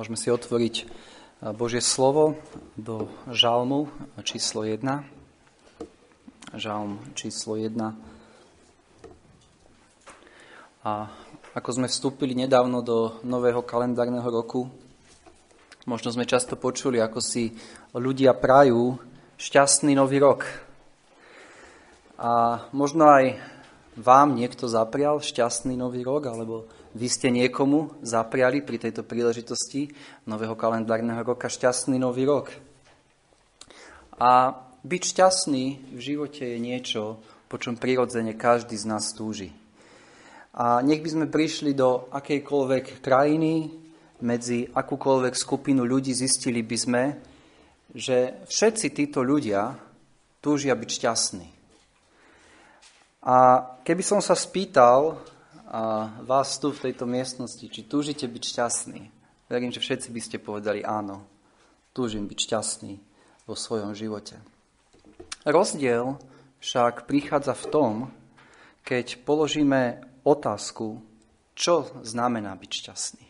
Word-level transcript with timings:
Môžeme 0.00 0.16
si 0.16 0.32
otvoriť 0.32 0.74
e, 0.80 0.84
Božie 1.52 1.84
slovo 1.84 2.40
do 2.72 3.04
žalmu 3.28 3.92
číslo 4.24 4.64
1. 4.64 4.80
Žalm 6.56 7.04
číslo 7.12 7.60
1. 7.60 7.76
A 10.88 11.04
ako 11.52 11.70
sme 11.76 11.84
vstúpili 11.92 12.32
nedávno 12.32 12.80
do 12.80 13.20
nového 13.28 13.60
kalendárneho 13.60 14.24
roku, 14.24 14.72
možno 15.84 16.08
sme 16.08 16.24
často 16.24 16.56
počuli, 16.56 16.96
ako 16.96 17.20
si 17.20 17.52
ľudia 17.92 18.32
prajú 18.32 18.96
šťastný 19.36 19.92
nový 20.00 20.16
rok. 20.16 20.48
A 22.16 22.64
možno 22.72 23.04
aj 23.04 23.36
vám 24.00 24.32
niekto 24.32 24.64
zaprial 24.64 25.20
šťastný 25.20 25.76
nový 25.76 26.00
rok, 26.08 26.24
alebo 26.24 26.64
vy 26.94 27.06
ste 27.06 27.30
niekomu 27.30 28.02
zapriali 28.02 28.66
pri 28.66 28.82
tejto 28.82 29.06
príležitosti 29.06 29.90
nového 30.26 30.58
kalendárneho 30.58 31.22
roka 31.22 31.46
šťastný 31.46 31.98
nový 32.02 32.26
rok. 32.26 32.50
A 34.18 34.52
byť 34.82 35.02
šťastný 35.02 35.64
v 35.94 36.00
živote 36.00 36.44
je 36.44 36.58
niečo, 36.58 37.20
po 37.46 37.56
čom 37.62 37.78
prirodzene 37.78 38.34
každý 38.34 38.74
z 38.74 38.86
nás 38.90 39.14
túži. 39.14 39.54
A 40.50 40.82
nech 40.82 40.98
by 40.98 41.08
sme 41.14 41.26
prišli 41.30 41.78
do 41.78 42.10
akejkoľvek 42.10 43.04
krajiny, 43.04 43.70
medzi 44.20 44.68
akúkoľvek 44.68 45.32
skupinu 45.32 45.88
ľudí, 45.88 46.12
zistili 46.12 46.60
by 46.60 46.76
sme, 46.76 47.02
že 47.94 48.44
všetci 48.46 48.86
títo 48.92 49.24
ľudia 49.24 49.72
túžia 50.44 50.76
byť 50.76 50.90
šťastní. 50.90 51.48
A 53.24 53.36
keby 53.84 54.02
som 54.04 54.20
sa 54.24 54.32
spýtal 54.32 55.20
a 55.70 56.10
vás 56.26 56.58
tu 56.58 56.74
v 56.74 56.90
tejto 56.90 57.06
miestnosti, 57.06 57.62
či 57.62 57.86
túžite 57.86 58.26
byť 58.26 58.42
šťastní. 58.42 59.02
Verím, 59.46 59.70
že 59.70 59.78
všetci 59.78 60.10
by 60.10 60.20
ste 60.20 60.42
povedali 60.42 60.82
áno, 60.82 61.22
túžim 61.94 62.26
byť 62.26 62.38
šťastný 62.42 62.98
vo 63.46 63.54
svojom 63.54 63.94
živote. 63.94 64.42
Rozdiel 65.46 66.18
však 66.58 67.06
prichádza 67.06 67.54
v 67.54 67.66
tom, 67.70 67.92
keď 68.82 69.22
položíme 69.22 70.02
otázku, 70.26 70.98
čo 71.54 71.86
znamená 72.02 72.58
byť 72.58 72.70
šťastný, 72.70 73.26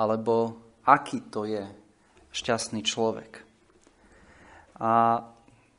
alebo 0.00 0.56
aký 0.88 1.20
to 1.28 1.44
je 1.44 1.68
šťastný 2.32 2.80
človek. 2.80 3.44
A 4.80 5.20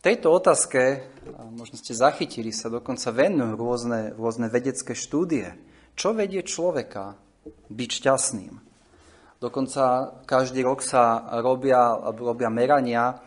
tejto 0.05 0.29
otázke, 0.29 1.07
možno 1.55 1.81
ste 1.81 1.97
zachytili, 1.97 2.53
sa 2.53 2.69
dokonca 2.69 3.09
venujú 3.09 3.57
rôzne, 3.57 4.13
rôzne 4.13 4.51
vedecké 4.51 4.93
štúdie. 4.93 5.68
Čo 5.95 6.13
vedie 6.17 6.41
človeka 6.45 7.15
byť 7.69 7.89
šťastným? 7.89 8.53
Dokonca 9.39 9.83
každý 10.27 10.67
rok 10.67 10.83
sa 10.83 11.23
robia, 11.39 11.95
robia 12.11 12.51
merania, 12.51 13.23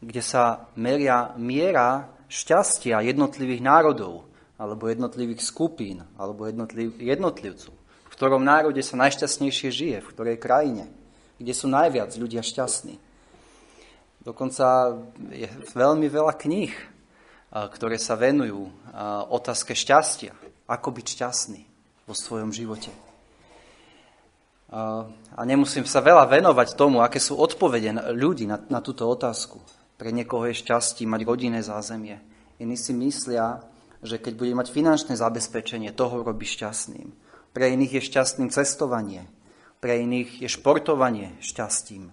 kde 0.00 0.22
sa 0.24 0.72
meria 0.80 1.36
miera 1.36 2.08
šťastia 2.32 3.04
jednotlivých 3.04 3.60
národov, 3.60 4.24
alebo 4.56 4.88
jednotlivých 4.88 5.44
skupín, 5.44 6.00
alebo 6.16 6.48
jednotliv, 6.48 6.96
jednotlivcov. 6.96 7.74
V 8.08 8.14
ktorom 8.16 8.40
národe 8.40 8.80
sa 8.80 8.96
najšťastnejšie 8.96 9.68
žije, 9.68 9.98
v 10.00 10.10
ktorej 10.14 10.40
krajine, 10.40 10.88
kde 11.36 11.52
sú 11.52 11.68
najviac 11.68 12.14
ľudia 12.16 12.40
šťastní. 12.40 12.96
Dokonca 14.22 14.96
je 15.34 15.50
veľmi 15.74 16.06
veľa 16.06 16.32
kníh, 16.38 16.72
ktoré 17.52 18.00
sa 18.00 18.16
venujú 18.16 18.72
otázke 19.28 19.76
šťastia 19.76 20.32
ako 20.72 20.88
byť 20.96 21.06
šťastný 21.12 21.62
vo 22.08 22.14
svojom 22.16 22.48
živote. 22.48 22.88
A 24.72 25.40
nemusím 25.44 25.84
sa 25.84 26.00
veľa 26.00 26.24
venovať 26.32 26.80
tomu, 26.80 27.04
aké 27.04 27.20
sú 27.20 27.36
odpovede 27.36 27.92
ľudí 28.16 28.48
na, 28.48 28.56
na 28.72 28.80
túto 28.80 29.04
otázku. 29.04 29.60
Pre 30.00 30.08
niekoho 30.08 30.48
je 30.48 30.56
šťastí 30.56 31.04
mať 31.04 31.28
rodinné 31.28 31.60
zázemie. 31.60 32.16
Iní 32.56 32.80
si 32.80 32.96
myslia, 32.96 33.60
že 34.00 34.16
keď 34.16 34.32
bude 34.34 34.56
mať 34.56 34.72
finančné 34.72 35.14
zabezpečenie, 35.14 35.92
toho 35.92 36.24
robí 36.24 36.48
šťastným. 36.48 37.12
Pre 37.52 37.64
iných 37.68 38.00
je 38.00 38.08
šťastným 38.08 38.48
cestovanie. 38.48 39.28
Pre 39.84 39.92
iných 39.92 40.40
je 40.40 40.48
športovanie 40.48 41.36
šťastím. 41.44 42.08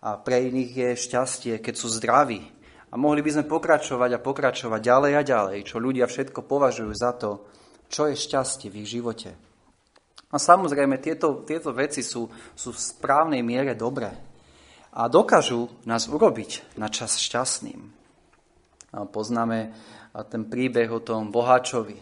A 0.00 0.16
pre 0.16 0.48
iných 0.48 0.72
je 0.72 0.88
šťastie, 1.04 1.54
keď 1.60 1.74
sú 1.76 1.92
zdraví. 1.92 2.48
A 2.88 2.96
mohli 2.96 3.20
by 3.20 3.30
sme 3.36 3.44
pokračovať 3.44 4.10
a 4.16 4.22
pokračovať 4.24 4.80
ďalej 4.80 5.12
a 5.20 5.22
ďalej, 5.26 5.58
čo 5.68 5.76
ľudia 5.82 6.08
všetko 6.08 6.48
považujú 6.48 6.92
za 6.96 7.12
to, 7.12 7.44
čo 7.88 8.10
je 8.10 8.16
šťastie 8.16 8.68
v 8.72 8.84
ich 8.84 8.88
živote. 8.94 9.34
A 10.34 10.36
samozrejme, 10.36 10.98
tieto, 10.98 11.46
tieto 11.46 11.70
veci 11.70 12.02
sú, 12.02 12.26
sú 12.58 12.74
v 12.74 12.80
správnej 12.82 13.44
miere 13.46 13.78
dobré 13.78 14.10
a 14.94 15.10
dokážu 15.10 15.70
nás 15.86 16.06
urobiť 16.06 16.78
na 16.78 16.86
čas 16.86 17.18
šťastným. 17.18 17.80
A 18.94 19.06
poznáme 19.10 19.74
ten 20.30 20.46
príbeh 20.46 20.86
o 20.90 21.02
tom 21.02 21.34
boháčovi, 21.34 21.98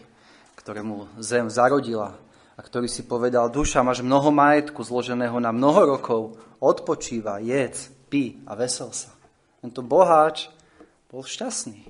ktorému 0.57 1.17
zem 1.17 1.49
zarodila 1.49 2.13
a 2.53 2.61
ktorý 2.61 2.85
si 2.85 3.01
povedal, 3.09 3.49
duša, 3.49 3.81
máš 3.81 4.05
mnoho 4.05 4.29
majetku 4.29 4.85
zloženého 4.85 5.41
na 5.41 5.49
mnoho 5.49 5.97
rokov, 5.97 6.37
odpočíva, 6.61 7.41
jedz, 7.41 7.89
pí 8.13 8.45
a 8.45 8.53
vesel 8.53 8.93
sa. 8.93 9.09
Tento 9.57 9.81
boháč 9.81 10.53
bol 11.09 11.25
šťastný. 11.25 11.81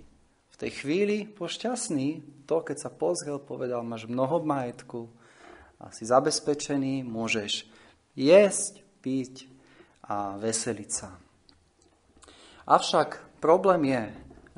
V 0.51 0.55
tej 0.55 0.71
chvíli 0.71 1.27
bol 1.27 1.51
šťastný, 1.51 2.23
to, 2.43 2.61
keď 2.61 2.77
sa 2.77 2.89
pozrel, 2.91 3.39
povedal, 3.39 3.83
máš 3.83 4.07
mnoho 4.07 4.43
majetku 4.43 5.07
a 5.79 5.91
si 5.91 6.07
zabezpečený, 6.07 7.03
môžeš 7.03 7.67
jesť, 8.15 8.83
piť 9.03 9.51
a 10.07 10.39
veseliť 10.39 10.89
sa. 10.89 11.11
Avšak 12.63 13.39
problém 13.43 13.91
je, 13.91 14.03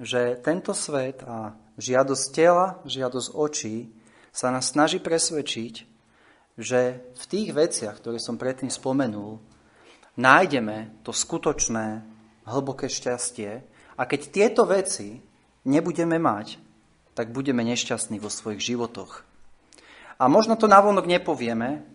že 0.06 0.22
tento 0.46 0.78
svet 0.78 1.26
a 1.26 1.58
žiadosť 1.82 2.26
tela, 2.30 2.78
žiadosť 2.86 3.30
očí 3.34 3.90
sa 4.30 4.54
nás 4.54 4.70
snaží 4.70 5.02
presvedčiť, 5.02 5.74
že 6.56 7.02
v 7.16 7.24
tých 7.26 7.50
veciach, 7.52 7.98
ktoré 8.00 8.22
som 8.22 8.38
predtým 8.38 8.70
spomenul, 8.70 9.42
nájdeme 10.16 11.02
to 11.04 11.12
skutočné, 11.12 12.04
hlboké 12.46 12.88
šťastie 12.88 13.66
a 13.98 14.02
keď 14.06 14.22
tieto 14.30 14.64
veci 14.70 15.20
nebudeme 15.66 16.22
mať, 16.22 16.62
tak 17.16 17.32
budeme 17.32 17.64
nešťastní 17.64 18.20
vo 18.20 18.28
svojich 18.28 18.76
životoch. 18.76 19.24
A 20.20 20.28
možno 20.28 20.60
to 20.60 20.68
navonok 20.68 21.08
nepovieme 21.08 21.88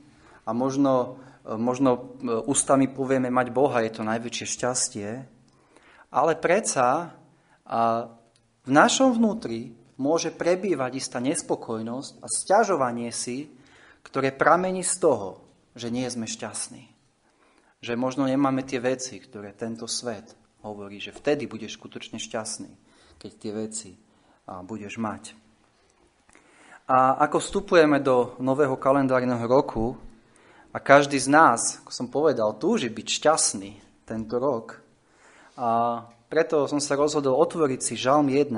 a 0.49 0.51
možno, 0.57 1.21
e, 1.45 1.55
možno 1.55 1.91
e, 1.95 2.01
ústami 2.49 2.89
povieme 2.89 3.29
mať 3.29 3.53
Boha, 3.53 3.85
je 3.85 3.93
to 4.01 4.03
najväčšie 4.03 4.47
šťastie, 4.49 5.09
ale 6.11 6.33
predsa 6.41 7.15
a 7.71 8.11
v 8.67 8.71
našom 8.73 9.15
vnútri 9.15 9.77
môže 10.01 10.33
prebývať 10.33 10.99
istá 10.99 11.23
nespokojnosť 11.23 12.13
a 12.19 12.27
stiažovanie 12.27 13.13
si, 13.15 13.53
ktoré 14.03 14.33
pramení 14.33 14.83
z 14.83 14.97
toho, 14.99 15.45
že 15.77 15.93
nie 15.93 16.09
sme 16.09 16.27
šťastní. 16.27 16.89
Že 17.81 17.95
možno 17.97 18.29
nemáme 18.29 18.65
tie 18.65 18.81
veci, 18.83 19.21
ktoré 19.21 19.53
tento 19.57 19.85
svet 19.89 20.35
hovorí, 20.61 21.01
že 21.01 21.17
vtedy 21.17 21.49
budeš 21.49 21.81
skutočne 21.81 22.21
šťastný, 22.21 22.73
keď 23.17 23.31
tie 23.37 23.53
veci 23.53 23.91
budeš 24.67 24.99
mať. 24.99 25.39
A 26.91 27.23
ako 27.23 27.39
vstupujeme 27.39 28.03
do 28.03 28.35
nového 28.43 28.75
kalendárneho 28.75 29.47
roku 29.47 29.95
a 30.75 30.83
každý 30.83 31.23
z 31.23 31.31
nás, 31.31 31.79
ako 31.79 31.93
som 31.95 32.07
povedal, 32.11 32.59
túži 32.59 32.91
byť 32.91 33.07
šťastný 33.07 33.71
tento 34.03 34.43
rok, 34.43 34.83
a 35.61 36.03
preto 36.33 36.65
som 36.65 36.81
sa 36.81 36.97
rozhodol 36.97 37.37
otvoriť 37.37 37.81
si 37.85 37.95
Žalm 37.99 38.33
1, 38.33 38.49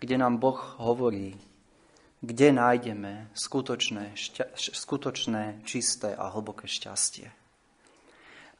kde 0.00 0.16
nám 0.16 0.40
Boh 0.40 0.56
hovorí, 0.80 1.36
kde 2.24 2.56
nájdeme 2.56 3.28
skutočné, 3.36 4.16
šťa, 4.16 4.56
skutočné, 4.56 5.60
čisté 5.68 6.16
a 6.16 6.32
hlboké 6.32 6.64
šťastie. 6.64 7.28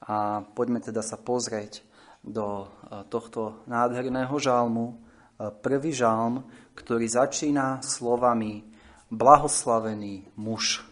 A 0.04 0.44
poďme 0.52 0.84
teda 0.84 1.00
sa 1.00 1.16
pozrieť 1.16 1.80
do 2.20 2.68
e, 2.68 3.06
tohto 3.08 3.64
nádherného 3.64 4.36
žalmu, 4.36 5.00
prvý 5.38 5.90
žalm, 5.90 6.46
ktorý 6.74 7.06
začína 7.06 7.82
slovami 7.82 8.66
blahoslavený 9.10 10.34
muž. 10.38 10.82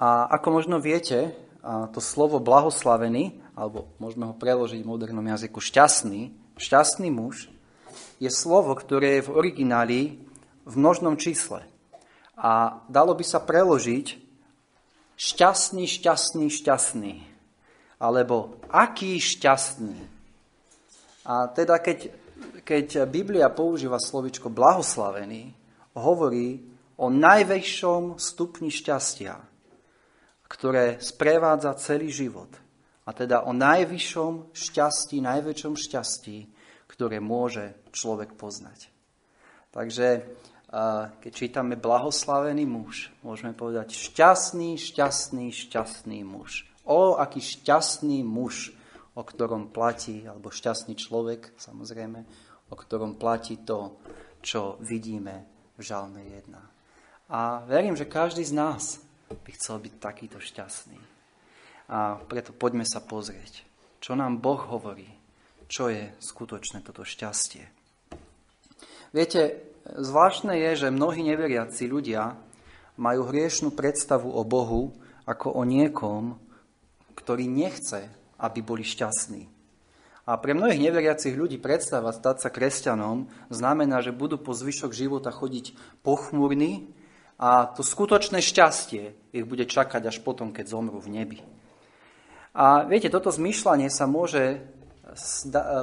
A 0.00 0.30
ako 0.32 0.48
možno 0.62 0.76
viete, 0.80 1.36
to 1.92 2.00
slovo 2.00 2.40
blahoslavený, 2.40 3.36
alebo 3.52 3.92
môžeme 4.00 4.24
ho 4.24 4.34
preložiť 4.34 4.80
v 4.80 4.90
modernom 4.90 5.26
jazyku 5.26 5.60
šťastný, 5.60 6.32
šťastný 6.56 7.12
muž, 7.12 7.52
je 8.20 8.30
slovo, 8.32 8.72
ktoré 8.76 9.20
je 9.20 9.26
v 9.28 9.34
origináli 9.34 10.00
v 10.64 10.74
množnom 10.76 11.16
čísle. 11.16 11.64
A 12.36 12.80
dalo 12.88 13.12
by 13.12 13.24
sa 13.24 13.40
preložiť 13.40 14.16
šťastný, 15.16 15.84
šťastný, 15.84 16.46
šťastný. 16.48 17.14
Alebo 18.00 18.56
aký 18.72 19.20
šťastný. 19.20 20.00
A 21.28 21.52
teda 21.52 21.76
keď 21.76 22.12
keď 22.62 23.08
Biblia 23.10 23.48
používa 23.50 23.98
slovičko 24.00 24.52
blahoslavený, 24.52 25.52
hovorí 25.96 26.62
o 27.00 27.08
najväčšom 27.08 28.20
stupni 28.20 28.68
šťastia, 28.68 29.34
ktoré 30.50 30.98
sprevádza 30.98 31.74
celý 31.78 32.12
život. 32.12 32.50
A 33.08 33.16
teda 33.16 33.42
o 33.48 33.56
najvyššom 33.56 34.54
šťastí, 34.54 35.18
najväčšom 35.24 35.74
šťastí, 35.74 36.38
ktoré 36.86 37.18
môže 37.18 37.74
človek 37.90 38.36
poznať. 38.36 38.92
Takže 39.70 40.30
keď 41.18 41.32
čítame 41.34 41.74
blahoslavený 41.74 42.62
muž, 42.66 43.10
môžeme 43.26 43.50
povedať 43.50 43.90
šťastný, 43.90 44.78
šťastný, 44.78 45.50
šťastný 45.50 46.22
muž. 46.22 46.70
O, 46.86 47.18
aký 47.18 47.42
šťastný 47.42 48.22
muž, 48.22 48.70
o 49.18 49.22
ktorom 49.26 49.74
platí, 49.74 50.22
alebo 50.30 50.54
šťastný 50.54 50.94
človek, 50.94 51.50
samozrejme, 51.58 52.22
o 52.70 52.74
ktorom 52.78 53.18
platí 53.18 53.60
to, 53.66 53.98
čo 54.40 54.78
vidíme 54.80 55.44
v 55.76 55.80
Žalme 55.82 56.22
1. 56.22 56.54
A 57.30 57.62
verím, 57.66 57.94
že 57.98 58.08
každý 58.08 58.46
z 58.46 58.54
nás 58.54 59.02
by 59.30 59.50
chcel 59.54 59.78
byť 59.78 59.94
takýto 59.98 60.38
šťastný. 60.38 60.98
A 61.90 62.18
preto 62.30 62.54
poďme 62.54 62.86
sa 62.86 63.02
pozrieť, 63.02 63.66
čo 63.98 64.14
nám 64.14 64.38
Boh 64.38 64.62
hovorí, 64.70 65.10
čo 65.66 65.90
je 65.90 66.14
skutočné 66.22 66.82
toto 66.86 67.02
šťastie. 67.02 67.66
Viete, 69.10 69.58
zvláštne 69.90 70.54
je, 70.54 70.86
že 70.86 70.94
mnohí 70.94 71.26
neveriaci 71.26 71.90
ľudia 71.90 72.38
majú 72.94 73.26
hriešnú 73.26 73.74
predstavu 73.74 74.30
o 74.30 74.42
Bohu 74.46 74.94
ako 75.26 75.58
o 75.58 75.62
niekom, 75.66 76.38
ktorý 77.18 77.50
nechce, 77.50 78.06
aby 78.38 78.62
boli 78.62 78.86
šťastní. 78.86 79.49
A 80.30 80.38
pre 80.38 80.54
mnohých 80.54 80.78
neveriacich 80.78 81.34
ľudí 81.34 81.58
predstava 81.58 82.14
stať 82.14 82.46
sa 82.46 82.54
kresťanom 82.54 83.26
znamená, 83.50 83.98
že 83.98 84.14
budú 84.14 84.38
po 84.38 84.54
zvyšok 84.54 84.94
života 84.94 85.34
chodiť 85.34 85.74
pochmurní 86.06 86.86
a 87.34 87.66
to 87.66 87.82
skutočné 87.82 88.38
šťastie 88.38 89.34
ich 89.34 89.42
bude 89.42 89.66
čakať 89.66 90.06
až 90.06 90.22
potom, 90.22 90.54
keď 90.54 90.70
zomrú 90.70 91.02
v 91.02 91.18
nebi. 91.18 91.38
A 92.54 92.86
viete, 92.86 93.10
toto 93.10 93.34
zmyšľanie 93.34 93.90
sa 93.90 94.06
môže, 94.06 94.62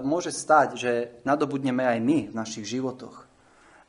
môže 0.08 0.32
stať, 0.32 0.80
že 0.80 0.92
nadobudneme 1.28 1.84
aj 1.84 2.00
my 2.00 2.32
v 2.32 2.38
našich 2.40 2.64
životoch. 2.72 3.28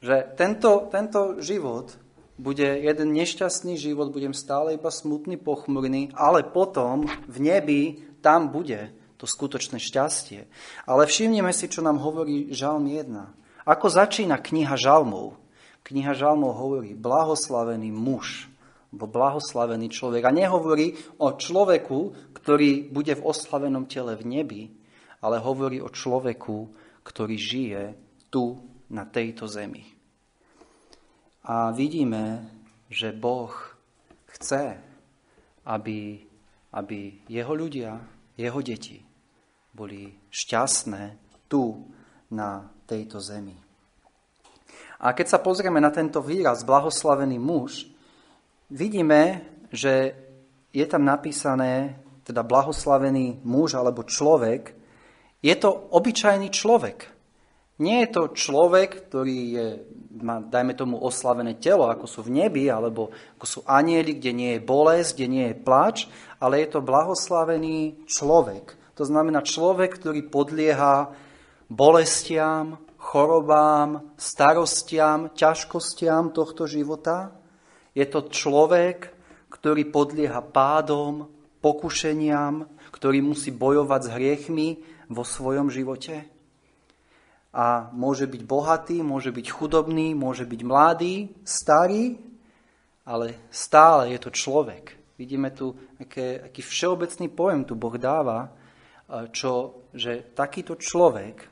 Že 0.03 0.35
tento, 0.35 0.91
tento 0.91 1.39
život 1.39 1.95
bude 2.35 2.67
jeden 2.83 3.15
nešťastný 3.15 3.79
život, 3.79 4.11
budem 4.11 4.35
stále 4.35 4.75
iba 4.75 4.91
smutný, 4.91 5.39
pochmurný, 5.39 6.11
ale 6.19 6.43
potom 6.43 7.07
v 7.31 7.39
nebi 7.47 7.83
tam 8.19 8.51
bude 8.51 8.98
to 9.19 9.27
skutočné 9.27 9.83
šťastie. 9.83 10.47
Ale 10.87 11.03
všimneme 11.05 11.51
si, 11.51 11.67
čo 11.67 11.83
nám 11.83 11.99
hovorí 11.99 12.55
Žalm 12.55 12.87
1. 12.87 13.67
Ako 13.67 13.91
začína 13.91 14.39
kniha 14.39 14.79
Žalmov? 14.79 15.35
Kniha 15.83 16.15
Žalmov 16.15 16.55
hovorí 16.55 16.95
blahoslavený 16.95 17.91
muž, 17.91 18.47
alebo 18.95 19.11
blahoslavený 19.11 19.91
človek. 19.91 20.23
A 20.25 20.33
nehovorí 20.33 20.95
o 21.19 21.35
človeku, 21.35 22.33
ktorý 22.33 22.89
bude 22.89 23.19
v 23.19 23.27
oslavenom 23.27 23.91
tele 23.91 24.15
v 24.15 24.25
nebi, 24.25 24.63
ale 25.19 25.43
hovorí 25.43 25.83
o 25.83 25.91
človeku, 25.91 26.57
ktorý 27.03 27.37
žije 27.37 27.83
tu 28.31 28.55
na 28.95 29.03
tejto 29.03 29.51
zemi. 29.51 29.83
A 31.43 31.75
vidíme, 31.75 32.47
že 32.87 33.11
Boh 33.11 33.53
chce, 34.31 34.79
aby, 35.67 36.23
aby 36.71 36.99
jeho 37.27 37.53
ľudia, 37.53 37.99
jeho 38.39 38.61
deti 38.63 39.08
boli 39.79 40.11
šťastné 40.35 41.03
tu 41.47 41.87
na 42.35 42.67
tejto 42.91 43.23
zemi. 43.23 43.55
A 44.99 45.15
keď 45.15 45.27
sa 45.31 45.39
pozrieme 45.39 45.79
na 45.79 45.95
tento 45.95 46.19
výraz 46.19 46.67
blahoslavený 46.67 47.39
muž, 47.39 47.87
vidíme, 48.67 49.47
že 49.71 50.19
je 50.75 50.83
tam 50.91 51.07
napísané, 51.07 52.03
teda 52.27 52.43
blahoslavený 52.43 53.47
muž 53.47 53.79
alebo 53.79 54.03
človek, 54.03 54.75
je 55.39 55.55
to 55.55 55.71
obyčajný 55.71 56.51
človek. 56.51 57.15
Nie 57.79 58.03
je 58.05 58.11
to 58.11 58.23
človek, 58.35 59.07
ktorý 59.07 59.39
je, 59.55 59.67
má, 60.19 60.43
dajme 60.43 60.75
tomu, 60.75 60.99
oslavené 60.99 61.55
telo, 61.63 61.87
ako 61.87 62.11
sú 62.11 62.27
v 62.27 62.43
nebi, 62.43 62.67
alebo 62.67 63.15
ako 63.39 63.47
sú 63.47 63.61
anieli, 63.63 64.19
kde 64.19 64.33
nie 64.35 64.51
je 64.59 64.67
bolesť, 64.67 65.11
kde 65.15 65.29
nie 65.31 65.47
je 65.55 65.63
plač, 65.63 66.11
ale 66.43 66.67
je 66.67 66.75
to 66.75 66.83
blahoslavený 66.83 68.03
človek. 68.11 68.78
To 68.99 69.07
znamená 69.07 69.47
človek, 69.47 69.95
ktorý 69.95 70.27
podlieha 70.27 71.15
bolestiam, 71.71 72.83
chorobám, 72.99 74.11
starostiam, 74.19 75.31
ťažkostiam 75.39 76.35
tohto 76.35 76.67
života. 76.67 77.31
Je 77.95 78.03
to 78.11 78.27
človek, 78.27 79.15
ktorý 79.55 79.87
podlieha 79.95 80.43
pádom, 80.43 81.31
pokušeniam, 81.63 82.67
ktorý 82.91 83.23
musí 83.23 83.55
bojovať 83.55 84.01
s 84.03 84.13
hriechmi 84.19 84.69
vo 85.07 85.23
svojom 85.23 85.71
živote. 85.71 86.27
A 87.55 87.95
môže 87.95 88.27
byť 88.27 88.43
bohatý, 88.43 88.99
môže 89.07 89.31
byť 89.31 89.47
chudobný, 89.47 90.13
môže 90.19 90.43
byť 90.43 90.61
mladý, 90.67 91.31
starý, 91.47 92.19
ale 93.07 93.47
stále 93.49 94.11
je 94.11 94.19
to 94.21 94.31
človek. 94.35 94.99
Vidíme 95.15 95.55
tu, 95.55 95.75
aké, 96.03 96.51
aký 96.51 96.67
všeobecný 96.67 97.27
pojem 97.31 97.63
tu 97.63 97.79
Boh 97.79 97.95
dáva, 97.95 98.58
čo, 99.33 99.83
že 99.97 100.21
takýto 100.37 100.77
človek 100.77 101.49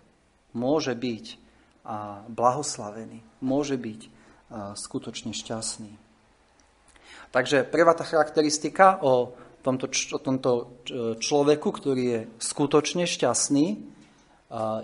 môže 0.53 0.93
byť 0.93 1.27
blahoslavený, 2.29 3.25
môže 3.41 3.81
byť 3.81 4.01
skutočne 4.77 5.33
šťastný. 5.33 5.93
Takže 7.33 7.67
prvá 7.67 7.97
tá 7.97 8.07
charakteristika 8.07 9.01
o 9.03 9.35
tomto, 9.65 9.91
o 9.91 10.19
tomto 10.23 10.51
človeku, 11.19 11.69
ktorý 11.73 12.03
je 12.05 12.21
skutočne 12.39 13.05
šťastný, 13.09 13.67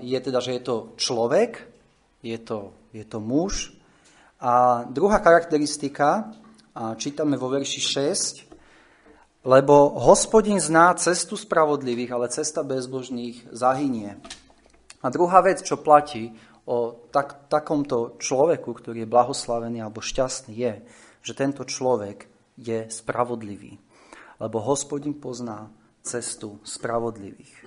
je 0.02 0.18
teda, 0.18 0.38
že 0.42 0.58
je 0.58 0.62
to 0.62 0.76
človek, 0.98 1.70
je 2.22 2.38
to, 2.42 2.74
je 2.90 3.04
to 3.06 3.18
muž. 3.22 3.70
A 4.42 4.82
druhá 4.90 5.22
charakteristika, 5.22 6.34
čítame 6.98 7.38
vo 7.38 7.46
verši 7.46 7.78
6, 7.78 8.51
lebo 9.42 9.98
hospodin 9.98 10.62
zná 10.62 10.94
cestu 10.94 11.34
spravodlivých, 11.34 12.14
ale 12.14 12.30
cesta 12.30 12.62
bezbožných 12.62 13.50
zahynie. 13.50 14.18
A 15.02 15.10
druhá 15.10 15.42
vec, 15.42 15.66
čo 15.66 15.82
platí 15.82 16.30
o 16.62 16.94
tak, 17.10 17.50
takomto 17.50 18.14
človeku, 18.22 18.70
ktorý 18.70 19.02
je 19.02 19.10
blahoslavený 19.10 19.82
alebo 19.82 19.98
šťastný, 19.98 20.54
je, 20.54 20.74
že 21.26 21.32
tento 21.34 21.66
človek 21.66 22.30
je 22.54 22.86
spravodlivý. 22.86 23.82
Lebo 24.38 24.62
hospodin 24.62 25.18
pozná 25.18 25.70
cestu 26.06 26.62
spravodlivých. 26.62 27.66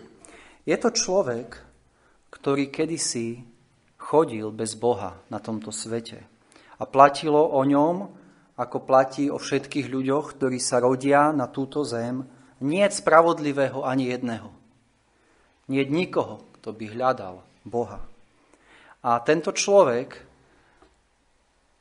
Je 0.64 0.76
to 0.80 0.90
človek, 0.96 1.60
ktorý 2.32 2.72
kedysi 2.72 3.44
chodil 4.00 4.52
bez 4.52 4.76
Boha 4.80 5.20
na 5.28 5.40
tomto 5.44 5.76
svete. 5.76 6.24
A 6.80 6.84
platilo 6.84 7.52
o 7.52 7.62
ňom, 7.64 8.12
ako 8.56 8.88
platí 8.88 9.28
o 9.28 9.36
všetkých 9.36 9.92
ľuďoch, 9.92 10.40
ktorí 10.40 10.60
sa 10.64 10.80
rodia 10.80 11.36
na 11.36 11.52
túto 11.52 11.84
zem, 11.84 12.24
nie 12.64 12.88
spravodlivého 12.88 13.84
ani 13.84 14.16
jedného. 14.16 14.50
Nie 15.68 15.84
nikoho, 15.84 16.48
kto 16.60 16.72
by 16.72 16.86
hľadal 16.96 17.44
Boha. 17.68 18.00
A 19.04 19.20
tento 19.22 19.52
človek, 19.52 20.24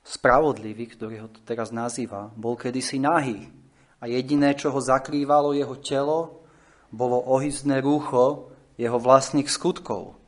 spravodlivý, 0.04 0.84
ktorý 0.92 1.14
ho 1.24 1.28
teraz 1.46 1.70
nazýva, 1.70 2.28
bol 2.34 2.58
kedysi 2.58 3.00
nahý. 3.00 3.48
A 4.02 4.10
jediné, 4.10 4.52
čo 4.52 4.68
ho 4.74 4.80
zakrývalo 4.82 5.56
jeho 5.56 5.78
telo, 5.80 6.44
bolo 6.92 7.22
ohyzné 7.22 7.80
rúcho 7.80 8.52
jeho 8.76 8.98
vlastných 8.98 9.48
skutkov. 9.48 10.18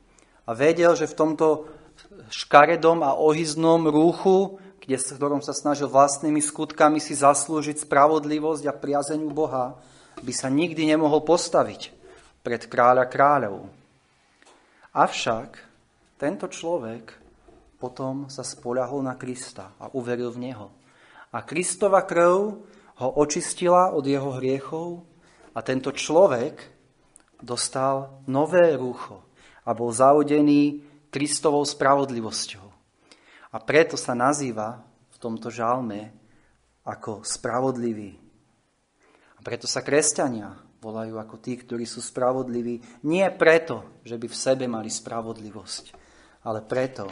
A 0.46 0.54
vedel, 0.54 0.94
že 0.94 1.10
v 1.10 1.18
tomto 1.18 1.46
škaredom 2.30 3.02
a 3.02 3.18
ohyznom 3.18 3.90
rúchu 3.90 4.62
kde, 4.86 4.96
v 5.02 5.18
ktorom 5.18 5.42
sa 5.42 5.50
snažil 5.50 5.90
vlastnými 5.90 6.38
skutkami 6.38 7.02
si 7.02 7.18
zaslúžiť 7.18 7.82
spravodlivosť 7.82 8.64
a 8.70 8.72
priazeniu 8.72 9.34
Boha, 9.34 9.74
by 10.22 10.32
sa 10.32 10.46
nikdy 10.46 10.86
nemohol 10.86 11.26
postaviť 11.26 11.90
pred 12.46 12.70
kráľa 12.70 13.10
kráľov. 13.10 13.66
Avšak 14.94 15.58
tento 16.16 16.46
človek 16.46 17.18
potom 17.76 18.30
sa 18.32 18.46
spoľahol 18.46 19.04
na 19.04 19.18
Krista 19.18 19.74
a 19.76 19.90
uveril 19.92 20.32
v 20.32 20.48
Neho. 20.48 20.70
A 21.34 21.42
Kristova 21.42 22.06
krv 22.06 22.62
ho 22.96 23.08
očistila 23.20 23.92
od 23.92 24.06
jeho 24.06 24.38
hriechov 24.40 25.04
a 25.52 25.60
tento 25.60 25.92
človek 25.92 26.62
dostal 27.42 28.22
nové 28.24 28.72
rúcho 28.78 29.20
a 29.66 29.74
bol 29.76 29.92
zaudený 29.92 30.80
Kristovou 31.12 31.66
spravodlivosťou. 31.66 32.65
A 33.54 33.62
preto 33.62 33.94
sa 33.94 34.16
nazýva 34.16 34.82
v 35.12 35.16
tomto 35.22 35.48
žalme 35.52 36.10
ako 36.86 37.26
spravodlivý. 37.26 38.18
A 39.36 39.40
preto 39.42 39.66
sa 39.66 39.82
kresťania 39.82 40.54
volajú 40.82 41.18
ako 41.18 41.36
tí, 41.42 41.58
ktorí 41.58 41.82
sú 41.82 41.98
spravodliví. 41.98 43.02
Nie 43.02 43.30
preto, 43.34 44.02
že 44.06 44.14
by 44.14 44.26
v 44.30 44.36
sebe 44.38 44.64
mali 44.70 44.86
spravodlivosť, 44.86 45.84
ale 46.46 46.62
preto, 46.62 47.10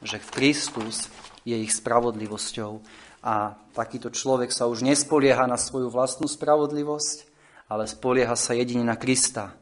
že 0.00 0.22
Kristus 0.22 1.12
je 1.42 1.54
ich 1.58 1.74
spravodlivosťou 1.74 2.82
A 3.22 3.54
takýto 3.70 4.10
človek 4.10 4.50
sa 4.50 4.66
už 4.66 4.82
nespolieha 4.82 5.46
na 5.46 5.54
svoju 5.54 5.86
vlastnú 5.94 6.26
spravodlivosť, 6.26 7.30
ale 7.70 7.86
spolieha 7.86 8.34
sa 8.34 8.50
jedine 8.50 8.82
na 8.82 8.98
Krista, 8.98 9.54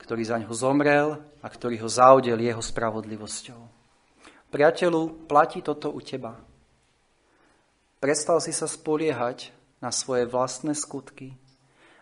ktorý 0.00 0.24
za 0.24 0.40
ňo 0.40 0.48
zomrel 0.56 1.20
a 1.44 1.46
ktorý 1.52 1.84
ho 1.84 1.88
zaudel 1.92 2.40
jeho 2.40 2.64
spravodlivosťou. 2.64 3.77
Priateľu, 4.48 5.28
platí 5.28 5.60
toto 5.60 5.92
u 5.92 6.00
teba. 6.00 6.32
Prestal 8.00 8.40
si 8.40 8.56
sa 8.56 8.64
spoliehať 8.64 9.52
na 9.84 9.92
svoje 9.92 10.24
vlastné 10.24 10.72
skutky 10.72 11.36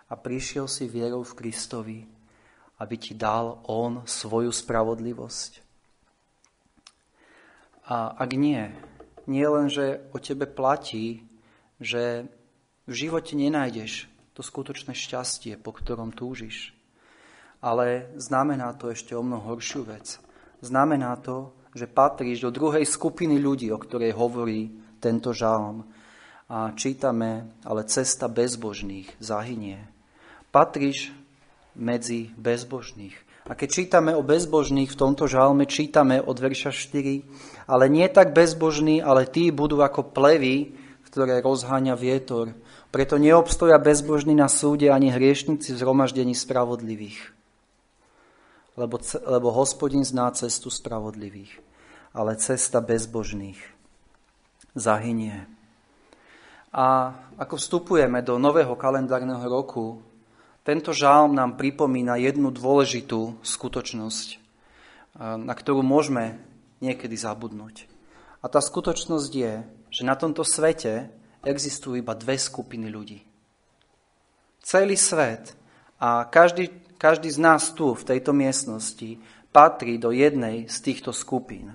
a 0.07 0.15
prišiel 0.15 0.71
si 0.71 0.87
vierou 0.87 1.27
v 1.27 1.37
Kristovi, 1.43 1.99
aby 2.79 2.95
ti 3.01 3.19
dal 3.19 3.65
On 3.67 4.05
svoju 4.07 4.55
spravodlivosť. 4.55 5.65
A 7.91 8.15
ak 8.15 8.31
nie, 8.37 8.71
nie 9.27 9.47
len, 9.49 9.67
že 9.67 10.05
o 10.13 10.23
tebe 10.23 10.45
platí, 10.45 11.27
že 11.83 12.29
v 12.87 12.93
živote 12.93 13.35
nenájdeš 13.35 14.07
to 14.37 14.45
skutočné 14.45 14.93
šťastie, 14.95 15.57
po 15.57 15.73
ktorom 15.73 16.13
túžiš, 16.13 16.77
ale 17.65 18.13
znamená 18.21 18.77
to 18.77 18.93
ešte 18.93 19.17
o 19.17 19.25
mnoho 19.25 19.57
horšiu 19.57 19.89
vec. 19.89 20.21
Znamená 20.61 21.17
to, 21.25 21.56
že 21.77 21.85
patríš 21.85 22.49
do 22.49 22.51
druhej 22.51 22.89
skupiny 22.89 23.37
ľudí, 23.37 23.69
o 23.69 23.77
ktorej 23.77 24.17
hovorí 24.17 24.73
tento 24.97 25.37
žalm. 25.37 25.85
A 26.49 26.73
čítame, 26.73 27.53
ale 27.69 27.85
cesta 27.85 28.33
bezbožných 28.33 29.13
zahynie. 29.21 29.85
Patríš 30.49 31.13
medzi 31.77 32.33
bezbožných. 32.41 33.13
A 33.47 33.55
keď 33.55 33.69
čítame 33.71 34.11
o 34.17 34.25
bezbožných 34.25 34.91
v 34.91 34.99
tomto 34.99 35.29
žalme, 35.29 35.69
čítame 35.69 36.19
od 36.19 36.35
verša 36.35 36.73
4, 36.73 37.69
ale 37.71 37.85
nie 37.93 38.09
tak 38.09 38.33
bezbožní, 38.33 39.05
ale 39.05 39.29
tí 39.29 39.53
budú 39.53 39.85
ako 39.85 40.11
plevy, 40.11 40.75
ktoré 41.07 41.45
rozháňa 41.45 41.95
vietor. 41.95 42.57
Preto 42.91 43.21
neobstoja 43.21 43.77
bezbožní 43.77 44.33
na 44.33 44.49
súde 44.49 44.89
ani 44.89 45.13
hriešnici 45.13 45.77
v 45.77 45.79
zhromaždení 45.79 46.33
spravodlivých. 46.33 47.36
Lebo, 48.77 49.01
lebo 49.25 49.49
hospodin 49.57 50.05
zná 50.05 50.31
cestu 50.37 50.69
spravodlivých, 50.69 51.59
ale 52.13 52.37
cesta 52.37 52.85
bezbožných 52.85 53.57
zahynie. 54.77 55.49
A 56.77 57.17
ako 57.41 57.57
vstupujeme 57.57 58.21
do 58.21 58.37
nového 58.37 58.77
kalendárneho 58.77 59.41
roku, 59.49 60.05
tento 60.61 60.93
žálm 60.93 61.33
nám 61.33 61.57
pripomína 61.57 62.21
jednu 62.21 62.53
dôležitú 62.53 63.41
skutočnosť, 63.41 64.29
na 65.41 65.55
ktorú 65.57 65.81
môžeme 65.81 66.37
niekedy 66.85 67.17
zabudnúť. 67.17 67.89
A 68.45 68.53
tá 68.53 68.61
skutočnosť 68.61 69.31
je, 69.33 69.65
že 69.89 70.03
na 70.05 70.13
tomto 70.19 70.45
svete 70.45 71.09
existujú 71.41 71.97
iba 71.97 72.13
dve 72.13 72.37
skupiny 72.37 72.93
ľudí. 72.93 73.25
Celý 74.61 74.99
svet 74.99 75.57
a 75.97 76.27
každý, 76.29 76.69
každý 76.97 77.29
z 77.33 77.39
nás 77.41 77.73
tu, 77.73 77.93
v 77.93 78.05
tejto 78.05 78.33
miestnosti, 78.33 79.21
patrí 79.53 79.97
do 79.97 80.13
jednej 80.13 80.69
z 80.69 80.77
týchto 80.85 81.17
skupín. 81.17 81.73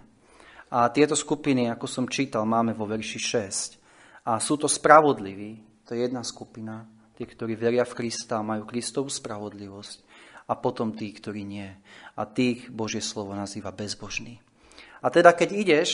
A 0.72 0.88
tieto 0.94 1.18
skupiny, 1.18 1.68
ako 1.68 1.88
som 1.90 2.06
čítal, 2.06 2.46
máme 2.46 2.72
vo 2.72 2.86
verši 2.86 3.20
6. 3.20 4.30
A 4.30 4.38
sú 4.38 4.56
to 4.56 4.70
spravodliví, 4.70 5.84
to 5.84 5.98
je 5.98 6.06
jedna 6.06 6.22
skupina, 6.22 6.86
tí, 7.18 7.26
ktorí 7.26 7.58
veria 7.58 7.84
v 7.84 7.98
Krista 7.98 8.40
a 8.40 8.46
majú 8.46 8.70
Kristovú 8.70 9.10
spravodlivosť 9.10 9.98
a 10.48 10.54
potom 10.56 10.94
tí, 10.96 11.12
ktorí 11.12 11.44
nie. 11.44 11.70
A 12.16 12.24
tých 12.24 12.70
Božie 12.72 13.02
slovo 13.02 13.34
nazýva 13.34 13.76
bezbožný. 13.76 14.40
A 15.02 15.10
teda, 15.10 15.34
keď 15.34 15.50
ideš 15.52 15.90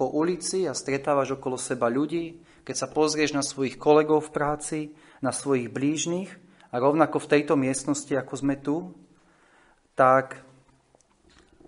po 0.00 0.08
ulici 0.08 0.64
a 0.64 0.72
stretávaš 0.72 1.36
okolo 1.36 1.60
seba 1.60 1.92
ľudí, 1.92 2.40
keď 2.64 2.74
sa 2.74 2.88
pozrieš 2.88 3.36
na 3.36 3.44
svojich 3.44 3.76
kolegov 3.76 4.28
v 4.28 4.34
práci, 4.34 4.78
na 5.20 5.30
svojich 5.34 5.68
blížnych 5.68 6.47
a 6.68 6.74
rovnako 6.76 7.24
v 7.24 7.30
tejto 7.38 7.54
miestnosti, 7.56 8.12
ako 8.12 8.34
sme 8.36 8.54
tu, 8.60 8.92
tak 9.96 10.44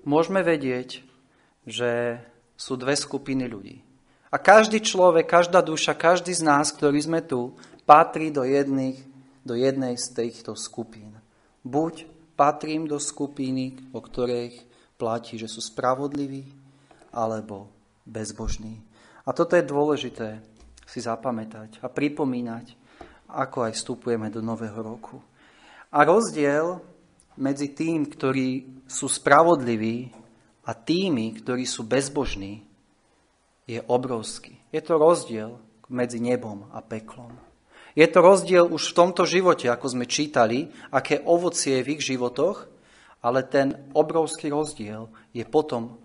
môžeme 0.05 0.45
vedieť, 0.45 1.03
že 1.65 2.21
sú 2.57 2.77
dve 2.77 2.95
skupiny 2.97 3.49
ľudí. 3.49 3.81
A 4.31 4.39
každý 4.39 4.79
človek, 4.79 5.27
každá 5.27 5.59
duša, 5.65 5.99
každý 5.99 6.31
z 6.31 6.47
nás, 6.47 6.71
ktorí 6.71 7.03
sme 7.03 7.21
tu, 7.25 7.59
patrí 7.83 8.31
do, 8.31 8.47
jedných, 8.47 9.03
do 9.43 9.59
jednej 9.59 9.99
z 9.99 10.07
týchto 10.15 10.55
skupín. 10.55 11.19
Buď 11.67 12.07
patrím 12.39 12.87
do 12.87 13.03
skupiny, 13.03 13.75
o 13.91 13.99
ktorých 13.99 14.55
platí, 14.95 15.35
že 15.35 15.51
sú 15.51 15.59
spravodliví, 15.59 16.47
alebo 17.11 17.67
bezbožní. 18.07 18.79
A 19.27 19.35
toto 19.35 19.59
je 19.59 19.67
dôležité 19.67 20.39
si 20.87 21.03
zapamätať 21.03 21.83
a 21.83 21.91
pripomínať, 21.91 22.80
ako 23.35 23.71
aj 23.71 23.73
vstupujeme 23.79 24.29
do 24.29 24.43
nového 24.43 24.79
roku. 24.83 25.23
A 25.91 26.07
rozdiel 26.07 26.79
medzi 27.39 27.73
tým, 27.73 28.07
ktorí 28.07 28.83
sú 28.87 29.07
spravodliví 29.11 30.11
a 30.67 30.75
tými, 30.75 31.41
ktorí 31.41 31.65
sú 31.67 31.87
bezbožní, 31.87 32.63
je 33.67 33.79
obrovský. 33.87 34.59
Je 34.75 34.83
to 34.83 34.99
rozdiel 34.99 35.59
medzi 35.91 36.19
nebom 36.19 36.71
a 36.75 36.83
peklom. 36.83 37.31
Je 37.95 38.07
to 38.07 38.23
rozdiel 38.23 38.71
už 38.71 38.95
v 38.95 38.97
tomto 38.97 39.27
živote, 39.27 39.67
ako 39.67 39.87
sme 39.99 40.07
čítali, 40.07 40.71
aké 40.95 41.23
ovocie 41.27 41.83
je 41.83 41.87
v 41.87 41.93
ich 41.99 42.03
životoch, 42.07 42.71
ale 43.21 43.43
ten 43.47 43.91
obrovský 43.93 44.49
rozdiel 44.51 45.11
je 45.35 45.43
potom 45.43 45.99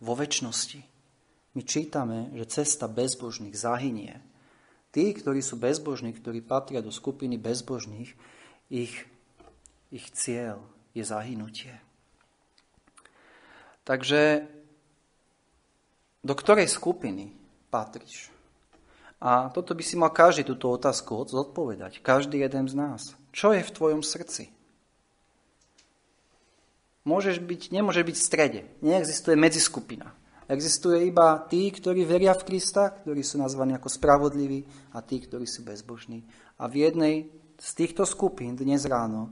vo 0.00 0.12
väčšnosti. 0.16 0.80
My 1.56 1.62
čítame, 1.66 2.30
že 2.36 2.62
cesta 2.62 2.86
bezbožných 2.86 3.56
zahynie. 3.56 4.22
Tí, 4.90 5.14
ktorí 5.14 5.38
sú 5.38 5.54
bezbožní, 5.54 6.10
ktorí 6.14 6.42
patria 6.42 6.82
do 6.82 6.90
skupiny 6.90 7.38
bezbožných, 7.38 8.10
ich, 8.70 8.94
ich 9.94 10.06
cieľ 10.10 10.62
je 10.94 11.06
zahynutie. 11.06 11.78
Takže 13.86 14.46
do 16.20 16.34
ktorej 16.36 16.68
skupiny 16.68 17.32
patríš? 17.70 18.28
A 19.20 19.52
toto 19.52 19.76
by 19.76 19.84
si 19.84 20.00
mal 20.00 20.10
každý 20.10 20.48
túto 20.48 20.72
otázku 20.72 21.28
zodpovedať. 21.28 22.00
Každý 22.00 22.40
jeden 22.40 22.66
z 22.66 22.74
nás. 22.74 23.02
Čo 23.36 23.52
je 23.52 23.60
v 23.60 23.74
tvojom 23.74 24.00
srdci? 24.00 24.48
Môžeš 27.04 27.40
byť, 27.40 27.72
nemôže 27.72 28.00
byť 28.04 28.16
v 28.16 28.26
strede. 28.26 28.60
Neexistuje 28.80 29.36
medziskupina. 29.36 30.12
Existuje 30.50 31.06
iba 31.06 31.38
tí, 31.46 31.70
ktorí 31.70 32.02
veria 32.02 32.34
v 32.34 32.42
Krista, 32.42 32.90
ktorí 32.90 33.22
sú 33.22 33.38
nazvaní 33.38 33.78
ako 33.78 33.86
spravodliví 33.86 34.66
a 34.90 34.98
tí, 34.98 35.22
ktorí 35.22 35.46
sú 35.46 35.62
bezbožní. 35.62 36.26
A 36.58 36.66
v 36.66 36.90
jednej 36.90 37.14
z 37.54 37.70
týchto 37.78 38.02
skupín 38.02 38.58
dnes 38.58 38.82
ráno 38.82 39.30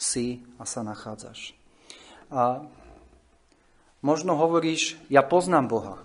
si 0.00 0.40
a 0.56 0.64
sa 0.64 0.80
nachádzaš. 0.80 1.52
A 2.32 2.64
možno 4.00 4.32
hovoríš, 4.32 4.96
ja 5.12 5.20
poznám 5.20 5.68
Boha. 5.68 5.96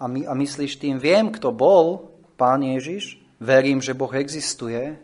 A, 0.00 0.08
my, 0.08 0.24
a 0.24 0.32
myslíš 0.32 0.80
tým, 0.80 0.96
viem, 0.96 1.28
kto 1.28 1.52
bol, 1.52 2.08
Pán 2.40 2.64
Ježiš, 2.64 3.20
verím, 3.36 3.84
že 3.84 3.92
Boh 3.92 4.14
existuje, 4.16 4.96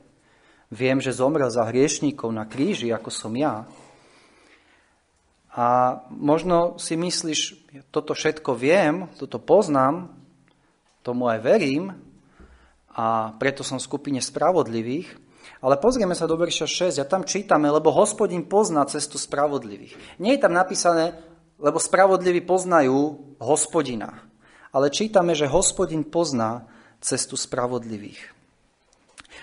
viem, 0.73 1.05
že 1.05 1.13
zomrel 1.13 1.53
za 1.53 1.69
hriešníkov 1.69 2.33
na 2.33 2.49
kríži, 2.49 2.89
ako 2.97 3.13
som 3.13 3.37
ja. 3.37 3.69
A 5.55 6.03
možno 6.11 6.83
si 6.83 6.99
myslíš, 6.99 7.41
toto 7.95 8.11
všetko 8.11 8.59
viem, 8.59 9.07
toto 9.15 9.39
poznám, 9.39 10.11
tomu 11.07 11.31
aj 11.31 11.39
verím 11.47 11.95
a 12.91 13.31
preto 13.39 13.63
som 13.63 13.79
v 13.79 13.87
skupine 13.87 14.19
spravodlivých. 14.19 15.23
Ale 15.63 15.79
pozrieme 15.79 16.17
sa 16.17 16.27
do 16.27 16.35
verša 16.35 16.67
6 16.67 16.99
a 16.99 17.07
tam 17.07 17.23
čítame, 17.23 17.71
lebo 17.71 17.95
hospodin 17.95 18.49
pozná 18.51 18.83
cestu 18.91 19.21
spravodlivých. 19.21 20.19
Nie 20.19 20.37
je 20.37 20.43
tam 20.43 20.57
napísané, 20.57 21.15
lebo 21.61 21.79
spravodliví 21.79 22.43
poznajú 22.43 23.17
hospodina. 23.39 24.25
Ale 24.75 24.91
čítame, 24.91 25.39
že 25.39 25.47
hospodin 25.47 26.03
pozná 26.03 26.67
cestu 26.99 27.39
spravodlivých. 27.39 28.33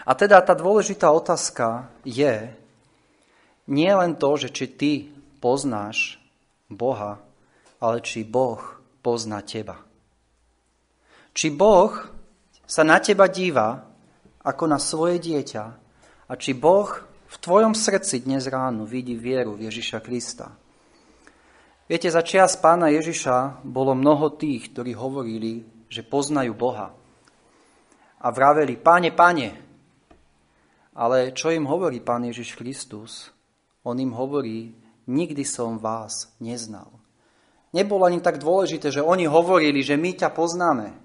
A 0.04 0.12
teda 0.18 0.42
tá 0.42 0.58
dôležitá 0.58 1.14
otázka 1.14 1.94
je 2.04 2.52
nie 3.70 3.92
len 3.94 4.18
to, 4.18 4.36
že 4.36 4.50
či 4.50 4.66
ty 4.68 4.92
poznáš 5.42 6.22
Boha, 6.70 7.18
ale 7.82 8.06
či 8.06 8.22
Boh 8.22 8.62
pozná 9.02 9.42
teba. 9.42 9.82
Či 11.34 11.50
Boh 11.50 11.92
sa 12.70 12.86
na 12.86 13.02
teba 13.02 13.26
díva 13.26 13.90
ako 14.46 14.64
na 14.70 14.78
svoje 14.78 15.18
dieťa 15.18 15.66
a 16.30 16.34
či 16.38 16.54
Boh 16.54 16.88
v 17.32 17.36
tvojom 17.42 17.74
srdci 17.74 18.22
dnes 18.22 18.46
ráno 18.46 18.86
vidí 18.86 19.18
vieru 19.18 19.58
v 19.58 19.68
Ježiša 19.68 20.00
Krista. 20.06 20.54
Viete, 21.90 22.08
za 22.08 22.24
čias 22.24 22.56
pána 22.56 22.88
Ježiša 22.88 23.68
bolo 23.68 23.92
mnoho 23.92 24.32
tých, 24.40 24.72
ktorí 24.72 24.96
hovorili, 24.96 25.66
že 25.92 26.08
poznajú 26.08 26.56
Boha 26.56 26.96
a 28.22 28.28
vraveli, 28.30 28.78
páne, 28.80 29.12
páne. 29.12 29.50
Ale 30.96 31.36
čo 31.36 31.52
im 31.52 31.68
hovorí 31.68 32.00
pán 32.00 32.28
Ježiš 32.28 32.56
Kristus? 32.56 33.32
On 33.84 33.98
im 33.98 34.14
hovorí, 34.14 34.72
nikdy 35.12 35.44
som 35.44 35.76
vás 35.76 36.32
neznal. 36.40 36.88
Nebolo 37.76 38.08
ani 38.08 38.24
tak 38.24 38.40
dôležité, 38.40 38.92
že 38.92 39.04
oni 39.04 39.28
hovorili, 39.28 39.84
že 39.84 40.00
my 40.00 40.16
ťa 40.16 40.32
poznáme. 40.32 40.96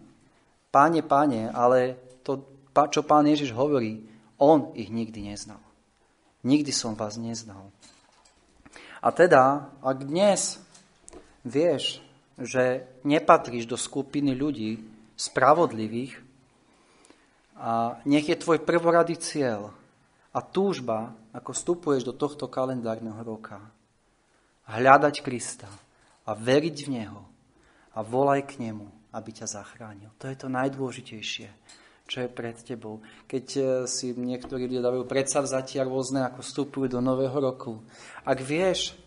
páne, 0.71 1.01
páne, 1.01 1.49
ale 1.51 1.97
to, 2.21 2.45
čo 2.93 3.01
pán 3.03 3.25
Ježiš 3.25 3.57
hovorí, 3.57 4.05
on 4.37 4.77
ich 4.77 4.93
nikdy 4.93 5.33
neznal. 5.33 5.63
Nikdy 6.45 6.71
som 6.71 6.93
vás 6.93 7.17
neznal. 7.17 7.73
A 9.01 9.09
teda, 9.09 9.73
ak 9.81 9.99
dnes 10.05 10.61
vieš, 11.47 12.05
že 12.37 12.85
nepatríš 13.07 13.65
do 13.65 13.81
skupiny 13.81 14.37
ľudí 14.37 14.85
spravodlivých, 15.17 16.21
a 17.57 17.97
nech 18.05 18.29
je 18.29 18.37
tvoj 18.37 18.61
prvorady 18.61 19.17
cieľ 19.17 19.73
a 20.37 20.45
túžba, 20.45 21.17
ako 21.33 21.57
vstupuješ 21.57 22.05
do 22.05 22.13
tohto 22.13 22.53
kalendárneho 22.53 23.17
roka, 23.25 23.65
hľadať 24.71 25.23
Krista 25.23 25.71
a 26.27 26.35
veriť 26.35 26.77
v 26.87 26.93
Neho 26.93 27.23
a 27.95 28.03
volaj 28.03 28.45
k 28.51 28.67
Nemu, 28.67 28.87
aby 29.15 29.31
ťa 29.33 29.47
zachránil. 29.47 30.11
To 30.19 30.27
je 30.27 30.37
to 30.37 30.49
najdôležitejšie, 30.51 31.49
čo 32.07 32.17
je 32.21 32.29
pred 32.29 32.59
tebou. 32.61 33.01
Keď 33.31 33.47
eh, 33.57 33.65
si 33.87 34.13
niektorí 34.13 34.67
ľudia 34.67 34.83
dávajú 34.85 35.07
predsavzatia 35.07 35.87
rôzne, 35.87 36.27
ako 36.27 36.43
vstupujú 36.43 36.87
do 36.93 37.01
nového 37.01 37.39
roku. 37.39 37.81
Ak 38.27 38.43
vieš, 38.43 38.99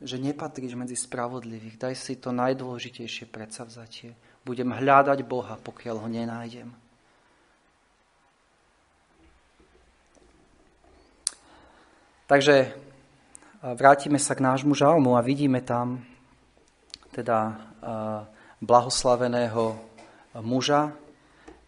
že 0.00 0.16
nepatríš 0.16 0.72
medzi 0.80 0.96
spravodlivých, 0.96 1.76
daj 1.76 1.94
si 1.98 2.16
to 2.16 2.32
najdôležitejšie 2.32 3.28
predsavzatie. 3.28 4.16
Budem 4.40 4.72
hľadať 4.72 5.20
Boha, 5.28 5.60
pokiaľ 5.60 5.96
ho 6.00 6.08
nenájdem. 6.08 6.72
Takže 12.24 12.72
vrátime 13.60 14.16
sa 14.16 14.32
k 14.32 14.44
nášmu 14.44 14.72
žalmu 14.72 15.16
a 15.16 15.24
vidíme 15.24 15.60
tam 15.60 16.00
teda 17.12 17.60
blahoslaveného 18.60 19.76
muža. 20.40 20.96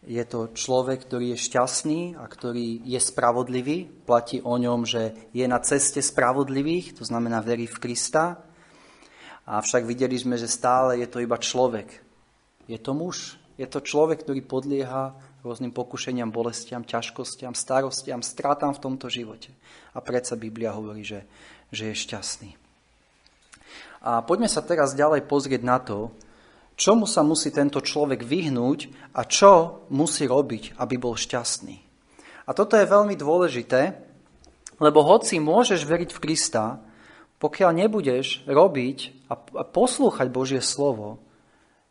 Je 0.03 0.23
to 0.27 0.51
človek, 0.51 1.07
ktorý 1.07 1.37
je 1.37 1.45
šťastný 1.47 2.01
a 2.19 2.27
ktorý 2.27 2.83
je 2.83 2.99
spravodlivý. 2.99 3.87
Platí 3.87 4.43
o 4.43 4.59
ňom, 4.59 4.83
že 4.83 5.31
je 5.31 5.47
na 5.47 5.63
ceste 5.63 6.03
spravodlivých, 6.03 6.99
to 6.99 7.05
znamená 7.07 7.39
verí 7.39 7.71
v 7.71 7.79
Krista. 7.79 8.43
Avšak 9.47 9.87
videli 9.87 10.19
sme, 10.19 10.35
že 10.35 10.51
stále 10.51 10.99
je 10.99 11.07
to 11.07 11.23
iba 11.23 11.39
človek. 11.39 12.03
Je 12.67 12.79
to 12.79 12.95
muž, 12.95 13.39
je 13.59 13.67
to 13.67 13.83
človek, 13.83 14.27
ktorý 14.27 14.43
podlieha 14.43 15.15
rôznym 15.43 15.75
pokušeniam, 15.75 16.31
bolestiam, 16.31 16.87
ťažkostiam, 16.87 17.55
starostiam, 17.55 18.23
stratám 18.23 18.79
v 18.79 18.83
tomto 18.83 19.11
živote. 19.11 19.51
A 19.95 19.99
predsa 19.99 20.39
Biblia 20.39 20.71
hovorí, 20.71 21.03
že, 21.03 21.27
že 21.75 21.91
je 21.91 21.97
šťastný. 21.97 22.51
A 24.03 24.23
poďme 24.23 24.47
sa 24.47 24.61
teraz 24.61 24.95
ďalej 24.95 25.25
pozrieť 25.27 25.63
na 25.65 25.81
to, 25.83 26.13
čomu 26.79 27.09
sa 27.09 27.25
musí 27.25 27.49
tento 27.51 27.81
človek 27.81 28.23
vyhnúť 28.23 29.11
a 29.17 29.25
čo 29.25 29.87
musí 29.91 30.29
robiť, 30.29 30.77
aby 30.77 30.95
bol 31.01 31.17
šťastný. 31.17 31.77
A 32.47 32.51
toto 32.53 32.77
je 32.77 32.85
veľmi 32.85 33.17
dôležité, 33.17 33.97
lebo 34.83 35.07
hoci 35.07 35.39
môžeš 35.39 35.87
veriť 35.87 36.11
v 36.13 36.23
Krista, 36.23 36.83
pokiaľ 37.39 37.71
nebudeš 37.75 38.47
robiť 38.47 39.27
a 39.31 39.63
poslúchať 39.67 40.31
Božie 40.31 40.63
slovo, 40.63 41.23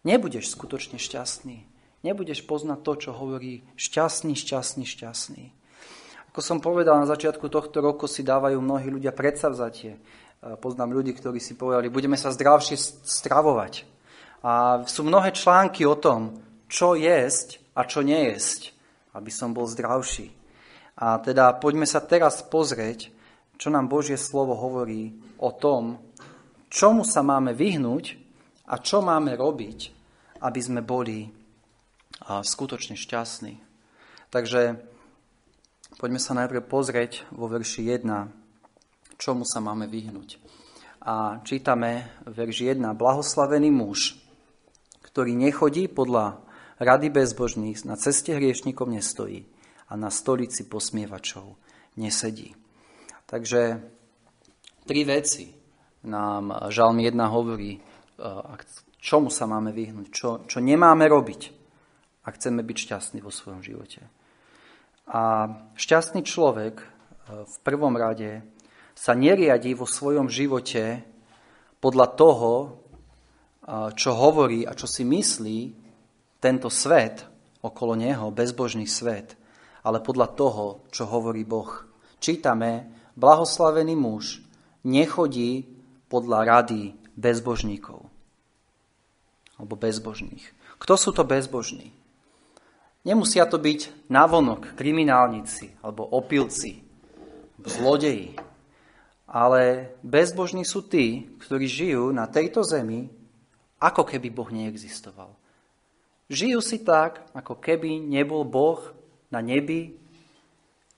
nebudeš 0.03 0.51
skutočne 0.55 1.00
šťastný 1.00 1.71
nebudeš 2.03 2.45
poznať 2.45 2.79
to, 2.81 2.93
čo 3.07 3.11
hovorí 3.13 3.61
šťastný, 3.77 4.33
šťastný, 4.33 4.85
šťastný. 4.85 5.45
Ako 6.31 6.39
som 6.39 6.63
povedal, 6.63 6.95
na 6.95 7.11
začiatku 7.11 7.51
tohto 7.51 7.83
roku 7.83 8.07
si 8.07 8.23
dávajú 8.23 8.55
mnohí 8.63 8.88
ľudia 8.88 9.11
predsavzatie. 9.11 10.00
Poznám 10.63 10.95
ľudí, 10.95 11.11
ktorí 11.11 11.43
si 11.43 11.59
povedali, 11.59 11.91
budeme 11.91 12.15
sa 12.15 12.31
zdravšie 12.31 13.03
stravovať. 13.03 13.83
A 14.39 14.79
sú 14.88 15.03
mnohé 15.03 15.35
články 15.35 15.83
o 15.83 16.00
tom, 16.00 16.39
čo 16.71 16.95
jesť 16.95 17.59
a 17.75 17.83
čo 17.83 18.00
nejesť, 18.00 18.71
aby 19.11 19.27
som 19.27 19.51
bol 19.51 19.67
zdravší. 19.67 20.31
A 21.03 21.19
teda 21.19 21.51
poďme 21.59 21.83
sa 21.83 22.00
teraz 22.00 22.39
pozrieť, 22.47 23.11
čo 23.59 23.67
nám 23.67 23.91
Božie 23.91 24.15
slovo 24.15 24.55
hovorí 24.55 25.11
o 25.35 25.51
tom, 25.51 26.00
čomu 26.71 27.03
sa 27.03 27.27
máme 27.27 27.51
vyhnúť 27.51 28.15
a 28.71 28.79
čo 28.79 29.03
máme 29.03 29.36
robiť, 29.36 29.79
aby 30.39 30.60
sme 30.63 30.79
boli 30.79 31.27
skutočne 32.23 32.95
šťastný. 32.95 33.60
Takže 34.32 34.90
poďme 36.01 36.17
sa 36.17 36.33
najprv 36.33 36.65
pozrieť 36.65 37.29
vo 37.29 37.45
verši 37.45 37.93
1, 37.93 39.21
čomu 39.21 39.45
sa 39.45 39.61
máme 39.61 39.85
vyhnúť. 39.85 40.41
A 41.05 41.45
čítame 41.45 42.09
verši 42.25 42.73
1. 42.73 42.81
Blahoslavený 42.97 43.69
muž, 43.69 44.17
ktorý 45.05 45.37
nechodí 45.37 45.85
podľa 45.85 46.41
rady 46.81 47.13
bezbožných, 47.13 47.85
na 47.85 48.01
ceste 48.01 48.33
hriešnikov 48.33 48.89
nestojí 48.89 49.45
a 49.85 49.93
na 49.93 50.09
stolici 50.09 50.65
posmievačov 50.65 51.53
nesedí. 52.01 52.57
Takže 53.29 53.61
tri 54.89 55.05
veci 55.05 55.53
nám 56.09 56.73
Žalm 56.73 56.97
1 56.97 57.13
hovorí, 57.29 57.77
čomu 58.97 59.29
sa 59.29 59.45
máme 59.45 59.69
vyhnúť, 59.69 60.07
čo, 60.09 60.29
čo 60.49 60.65
nemáme 60.65 61.05
robiť 61.05 61.41
a 62.25 62.33
chceme 62.33 62.65
byť 62.65 62.77
šťastní 62.89 63.21
vo 63.21 63.29
svojom 63.29 63.61
živote. 63.61 64.01
A 65.12 65.52
šťastný 65.76 66.24
človek 66.24 66.80
e, 66.80 66.86
v 67.43 67.56
prvom 67.67 68.00
rade 68.00 68.47
sa 68.95 69.12
neriadí 69.12 69.76
vo 69.76 69.84
svojom 69.84 70.32
živote 70.32 71.04
podľa 71.84 72.08
toho, 72.15 72.52
e, 72.63 72.67
čo 73.91 74.15
hovorí 74.15 74.63
a 74.63 74.71
čo 74.71 74.88
si 74.88 75.04
myslí 75.04 75.60
tento 76.39 76.71
svet 76.71 77.28
okolo 77.60 78.00
neho, 78.00 78.32
bezbožný 78.32 78.88
svet, 78.88 79.36
ale 79.84 80.00
podľa 80.00 80.32
toho, 80.32 80.65
čo 80.89 81.04
hovorí 81.06 81.43
Boh. 81.43 81.69
Čítame, 82.24 82.88
blahoslavený 83.19 83.93
muž 84.00 84.39
nechodí 84.88 85.67
podľa 86.08 86.39
rady 86.47 86.95
bezbožníkov 87.19 88.08
alebo 89.62 89.76
bezbožných. 89.78 90.41
Kto 90.82 90.93
sú 90.97 91.13
to 91.13 91.21
bezbožní? 91.21 92.00
Nemusia 93.01 93.49
to 93.49 93.57
byť 93.57 94.11
navonok 94.13 94.77
kriminálnici 94.77 95.73
alebo 95.81 96.05
opilci, 96.05 96.85
zlodeji. 97.57 98.37
Ale 99.31 99.95
bezbožní 100.05 100.61
sú 100.67 100.85
tí, 100.85 101.33
ktorí 101.41 101.65
žijú 101.65 102.13
na 102.13 102.29
tejto 102.29 102.61
zemi, 102.61 103.09
ako 103.81 104.05
keby 104.05 104.27
Boh 104.29 104.49
neexistoval. 104.53 105.33
Žijú 106.29 106.59
si 106.61 106.83
tak, 106.85 107.25
ako 107.33 107.57
keby 107.57 107.97
nebol 107.97 108.45
Boh 108.45 108.79
na 109.33 109.41
nebi, 109.41 109.97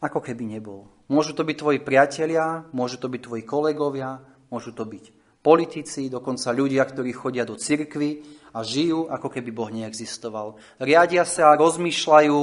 ako 0.03 0.19
keby 0.19 0.43
nebol. 0.59 0.91
Môžu 1.07 1.31
to 1.31 1.47
byť 1.47 1.55
tvoji 1.55 1.79
priatelia, 1.79 2.67
môžu 2.75 2.99
to 2.99 3.07
byť 3.07 3.21
tvoji 3.23 3.43
kolegovia, 3.47 4.19
môžu 4.51 4.75
to 4.75 4.83
byť 4.83 5.23
politici, 5.39 6.11
dokonca 6.11 6.51
ľudia, 6.51 6.83
ktorí 6.83 7.11
chodia 7.15 7.47
do 7.47 7.55
cirkvy 7.55 8.23
a 8.53 8.61
žijú, 8.61 9.09
ako 9.09 9.33
keby 9.33 9.49
Boh 9.49 9.73
neexistoval. 9.73 10.61
Riadia 10.77 11.25
sa, 11.25 11.57
rozmýšľajú, 11.57 12.39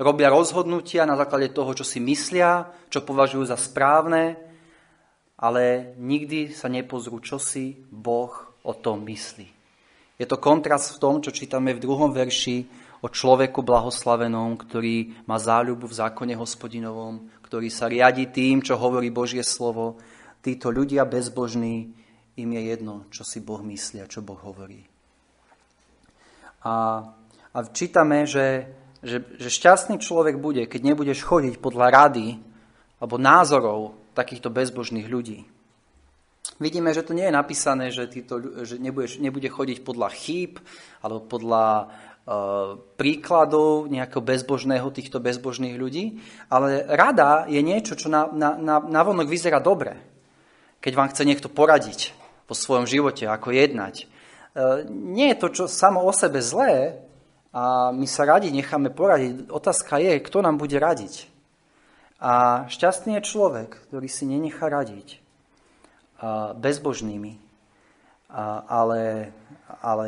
robia 0.00 0.32
rozhodnutia 0.32 1.04
na 1.04 1.14
základe 1.20 1.52
toho, 1.52 1.76
čo 1.76 1.84
si 1.84 2.00
myslia, 2.00 2.72
čo 2.88 3.04
považujú 3.04 3.44
za 3.52 3.60
správne, 3.60 4.40
ale 5.36 5.92
nikdy 6.00 6.56
sa 6.56 6.72
nepozrú, 6.72 7.20
čo 7.20 7.36
si 7.36 7.84
Boh 7.92 8.32
o 8.64 8.72
tom 8.72 9.04
myslí. 9.04 9.48
Je 10.16 10.24
to 10.24 10.40
kontrast 10.40 10.96
v 10.96 11.00
tom, 11.02 11.14
čo 11.20 11.34
čítame 11.34 11.74
v 11.76 11.82
druhom 11.82 12.14
verši 12.14 12.64
o 13.02 13.10
človeku 13.10 13.66
blahoslavenom, 13.66 14.54
ktorý 14.54 15.26
má 15.26 15.36
záľubu 15.36 15.90
v 15.90 15.98
zákone 15.98 16.38
hospodinovom, 16.38 17.26
ktorý 17.42 17.68
sa 17.68 17.90
riadi 17.90 18.30
tým, 18.30 18.62
čo 18.62 18.78
hovorí 18.78 19.10
Božie 19.10 19.42
slovo. 19.42 19.98
Títo 20.38 20.70
ľudia 20.70 21.02
bezbožní, 21.02 21.90
im 22.38 22.48
je 22.56 22.62
jedno, 22.64 23.04
čo 23.12 23.26
si 23.26 23.42
Boh 23.42 23.60
myslí 23.60 24.00
a 24.00 24.08
čo 24.08 24.24
Boh 24.24 24.38
hovorí. 24.40 24.91
A, 26.62 27.02
a 27.52 27.58
čítame, 27.74 28.22
že, 28.24 28.70
že, 29.02 29.18
že 29.38 29.48
šťastný 29.50 29.98
človek 29.98 30.38
bude, 30.38 30.70
keď 30.70 30.94
nebudeš 30.94 31.26
chodiť 31.26 31.58
podľa 31.58 31.90
rady 31.90 32.38
alebo 33.02 33.18
názorov 33.18 33.98
takýchto 34.14 34.46
bezbožných 34.46 35.10
ľudí. 35.10 35.42
Vidíme, 36.62 36.94
že 36.94 37.02
to 37.02 37.16
nie 37.16 37.26
je 37.26 37.34
napísané, 37.34 37.90
že, 37.90 38.06
títo, 38.06 38.38
že 38.62 38.78
nebudeš, 38.78 39.18
nebude 39.18 39.50
chodiť 39.50 39.82
podľa 39.82 40.14
chýb 40.14 40.62
alebo 41.02 41.26
podľa 41.26 41.66
uh, 41.82 42.78
príkladov 42.94 43.90
nejakého 43.90 44.22
bezbožného 44.22 44.86
týchto 44.94 45.18
bezbožných 45.18 45.74
ľudí, 45.74 46.22
ale 46.46 46.86
rada 46.86 47.50
je 47.50 47.58
niečo, 47.58 47.98
čo 47.98 48.06
na, 48.06 48.30
na, 48.30 48.54
na, 48.78 49.02
vyzerá 49.26 49.58
dobre. 49.58 49.98
Keď 50.78 50.92
vám 50.94 51.10
chce 51.10 51.26
niekto 51.26 51.50
poradiť 51.50 52.14
po 52.46 52.54
svojom 52.54 52.86
živote, 52.86 53.26
ako 53.26 53.50
jednať, 53.50 54.06
E, 54.06 54.11
nie 54.92 55.32
je 55.32 55.40
to 55.40 55.48
čo 55.48 55.64
samo 55.64 56.04
o 56.04 56.12
sebe 56.12 56.44
zlé 56.44 57.00
a 57.52 57.92
my 57.92 58.04
sa 58.08 58.28
radi 58.28 58.52
necháme 58.52 58.92
poradiť. 58.92 59.48
Otázka 59.48 60.00
je, 60.00 60.20
kto 60.20 60.44
nám 60.44 60.56
bude 60.60 60.76
radiť. 60.76 61.28
A 62.22 62.64
šťastný 62.70 63.18
je 63.18 63.28
človek, 63.28 63.88
ktorý 63.88 64.06
si 64.06 64.28
nenechá 64.28 64.70
radiť 64.70 65.18
bezbožnými, 66.54 67.34
ale, 68.68 69.34
ale 69.82 70.06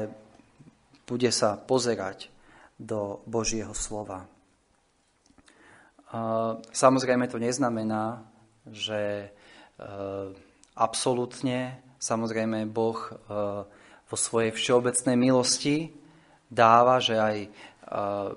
bude 1.05 1.31
sa 1.35 1.59
pozerať 1.59 2.31
do 2.79 3.21
Božieho 3.27 3.75
slova. 3.75 4.31
Samozrejme 6.71 7.27
to 7.27 7.43
neznamená, 7.43 8.23
že 8.71 9.27
e, 9.27 9.29
absolútne, 10.79 11.83
samozrejme 11.99 12.71
Boh 12.71 12.97
e, 12.97 13.13
vo 14.15 14.17
svojej 14.17 14.55
všeobecnej 14.55 15.19
milosti 15.19 15.91
dáva, 16.47 17.03
že 17.03 17.19
aj 17.19 17.37
e, 17.43 17.49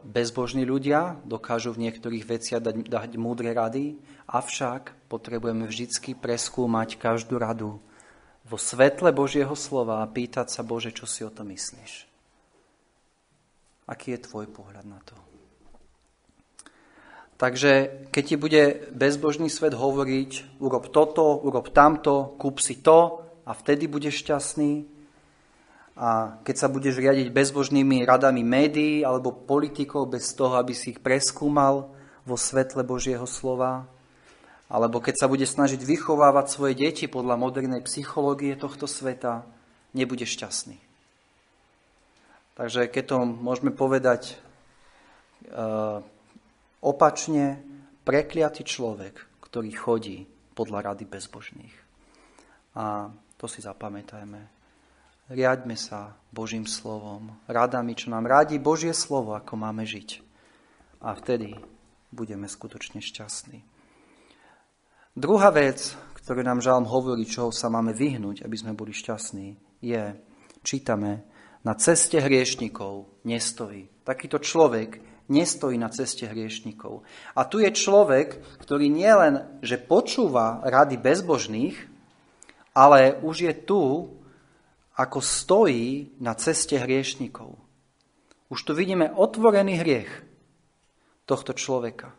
bezbožní 0.01 0.65
ľudia 0.65 1.21
dokážu 1.21 1.77
v 1.77 1.85
niektorých 1.85 2.25
veciach 2.25 2.65
dať, 2.65 2.89
dať 2.89 3.11
múdre 3.21 3.53
rady, 3.53 3.93
avšak 4.25 4.97
potrebujeme 5.05 5.69
vždycky 5.69 6.17
preskúmať 6.17 6.97
každú 6.97 7.37
radu 7.37 7.77
vo 8.41 8.57
svetle 8.57 9.13
Božieho 9.13 9.53
slova 9.53 10.01
a 10.01 10.09
pýtať 10.09 10.49
sa, 10.49 10.65
Bože, 10.65 10.89
čo 10.89 11.05
si 11.05 11.21
o 11.21 11.29
to 11.29 11.45
myslíš? 11.45 12.09
Aký 13.85 14.17
je 14.17 14.25
tvoj 14.25 14.49
pohľad 14.49 14.89
na 14.89 14.97
to? 15.05 15.13
Takže 17.37 18.09
keď 18.09 18.23
ti 18.25 18.33
bude 18.33 18.63
bezbožný 18.97 19.45
svet 19.53 19.77
hovoriť, 19.77 20.57
urob 20.57 20.89
toto, 20.89 21.37
urob 21.37 21.69
tamto, 21.69 22.33
kúp 22.41 22.57
si 22.57 22.81
to 22.81 23.21
a 23.45 23.53
vtedy 23.53 23.85
budeš 23.85 24.25
šťastný. 24.25 24.96
A 25.97 26.37
keď 26.45 26.55
sa 26.55 26.67
budeš 26.69 27.01
riadiť 27.01 27.33
bezbožnými 27.33 28.05
radami 28.05 28.45
médií 28.45 29.01
alebo 29.01 29.33
politikov 29.33 30.13
bez 30.13 30.29
toho, 30.37 30.61
aby 30.61 30.77
si 30.77 30.93
ich 30.93 31.01
preskúmal 31.01 31.89
vo 32.21 32.37
svetle 32.37 32.85
Božieho 32.85 33.25
slova, 33.25 33.89
alebo 34.69 35.01
keď 35.01 35.25
sa 35.25 35.27
bude 35.31 35.47
snažiť 35.47 35.81
vychovávať 35.81 36.45
svoje 36.53 36.77
deti 36.77 37.09
podľa 37.09 37.39
modernej 37.39 37.81
psychológie 37.87 38.53
tohto 38.53 38.85
sveta, 38.85 39.47
nebudeš 39.97 40.37
šťastný. 40.37 40.77
Takže 42.61 42.89
keď 42.89 43.03
to 43.05 43.17
môžeme 43.25 43.73
povedať 43.73 44.37
uh, 45.49 46.03
Opačne 46.77 47.57
prekliatý 48.05 48.61
človek, 48.61 49.17
ktorý 49.41 49.73
chodí 49.73 50.29
podľa 50.53 50.93
rady 50.93 51.09
bezbožných. 51.09 51.75
A 52.77 53.09
to 53.35 53.49
si 53.49 53.65
zapamätajme. 53.65 54.56
Riaďme 55.27 55.75
sa 55.75 56.15
Božím 56.31 56.63
slovom, 56.63 57.35
radami, 57.51 57.99
čo 57.99 58.07
nám 58.07 58.23
radí 58.23 58.55
Božie 58.63 58.95
slovo, 58.95 59.35
ako 59.35 59.59
máme 59.59 59.83
žiť. 59.83 60.23
A 61.03 61.11
vtedy 61.19 61.51
budeme 62.15 62.47
skutočne 62.47 63.03
šťastní. 63.03 63.59
Druhá 65.19 65.51
vec, 65.51 65.99
ktorú 66.23 66.47
nám 66.47 66.63
žalm 66.63 66.87
hovorí, 66.87 67.27
čoho 67.27 67.51
sa 67.51 67.67
máme 67.67 67.91
vyhnúť, 67.91 68.47
aby 68.47 68.55
sme 68.55 68.71
boli 68.71 68.95
šťastní, 68.95 69.59
je, 69.83 70.15
čítame, 70.63 71.27
na 71.59 71.75
ceste 71.75 72.23
hriešnikov 72.23 73.27
nestojí. 73.27 73.91
Takýto 74.07 74.39
človek 74.39 75.03
nestojí 75.27 75.75
na 75.75 75.91
ceste 75.91 76.23
hriešnikov. 76.23 77.03
A 77.35 77.43
tu 77.43 77.59
je 77.59 77.67
človek, 77.75 78.63
ktorý 78.63 78.87
nielen, 78.87 79.59
že 79.59 79.75
počúva 79.75 80.63
rady 80.63 80.95
bezbožných, 80.95 81.75
ale 82.71 83.19
už 83.19 83.51
je 83.51 83.53
tu, 83.67 84.15
ako 84.97 85.21
stojí 85.21 86.17
na 86.17 86.33
ceste 86.33 86.73
hriešnikov. 86.81 87.53
Už 88.49 88.59
tu 88.65 88.73
vidíme 88.73 89.13
otvorený 89.13 89.77
hriech 89.77 90.09
tohto 91.29 91.53
človeka. 91.53 92.17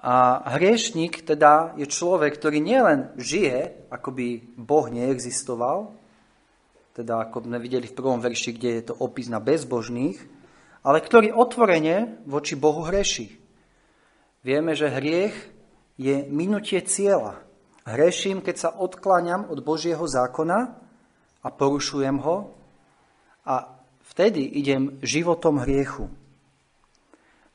A 0.00 0.44
hriešnik 0.56 1.24
teda 1.24 1.72
je 1.76 1.88
človek, 1.88 2.36
ktorý 2.36 2.60
nielen 2.60 3.16
žije, 3.16 3.88
ako 3.88 4.08
by 4.12 4.26
Boh 4.56 4.86
neexistoval, 4.92 5.92
teda 6.96 7.28
ako 7.28 7.48
sme 7.48 7.56
videli 7.60 7.88
v 7.88 7.96
prvom 7.96 8.20
verši, 8.20 8.50
kde 8.56 8.70
je 8.80 8.82
to 8.92 8.94
opis 8.96 9.28
na 9.32 9.40
bezbožných, 9.40 10.20
ale 10.84 11.04
ktorý 11.04 11.32
otvorene 11.36 12.24
voči 12.24 12.56
Bohu 12.56 12.84
hreší. 12.88 13.40
Vieme, 14.40 14.72
že 14.72 14.88
hriech 14.88 15.36
je 16.00 16.24
minutie 16.32 16.80
cieľa. 16.80 17.44
Hreším, 17.84 18.40
keď 18.40 18.56
sa 18.56 18.70
odkláňam 18.72 19.52
od 19.52 19.60
Božieho 19.60 20.04
zákona 20.04 20.89
a 21.40 21.48
porušujem 21.48 22.18
ho 22.20 22.52
a 23.46 23.54
vtedy 24.12 24.44
idem 24.60 25.00
životom 25.00 25.64
hriechu. 25.64 26.10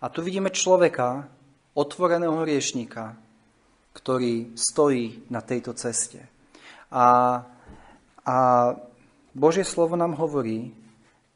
A 0.01 0.09
tu 0.09 0.21
vidíme 0.21 0.49
človeka, 0.49 1.29
otvoreného 1.75 2.47
hriešnika, 2.47 3.19
ktorý 3.91 4.55
stojí 4.55 5.27
na 5.31 5.43
tejto 5.43 5.75
ceste. 5.75 6.23
A, 6.91 7.41
a 8.23 8.37
Božie 9.35 9.67
slovo 9.67 9.99
nám 9.99 10.15
hovorí, 10.15 10.71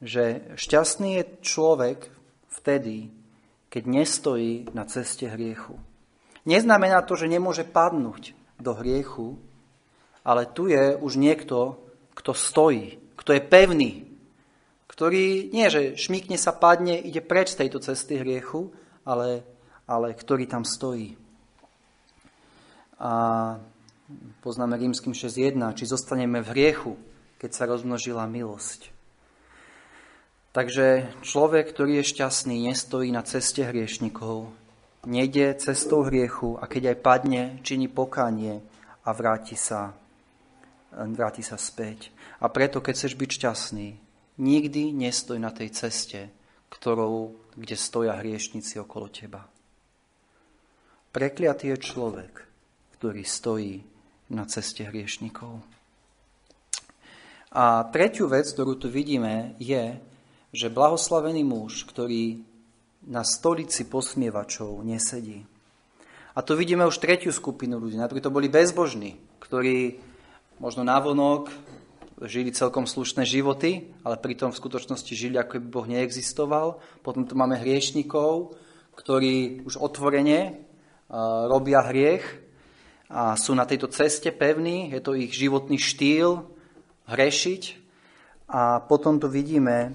že 0.00 0.40
šťastný 0.56 1.20
je 1.20 1.24
človek 1.44 2.08
vtedy, 2.48 3.12
keď 3.68 3.82
nestojí 3.84 4.72
na 4.72 4.88
ceste 4.88 5.28
hriechu. 5.28 5.76
Neznamená 6.48 7.04
to, 7.04 7.20
že 7.20 7.28
nemôže 7.28 7.68
padnúť 7.68 8.32
do 8.56 8.72
hriechu, 8.72 9.36
ale 10.24 10.48
tu 10.48 10.72
je 10.72 10.96
už 10.96 11.20
niekto, 11.20 11.76
kto 12.14 12.34
stojí, 12.34 12.98
kto 13.16 13.30
je 13.36 13.42
pevný, 13.42 13.92
ktorý 15.00 15.48
nie, 15.54 15.64
že 15.72 15.96
šmíkne 15.96 16.36
sa, 16.36 16.52
padne, 16.52 16.98
ide 17.00 17.24
preč 17.24 17.56
z 17.56 17.64
tejto 17.64 17.80
cesty 17.80 18.20
hriechu, 18.20 18.68
ale, 19.00 19.40
ale 19.88 20.12
ktorý 20.12 20.44
tam 20.44 20.66
stojí. 20.66 21.16
A 23.00 23.56
poznáme 24.44 24.76
rímským 24.76 25.16
6.1, 25.16 25.56
či 25.72 25.88
zostaneme 25.88 26.44
v 26.44 26.52
hriechu, 26.52 26.92
keď 27.40 27.50
sa 27.54 27.64
rozmnožila 27.64 28.28
milosť. 28.28 28.92
Takže 30.50 31.08
človek, 31.22 31.70
ktorý 31.70 32.02
je 32.02 32.10
šťastný, 32.10 32.68
nestojí 32.68 33.08
na 33.14 33.22
ceste 33.22 33.62
hriešnikov, 33.62 34.50
nejde 35.06 35.56
cestou 35.56 36.04
hriechu 36.04 36.58
a 36.60 36.68
keď 36.68 36.92
aj 36.92 36.96
padne, 37.00 37.42
činí 37.64 37.88
pokánie 37.88 38.60
a 39.06 39.10
vráti 39.14 39.56
sa, 39.56 39.96
vráti 40.92 41.42
sa 41.42 41.56
späť. 41.56 42.10
A 42.42 42.50
preto, 42.50 42.82
keď 42.82 42.94
chceš 42.96 43.14
byť 43.14 43.30
šťastný, 43.30 43.88
nikdy 44.40 44.82
nestoj 44.94 45.38
na 45.38 45.54
tej 45.54 45.70
ceste, 45.70 46.30
ktorou, 46.70 47.34
kde 47.54 47.76
stoja 47.76 48.14
hriešnici 48.18 48.78
okolo 48.78 49.10
teba. 49.10 49.42
Prekliatý 51.10 51.74
je 51.74 51.78
človek, 51.82 52.32
ktorý 52.98 53.22
stojí 53.26 53.82
na 54.30 54.46
ceste 54.46 54.86
hriešnikov. 54.86 55.58
A 57.50 57.82
tretiu 57.90 58.30
vec, 58.30 58.46
ktorú 58.46 58.78
tu 58.78 58.86
vidíme, 58.86 59.58
je, 59.58 59.98
že 60.54 60.70
blahoslavený 60.70 61.42
muž, 61.42 61.82
ktorý 61.82 62.46
na 63.10 63.26
stolici 63.26 63.90
posmievačov 63.90 64.86
nesedí. 64.86 65.42
A 66.30 66.46
tu 66.46 66.54
vidíme 66.54 66.86
už 66.86 67.02
tretiu 67.02 67.34
skupinu 67.34 67.82
ľudí. 67.82 67.98
Najprv 67.98 68.22
to 68.22 68.30
boli 68.30 68.46
bezbožní, 68.46 69.18
ktorí 69.42 69.98
možno 70.60 70.84
navonok 70.84 71.48
žili 72.28 72.52
celkom 72.52 72.84
slušné 72.84 73.24
životy, 73.24 73.88
ale 74.04 74.20
pritom 74.20 74.52
v 74.52 74.60
skutočnosti 74.60 75.08
žili, 75.16 75.40
ako 75.40 75.56
by 75.56 75.68
Boh 75.72 75.88
neexistoval. 75.88 76.76
Potom 77.00 77.24
tu 77.24 77.32
máme 77.32 77.56
hriešnikov, 77.56 78.60
ktorí 78.92 79.64
už 79.64 79.80
otvorene 79.80 80.60
robia 81.48 81.80
hriech 81.88 82.22
a 83.08 83.34
sú 83.40 83.56
na 83.56 83.64
tejto 83.64 83.88
ceste 83.88 84.28
pevní, 84.30 84.92
je 84.92 85.00
to 85.00 85.16
ich 85.16 85.32
životný 85.32 85.80
štýl 85.80 86.44
hrešiť. 87.08 87.62
A 88.52 88.84
potom 88.84 89.16
tu 89.16 89.32
vidíme 89.32 89.94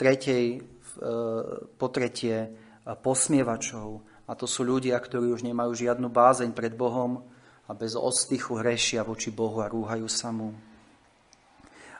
tretej, 0.00 0.44
e, 0.56 0.60
po 1.76 1.86
tretie 1.92 2.48
posmievačov. 2.82 4.00
A 4.28 4.32
to 4.32 4.48
sú 4.48 4.64
ľudia, 4.64 4.96
ktorí 4.96 5.28
už 5.28 5.44
nemajú 5.44 5.76
žiadnu 5.76 6.08
bázeň 6.08 6.56
pred 6.56 6.72
Bohom 6.72 7.20
a 7.72 7.74
bez 7.74 7.96
odstychu 7.96 8.60
hrešia 8.60 9.00
voči 9.00 9.32
Bohu 9.32 9.64
a 9.64 9.72
rúhajú 9.72 10.04
sa 10.04 10.28
mu. 10.28 10.52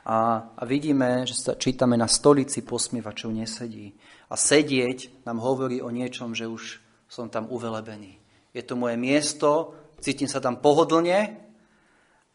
A, 0.05 0.45
a 0.53 0.61
vidíme, 0.69 1.25
že 1.25 1.33
sa 1.33 1.57
čítame 1.57 1.97
na 1.97 2.05
stolici 2.05 2.61
posmievačov 2.61 3.33
nesedí. 3.33 3.97
A 4.29 4.37
sedieť 4.37 5.25
nám 5.25 5.41
hovorí 5.41 5.81
o 5.81 5.89
niečom, 5.89 6.37
že 6.37 6.45
už 6.45 6.77
som 7.09 7.25
tam 7.25 7.49
uvelebený. 7.49 8.21
Je 8.53 8.61
to 8.61 8.77
moje 8.77 9.01
miesto, 9.01 9.73
cítim 9.97 10.29
sa 10.29 10.37
tam 10.37 10.61
pohodlne 10.61 11.41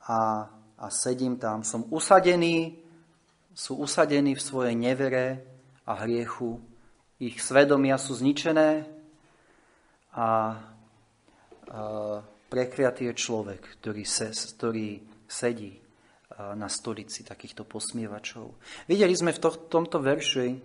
a, 0.03 0.18
a 0.74 0.87
sedím 0.90 1.38
tam. 1.38 1.62
Som 1.62 1.87
usadený 1.94 2.83
sú 3.55 3.79
usadení 3.79 4.35
v 4.35 4.42
svojej 4.42 4.74
nevere 4.74 5.46
a 5.87 5.94
hriechu. 6.03 6.59
Ich 7.22 7.38
svedomia 7.38 8.03
sú 8.03 8.18
zničené 8.18 8.83
a, 10.11 10.27
a 11.70 11.83
prekliatý 12.48 13.12
je 13.12 13.14
človek, 13.14 13.61
ktorý, 13.80 14.04
se, 14.08 14.32
ktorý 14.32 15.00
sedí 15.28 15.76
na 16.38 16.68
stolici 16.70 17.24
takýchto 17.24 17.68
posmievačov. 17.68 18.52
Videli 18.88 19.12
sme 19.12 19.37
v 19.37 19.40
to, 19.42 19.50
tomto 19.68 20.00
verši 20.00 20.56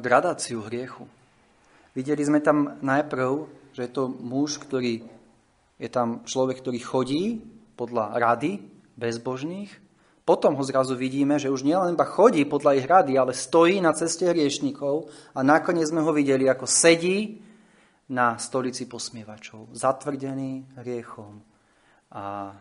gradáciu 0.00 0.64
hriechu. 0.66 1.06
Videli 1.94 2.22
sme 2.26 2.42
tam 2.42 2.80
najprv, 2.82 3.46
že 3.76 3.86
je 3.86 3.92
to 3.92 4.10
muž, 4.10 4.58
ktorý 4.58 5.04
je 5.78 5.88
tam 5.90 6.26
človek, 6.26 6.62
ktorý 6.62 6.78
chodí 6.80 7.24
podľa 7.74 8.18
rady 8.18 8.62
bezbožných, 8.94 9.84
potom 10.24 10.56
ho 10.56 10.64
zrazu 10.64 10.96
vidíme, 10.96 11.36
že 11.36 11.52
už 11.52 11.68
nielen 11.68 11.92
iba 11.92 12.08
chodí 12.08 12.48
podľa 12.48 12.80
ich 12.80 12.88
rady, 12.88 13.12
ale 13.20 13.36
stojí 13.36 13.76
na 13.84 13.92
ceste 13.92 14.24
hriešnikov 14.24 15.12
a 15.36 15.44
nakoniec 15.44 15.92
sme 15.92 16.00
ho 16.00 16.16
videli, 16.16 16.48
ako 16.48 16.64
sedí 16.64 17.44
na 18.12 18.36
stolici 18.36 18.84
posmievačov, 18.84 19.72
zatvrdený 19.72 20.76
hriechom. 20.80 21.40
A 22.12 22.52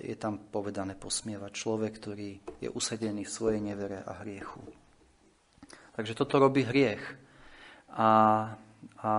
je 0.00 0.16
tam 0.16 0.40
povedané 0.52 0.92
posmievať 0.96 1.52
človek, 1.52 1.92
ktorý 2.00 2.30
je 2.60 2.68
usedený 2.68 3.24
v 3.24 3.32
svojej 3.32 3.60
nevere 3.64 4.04
a 4.04 4.20
hriechu. 4.20 4.60
Takže 5.96 6.16
toto 6.16 6.36
robí 6.40 6.64
hriech. 6.64 7.00
A, 7.96 8.10
a 9.00 9.12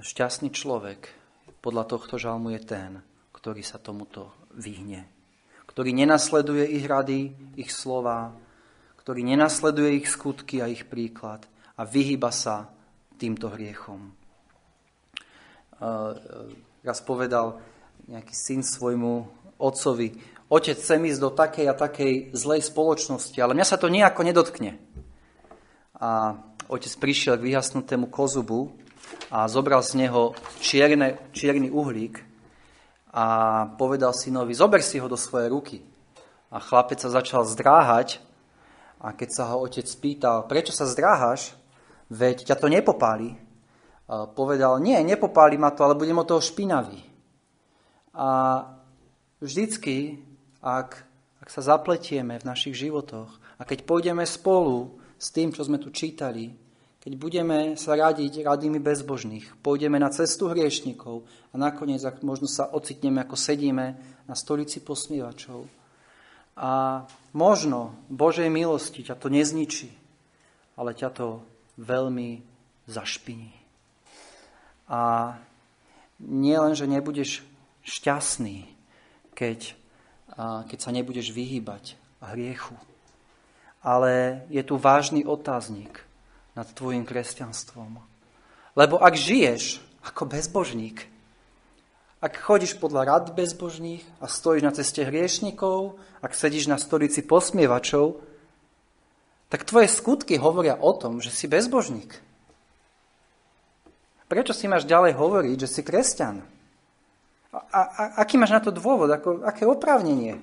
šťastný 0.00 0.50
človek 0.52 1.12
podľa 1.60 1.84
tohto 1.88 2.16
žalmu 2.16 2.56
je 2.56 2.60
ten, 2.64 2.90
ktorý 3.36 3.60
sa 3.60 3.80
tomuto 3.80 4.32
vyhne. 4.56 5.08
Ktorý 5.68 5.94
nenasleduje 5.94 6.66
ich 6.76 6.84
rady, 6.88 7.32
ich 7.56 7.70
slova, 7.70 8.32
ktorý 9.00 9.24
nenasleduje 9.24 10.02
ich 10.02 10.08
skutky 10.08 10.60
a 10.60 10.68
ich 10.68 10.88
príklad 10.88 11.46
a 11.76 11.86
vyhyba 11.88 12.32
sa 12.34 12.68
týmto 13.16 13.52
hriechom. 13.52 14.19
Raz 16.84 16.98
povedal 17.00 17.56
nejaký 18.04 18.34
syn 18.36 18.60
svojmu 18.60 19.24
otcovi, 19.56 20.12
otec, 20.52 20.76
chcem 20.76 21.00
ísť 21.08 21.20
do 21.20 21.30
takej 21.30 21.66
a 21.70 21.78
takej 21.78 22.36
zlej 22.36 22.60
spoločnosti, 22.68 23.38
ale 23.40 23.56
mňa 23.56 23.66
sa 23.68 23.80
to 23.80 23.88
nejako 23.88 24.20
nedotkne. 24.26 24.76
A 26.00 26.36
otec 26.68 26.92
prišiel 26.96 27.36
k 27.40 27.52
vyhasnutému 27.52 28.08
kozubu 28.08 28.72
a 29.30 29.46
zobral 29.48 29.80
z 29.80 30.04
neho 30.04 30.32
čierne, 30.60 31.16
čierny 31.32 31.68
uhlík 31.72 32.24
a 33.10 33.24
povedal 33.74 34.14
synovi, 34.14 34.54
zober 34.54 34.82
si 34.84 35.02
ho 35.02 35.10
do 35.10 35.18
svojej 35.18 35.50
ruky. 35.50 35.78
A 36.50 36.58
chlapec 36.58 36.98
sa 36.98 37.10
začal 37.10 37.46
zdráhať 37.46 38.18
a 38.98 39.14
keď 39.14 39.28
sa 39.32 39.44
ho 39.54 39.62
otec 39.62 39.86
spýtal, 39.86 40.44
prečo 40.50 40.74
sa 40.74 40.84
zdráhaš, 40.84 41.54
veď 42.10 42.52
ťa 42.52 42.56
to 42.58 42.66
nepopáli, 42.66 43.38
povedal, 44.34 44.82
nie, 44.82 44.98
nepopáli 45.06 45.54
ma 45.54 45.70
to, 45.70 45.86
ale 45.86 45.94
budem 45.94 46.18
o 46.18 46.26
toho 46.26 46.42
špinavý. 46.42 46.98
A 48.10 48.66
vždycky, 49.38 50.18
ak, 50.58 51.06
ak 51.38 51.48
sa 51.48 51.62
zapletieme 51.62 52.42
v 52.42 52.48
našich 52.48 52.74
životoch 52.74 53.30
a 53.56 53.62
keď 53.62 53.86
pôjdeme 53.86 54.26
spolu 54.26 54.98
s 55.14 55.30
tým, 55.30 55.54
čo 55.54 55.62
sme 55.62 55.78
tu 55.78 55.94
čítali, 55.94 56.50
keď 57.00 57.12
budeme 57.16 57.58
sa 57.80 57.96
radiť 57.96 58.44
radými 58.44 58.76
bezbožných, 58.76 59.62
pôjdeme 59.64 59.96
na 59.96 60.12
cestu 60.12 60.52
hriešnikov 60.52 61.24
a 61.48 61.54
nakoniec 61.56 62.04
ak 62.04 62.20
možno 62.20 62.44
sa 62.44 62.68
ocitneme, 62.68 63.24
ako 63.24 63.40
sedíme 63.40 63.86
na 64.28 64.34
stolici 64.36 64.84
posmievačov. 64.84 65.64
A 66.60 67.00
možno 67.32 67.96
Božej 68.12 68.52
milosti 68.52 69.06
ťa 69.06 69.16
to 69.16 69.32
nezničí, 69.32 69.88
ale 70.76 70.92
ťa 70.92 71.08
to 71.14 71.40
veľmi 71.80 72.44
zašpiní. 72.84 73.59
A 74.90 75.38
nie 76.18 76.58
len, 76.58 76.74
že 76.74 76.90
nebudeš 76.90 77.46
šťastný, 77.86 78.66
keď, 79.38 79.78
keď 80.66 80.78
sa 80.82 80.90
nebudeš 80.90 81.30
vyhýbať 81.30 81.94
hriechu. 82.20 82.74
Ale 83.80 84.44
je 84.52 84.60
tu 84.60 84.76
vážny 84.76 85.24
otáznik 85.24 86.04
nad 86.52 86.68
tvojim 86.68 87.06
kresťanstvom. 87.08 88.02
Lebo 88.76 89.00
ak 89.00 89.16
žiješ 89.16 89.80
ako 90.04 90.28
bezbožník, 90.28 91.08
ak 92.20 92.36
chodíš 92.36 92.76
podľa 92.76 93.02
rad 93.08 93.24
bezbožných 93.32 94.04
a 94.20 94.28
stojíš 94.28 94.62
na 94.66 94.76
ceste 94.76 95.00
hriešnikov, 95.08 95.96
ak 96.20 96.36
sedíš 96.36 96.68
na 96.68 96.76
stolici 96.76 97.24
posmievačov, 97.24 98.20
tak 99.48 99.64
tvoje 99.64 99.88
skutky 99.88 100.36
hovoria 100.36 100.76
o 100.76 100.92
tom, 100.92 101.24
že 101.24 101.32
si 101.32 101.48
bezbožník. 101.48 102.12
Prečo 104.30 104.54
si 104.54 104.70
máš 104.70 104.86
ďalej 104.86 105.18
hovoriť, 105.18 105.56
že 105.66 105.68
si 105.68 105.82
kresťan? 105.82 106.38
A, 107.50 107.58
a, 107.82 108.02
aký 108.22 108.38
máš 108.38 108.54
na 108.54 108.62
to 108.62 108.70
dôvod? 108.70 109.10
Ako, 109.10 109.42
aké 109.42 109.66
oprávnenie? 109.66 110.38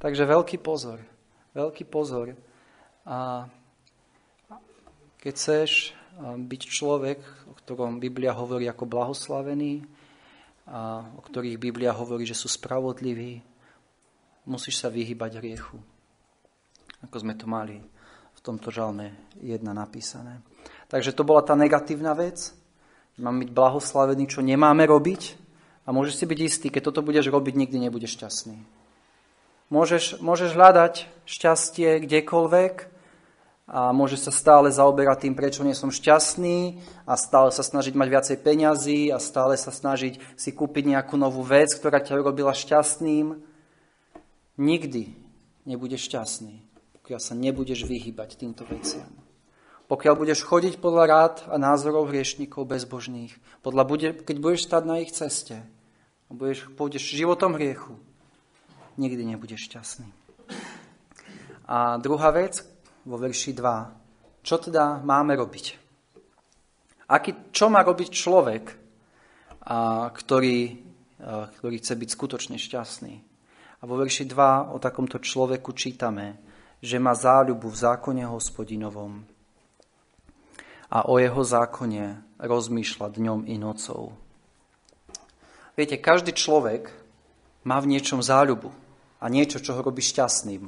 Takže 0.00 0.24
veľký 0.24 0.56
pozor. 0.64 0.96
Veľký 1.52 1.84
pozor. 1.84 2.32
A 3.04 3.44
keď 5.20 5.32
chceš 5.36 5.92
byť 6.24 6.62
človek, 6.64 7.20
o 7.50 7.54
ktorom 7.60 8.00
Biblia 8.00 8.32
hovorí 8.32 8.64
ako 8.64 8.88
blahoslavený, 8.88 9.84
a 10.68 11.04
o 11.04 11.20
ktorých 11.20 11.60
Biblia 11.60 11.92
hovorí, 11.92 12.24
že 12.24 12.36
sú 12.36 12.48
spravodliví, 12.48 13.44
musíš 14.48 14.80
sa 14.80 14.88
vyhybať 14.88 15.36
hriechu. 15.36 15.76
Ako 17.04 17.16
sme 17.20 17.36
to 17.36 17.44
mali 17.44 17.76
v 18.36 18.40
tomto 18.40 18.72
žalme 18.72 19.12
jedna 19.40 19.76
napísané. 19.76 20.40
Takže 20.88 21.12
to 21.12 21.22
bola 21.24 21.44
tá 21.44 21.52
negatívna 21.52 22.16
vec. 22.16 22.56
Mám 23.20 23.44
byť 23.44 23.50
blahoslavený, 23.52 24.24
čo 24.30 24.40
nemáme 24.40 24.88
robiť. 24.88 25.36
A 25.84 25.92
môžeš 25.92 26.20
si 26.20 26.24
byť 26.28 26.38
istý, 26.44 26.66
keď 26.68 26.92
toto 26.92 27.00
budeš 27.00 27.32
robiť, 27.32 27.54
nikdy 27.56 27.88
nebudeš 27.88 28.20
šťastný. 28.20 28.60
Môžeš, 29.68 30.24
môžeš 30.24 30.56
hľadať 30.56 31.08
šťastie 31.28 32.08
kdekoľvek 32.08 32.74
a 33.68 33.92
môžeš 33.92 34.28
sa 34.28 34.32
stále 34.32 34.72
zaoberať 34.72 35.28
tým, 35.28 35.36
prečo 35.36 35.60
nie 35.60 35.76
som 35.76 35.92
šťastný 35.92 36.80
a 37.04 37.20
stále 37.20 37.52
sa 37.52 37.60
snažiť 37.60 37.92
mať 37.92 38.08
viacej 38.08 38.36
peňazí 38.40 39.12
a 39.12 39.20
stále 39.20 39.60
sa 39.60 39.68
snažiť 39.68 40.40
si 40.40 40.50
kúpiť 40.56 40.96
nejakú 40.96 41.20
novú 41.20 41.44
vec, 41.44 41.68
ktorá 41.76 42.00
ťa 42.00 42.16
robila 42.16 42.56
šťastným. 42.56 43.36
Nikdy 44.56 45.02
nebudeš 45.68 46.08
šťastný, 46.08 46.64
pokiaľ 46.96 47.20
sa 47.20 47.36
nebudeš 47.36 47.84
vyhybať 47.84 48.40
týmto 48.40 48.64
veciam. 48.64 49.27
Pokiaľ 49.88 50.14
budeš 50.20 50.44
chodiť 50.44 50.84
podľa 50.84 51.04
rád 51.08 51.34
a 51.48 51.56
názorov 51.56 52.12
hriešnikov 52.12 52.68
bezbožných, 52.68 53.32
podľa 53.64 53.84
bude, 53.88 54.08
keď 54.20 54.36
budeš 54.36 54.68
stať 54.68 54.82
na 54.84 55.00
ich 55.00 55.16
ceste 55.16 55.64
a 56.28 56.30
budeš, 56.36 56.68
pôjdeš 56.76 57.16
životom 57.16 57.56
hriechu, 57.56 57.96
nikdy 59.00 59.24
nebudeš 59.24 59.64
šťastný. 59.64 60.12
A 61.64 61.96
druhá 61.96 62.28
vec, 62.36 62.60
vo 63.08 63.16
verši 63.16 63.56
2. 63.56 64.44
Čo 64.44 64.60
teda 64.60 65.00
máme 65.00 65.32
robiť? 65.40 65.66
Aký, 67.08 67.48
čo 67.48 67.72
má 67.72 67.80
robiť 67.80 68.12
človek, 68.12 68.64
a, 69.64 70.12
ktorý, 70.12 70.60
a, 71.24 71.48
ktorý 71.48 71.76
chce 71.80 71.94
byť 71.96 72.08
skutočne 72.12 72.56
šťastný? 72.60 73.14
A 73.80 73.82
vo 73.88 73.96
verši 73.96 74.28
2 74.28 74.68
o 74.68 74.76
takomto 74.76 75.16
človeku 75.16 75.72
čítame, 75.72 76.36
že 76.84 77.00
má 77.00 77.16
záľubu 77.16 77.72
v 77.72 77.80
zákone 77.88 78.28
hospodinovom 78.28 79.37
a 80.88 81.04
o 81.04 81.20
jeho 81.20 81.42
zákone 81.44 82.24
rozmýšľa 82.40 83.06
dňom 83.12 83.40
i 83.44 83.60
nocou. 83.60 84.16
Viete, 85.76 86.00
každý 86.00 86.32
človek 86.32 86.90
má 87.62 87.78
v 87.78 87.94
niečom 87.94 88.24
záľubu 88.24 88.72
a 89.20 89.24
niečo, 89.28 89.60
čo 89.60 89.76
ho 89.76 89.84
robí 89.84 90.00
šťastným. 90.02 90.66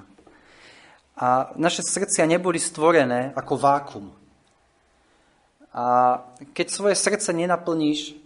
A 1.20 1.52
naše 1.56 1.82
srdcia 1.82 2.28
neboli 2.28 2.60
stvorené 2.60 3.32
ako 3.36 3.54
vákum. 3.56 4.06
A 5.70 6.18
keď 6.52 6.66
svoje 6.68 6.96
srdce 6.98 7.30
nenaplníš 7.32 8.16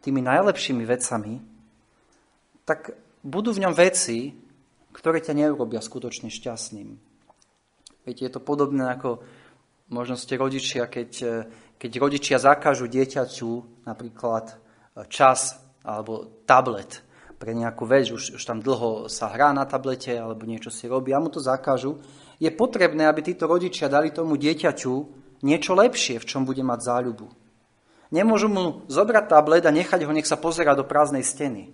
tými 0.00 0.22
najlepšími 0.22 0.84
vecami, 0.86 1.42
tak 2.64 2.94
budú 3.24 3.50
v 3.50 3.66
ňom 3.66 3.74
veci, 3.74 4.36
ktoré 4.94 5.22
ťa 5.22 5.34
neurobia 5.34 5.82
skutočne 5.82 6.30
šťastným. 6.30 6.96
Viete, 8.06 8.22
je 8.24 8.32
to 8.32 8.40
podobné 8.40 8.88
ako 8.88 9.20
Možno 9.88 10.20
ste 10.20 10.36
rodičia, 10.36 10.84
keď, 10.84 11.10
e, 11.24 11.34
keď 11.80 11.90
rodičia 11.96 12.36
zakážu 12.36 12.84
dieťaťu 12.92 13.84
napríklad 13.88 14.52
e, 14.52 14.54
čas 15.08 15.56
alebo 15.80 16.44
tablet 16.44 17.00
pre 17.40 17.56
nejakú 17.56 17.88
vec, 17.88 18.12
už, 18.12 18.36
už 18.36 18.42
tam 18.44 18.60
dlho 18.60 19.08
sa 19.08 19.32
hrá 19.32 19.54
na 19.56 19.64
tablete 19.64 20.12
alebo 20.12 20.44
niečo 20.44 20.68
si 20.68 20.84
robí 20.90 21.16
a 21.16 21.22
mu 21.22 21.32
to 21.32 21.40
zakážu, 21.40 21.96
je 22.36 22.50
potrebné, 22.52 23.08
aby 23.08 23.24
títo 23.24 23.48
rodičia 23.48 23.88
dali 23.88 24.12
tomu 24.12 24.36
dieťaťu 24.36 24.94
niečo 25.40 25.72
lepšie, 25.72 26.20
v 26.20 26.28
čom 26.28 26.44
bude 26.44 26.60
mať 26.60 26.80
záľubu. 26.84 27.26
Nemôžu 28.12 28.48
mu 28.52 28.64
zobrať 28.92 29.24
tablet 29.28 29.64
a 29.64 29.72
nechať 29.72 30.04
ho, 30.04 30.12
nech 30.12 30.28
sa 30.28 30.36
pozera 30.36 30.76
do 30.76 30.84
prázdnej 30.84 31.24
steny. 31.24 31.72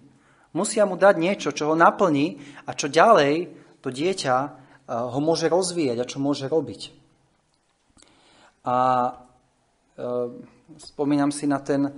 Musia 0.55 0.87
mu 0.87 0.95
dať 0.95 1.15
niečo, 1.19 1.51
čo 1.51 1.73
ho 1.73 1.75
naplní 1.75 2.39
a 2.63 2.79
čo 2.79 2.87
ďalej 2.87 3.51
to 3.83 3.91
dieťa 3.91 4.37
e, 4.39 4.49
ho 4.87 5.19
môže 5.19 5.51
rozvíjať 5.51 5.99
a 5.99 6.07
čo 6.07 6.23
môže 6.23 6.47
robiť. 6.47 7.04
A 8.65 8.77
e, 9.13 10.05
spomínam 10.81 11.29
si 11.29 11.45
na, 11.47 11.61
ten, 11.61 11.87
e, 11.87 11.93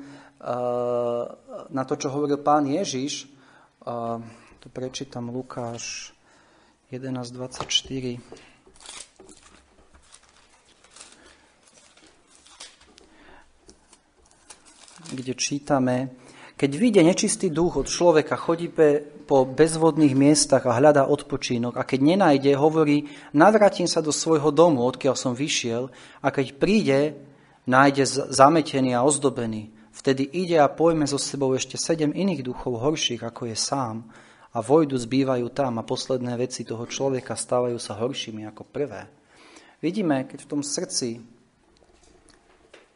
na 1.71 1.83
to, 1.87 1.95
čo 1.95 2.11
hovoril 2.11 2.43
pán 2.43 2.67
Ježiš. 2.67 3.25
E, 3.25 3.29
to 4.59 4.67
prečítam 4.75 5.31
Lukáš 5.31 6.15
11.24. 6.91 8.19
kde 15.07 15.39
čítame, 15.39 16.11
Keď 16.57 16.71
vyjde 16.73 17.03
nečistý 17.05 17.53
duch 17.53 17.77
od 17.77 17.87
človeka, 17.87 18.33
chodí 18.41 18.73
po 19.27 19.43
bezvodných 19.43 20.15
miestach 20.15 20.63
a 20.65 20.79
hľadá 20.79 21.11
odpočínok 21.11 21.75
a 21.75 21.83
keď 21.83 22.01
nenájde, 22.15 22.55
hovorí, 22.55 23.11
navrátim 23.35 23.91
sa 23.91 23.99
do 23.99 24.15
svojho 24.15 24.55
domu, 24.55 24.87
odkiaľ 24.87 25.19
som 25.19 25.35
vyšiel 25.35 25.91
a 26.23 26.31
keď 26.31 26.47
príde, 26.57 27.19
nájde 27.67 28.31
zametený 28.31 28.95
a 28.95 29.03
ozdobený. 29.03 29.75
Vtedy 29.91 30.31
ide 30.31 30.63
a 30.63 30.71
pojme 30.71 31.05
so 31.05 31.19
sebou 31.19 31.53
ešte 31.59 31.75
sedem 31.75 32.15
iných 32.15 32.47
duchov 32.47 32.79
horších, 32.79 33.27
ako 33.27 33.51
je 33.51 33.57
sám 33.59 34.07
a 34.55 34.59
vojdu 34.63 34.97
zbývajú 34.97 35.51
tam 35.53 35.77
a 35.77 35.85
posledné 35.85 36.39
veci 36.39 36.63
toho 36.63 36.87
človeka 36.87 37.35
stávajú 37.35 37.77
sa 37.77 37.99
horšími 37.99 38.47
ako 38.49 38.63
prvé. 38.65 39.11
Vidíme, 39.83 40.25
keď 40.25 40.47
v 40.47 40.51
tom 40.57 40.63
srdci 40.65 41.21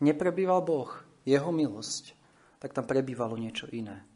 neprebýval 0.01 0.65
Boh, 0.65 0.89
jeho 1.29 1.53
milosť, 1.53 2.17
tak 2.61 2.73
tam 2.73 2.89
prebývalo 2.89 3.37
niečo 3.37 3.69
iné. 3.69 4.10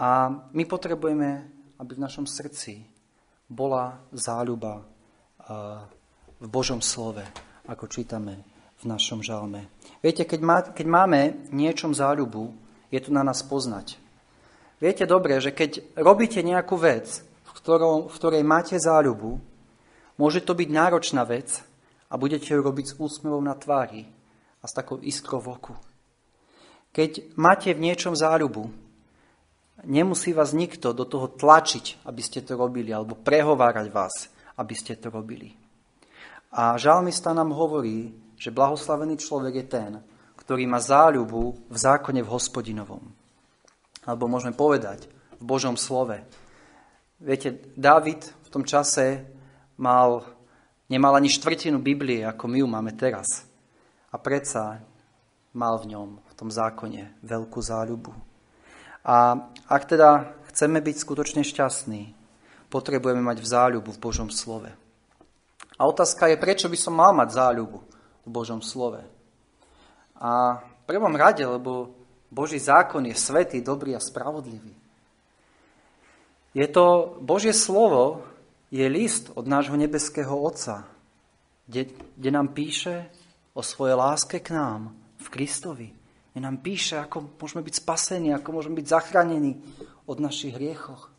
A 0.00 0.32
my 0.32 0.64
potrebujeme, 0.64 1.44
aby 1.76 1.92
v 1.92 2.04
našom 2.08 2.24
srdci 2.24 2.88
bola 3.44 4.00
záľuba 4.16 4.80
v 6.40 6.46
Božom 6.48 6.80
slove, 6.80 7.20
ako 7.68 7.84
čítame 7.84 8.40
v 8.80 8.84
našom 8.88 9.20
žalme. 9.20 9.68
Viete, 10.00 10.24
keď, 10.24 10.40
má, 10.40 10.64
keď 10.64 10.86
máme 10.88 11.20
niečom 11.52 11.92
záľubu, 11.92 12.48
je 12.88 13.00
to 13.04 13.12
na 13.12 13.20
nás 13.20 13.44
poznať. 13.44 14.00
Viete 14.80 15.04
dobre, 15.04 15.36
že 15.36 15.52
keď 15.52 16.00
robíte 16.00 16.40
nejakú 16.40 16.80
vec, 16.80 17.20
v, 17.20 17.50
ktorom, 17.60 18.08
v 18.08 18.16
ktorej 18.16 18.40
máte 18.40 18.80
záľubu, 18.80 19.36
môže 20.16 20.40
to 20.40 20.56
byť 20.56 20.68
náročná 20.72 21.28
vec 21.28 21.60
a 22.08 22.16
budete 22.16 22.56
ju 22.56 22.60
robiť 22.64 22.86
s 22.88 22.96
úsmevom 22.96 23.44
na 23.44 23.52
tvári 23.52 24.08
a 24.60 24.64
s 24.64 24.72
takou 24.72 24.96
iskrou 25.04 25.44
v 25.44 25.60
oku. 25.60 25.74
Keď 26.96 27.36
máte 27.36 27.76
v 27.76 27.84
niečom 27.84 28.16
záľubu, 28.16 28.72
nemusí 29.84 30.32
vás 30.32 30.52
nikto 30.52 30.92
do 30.92 31.04
toho 31.04 31.30
tlačiť, 31.30 32.04
aby 32.08 32.22
ste 32.24 32.40
to 32.40 32.56
robili, 32.56 32.90
alebo 32.90 33.14
prehovárať 33.14 33.86
vás, 33.92 34.32
aby 34.56 34.74
ste 34.74 34.96
to 34.96 35.12
robili. 35.12 35.54
A 36.50 36.74
žalmista 36.80 37.30
nám 37.30 37.54
hovorí, 37.54 38.10
že 38.34 38.50
blahoslavený 38.50 39.20
človek 39.20 39.54
je 39.62 39.66
ten, 39.68 39.90
ktorý 40.40 40.66
má 40.66 40.82
záľubu 40.82 41.70
v 41.70 41.76
zákone 41.76 42.24
v 42.24 42.32
hospodinovom. 42.32 43.04
Alebo 44.02 44.26
môžeme 44.26 44.56
povedať 44.56 45.06
v 45.38 45.44
Božom 45.44 45.76
slove. 45.78 46.18
Viete, 47.20 47.60
David 47.76 48.32
v 48.44 48.48
tom 48.48 48.64
čase 48.66 49.28
mal, 49.76 50.24
nemal 50.90 51.14
ani 51.14 51.30
štvrtinu 51.30 51.78
Biblie, 51.78 52.26
ako 52.26 52.48
my 52.48 52.64
ju 52.64 52.66
máme 52.66 52.92
teraz. 52.96 53.46
A 54.10 54.18
predsa 54.18 54.82
mal 55.54 55.78
v 55.78 55.94
ňom 55.94 56.30
tom 56.40 56.48
zákone 56.48 57.20
veľkú 57.20 57.60
záľubu. 57.60 58.16
A 59.04 59.48
ak 59.68 59.82
teda 59.84 60.36
chceme 60.52 60.80
byť 60.84 60.96
skutočne 60.96 61.42
šťastní, 61.46 62.12
potrebujeme 62.68 63.24
mať 63.24 63.42
záľubu 63.44 63.96
v 63.96 64.02
Božom 64.02 64.28
slove. 64.28 64.70
A 65.80 65.82
otázka 65.88 66.28
je, 66.28 66.36
prečo 66.36 66.68
by 66.68 66.76
som 66.76 66.92
mal 66.92 67.16
mať 67.16 67.32
záľubu 67.32 67.80
v 68.24 68.28
Božom 68.28 68.60
slove. 68.60 69.00
A 70.20 70.60
v 70.60 70.82
prvom 70.84 71.16
rade, 71.16 71.40
lebo 71.40 71.96
Boží 72.28 72.60
zákon 72.60 73.02
je 73.08 73.16
svetý, 73.16 73.64
dobrý 73.64 73.96
a 73.96 74.00
spravodlivý. 74.00 74.76
Je 76.54 76.66
to 76.68 77.16
Božie 77.24 77.54
slovo, 77.56 78.22
je 78.70 78.86
list 78.86 79.30
od 79.34 79.46
nášho 79.46 79.74
nebeského 79.74 80.34
Otca, 80.34 80.86
kde, 81.66 81.90
kde 82.16 82.30
nám 82.30 82.48
píše 82.54 83.10
o 83.54 83.62
svojej 83.62 83.98
láske 83.98 84.38
k 84.38 84.54
nám 84.54 84.94
v 85.18 85.26
Kristovi. 85.30 85.88
Je 86.40 86.48
nám 86.48 86.64
píše, 86.64 86.96
ako 86.96 87.36
môžeme 87.36 87.60
byť 87.60 87.84
spasení, 87.84 88.32
ako 88.32 88.56
môžeme 88.56 88.80
byť 88.80 88.86
zachránení 88.88 89.60
od 90.08 90.24
našich 90.24 90.56
hriechoch. 90.56 91.12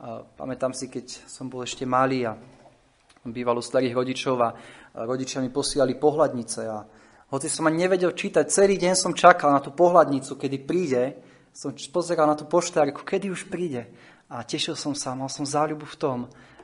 A 0.00 0.24
pamätám 0.24 0.72
si, 0.72 0.88
keď 0.88 1.28
som 1.28 1.52
bol 1.52 1.60
ešte 1.60 1.84
malý 1.84 2.24
a 2.24 2.32
býval 3.28 3.60
u 3.60 3.64
starých 3.68 3.92
rodičov 3.92 4.40
a 4.40 4.56
rodičia 5.04 5.44
mi 5.44 5.52
posielali 5.52 6.00
pohľadnice 6.00 6.60
a 6.72 6.88
hoci 7.28 7.52
som 7.52 7.68
ani 7.68 7.84
nevedel 7.84 8.16
čítať, 8.16 8.48
celý 8.48 8.80
deň 8.80 8.96
som 8.96 9.12
čakal 9.12 9.52
na 9.52 9.60
tú 9.60 9.76
pohľadnicu, 9.76 10.40
kedy 10.40 10.56
príde, 10.64 11.12
som 11.52 11.76
pozeral 11.92 12.32
na 12.32 12.36
tú 12.40 12.48
poštárku, 12.48 13.04
kedy 13.04 13.28
už 13.28 13.52
príde. 13.52 13.92
A 14.32 14.40
tešil 14.40 14.72
som 14.72 14.96
sa, 14.96 15.12
mal 15.12 15.28
som 15.28 15.44
záľubu 15.44 15.84
v 15.84 16.00
tom, 16.00 16.18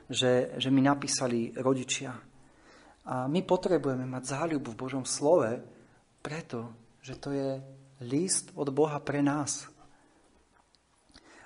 že, 0.09 0.49
že 0.57 0.73
mi 0.73 0.81
napísali 0.81 1.53
rodičia. 1.53 2.09
A 3.05 3.29
my 3.29 3.45
potrebujeme 3.45 4.09
mať 4.09 4.33
záľubu 4.33 4.73
v 4.73 4.81
Božom 4.81 5.05
slove, 5.05 5.61
preto, 6.25 6.84
že 7.05 7.13
to 7.21 7.29
je 7.29 7.61
list 8.01 8.49
od 8.57 8.73
Boha 8.73 8.97
pre 8.97 9.21
nás. 9.21 9.69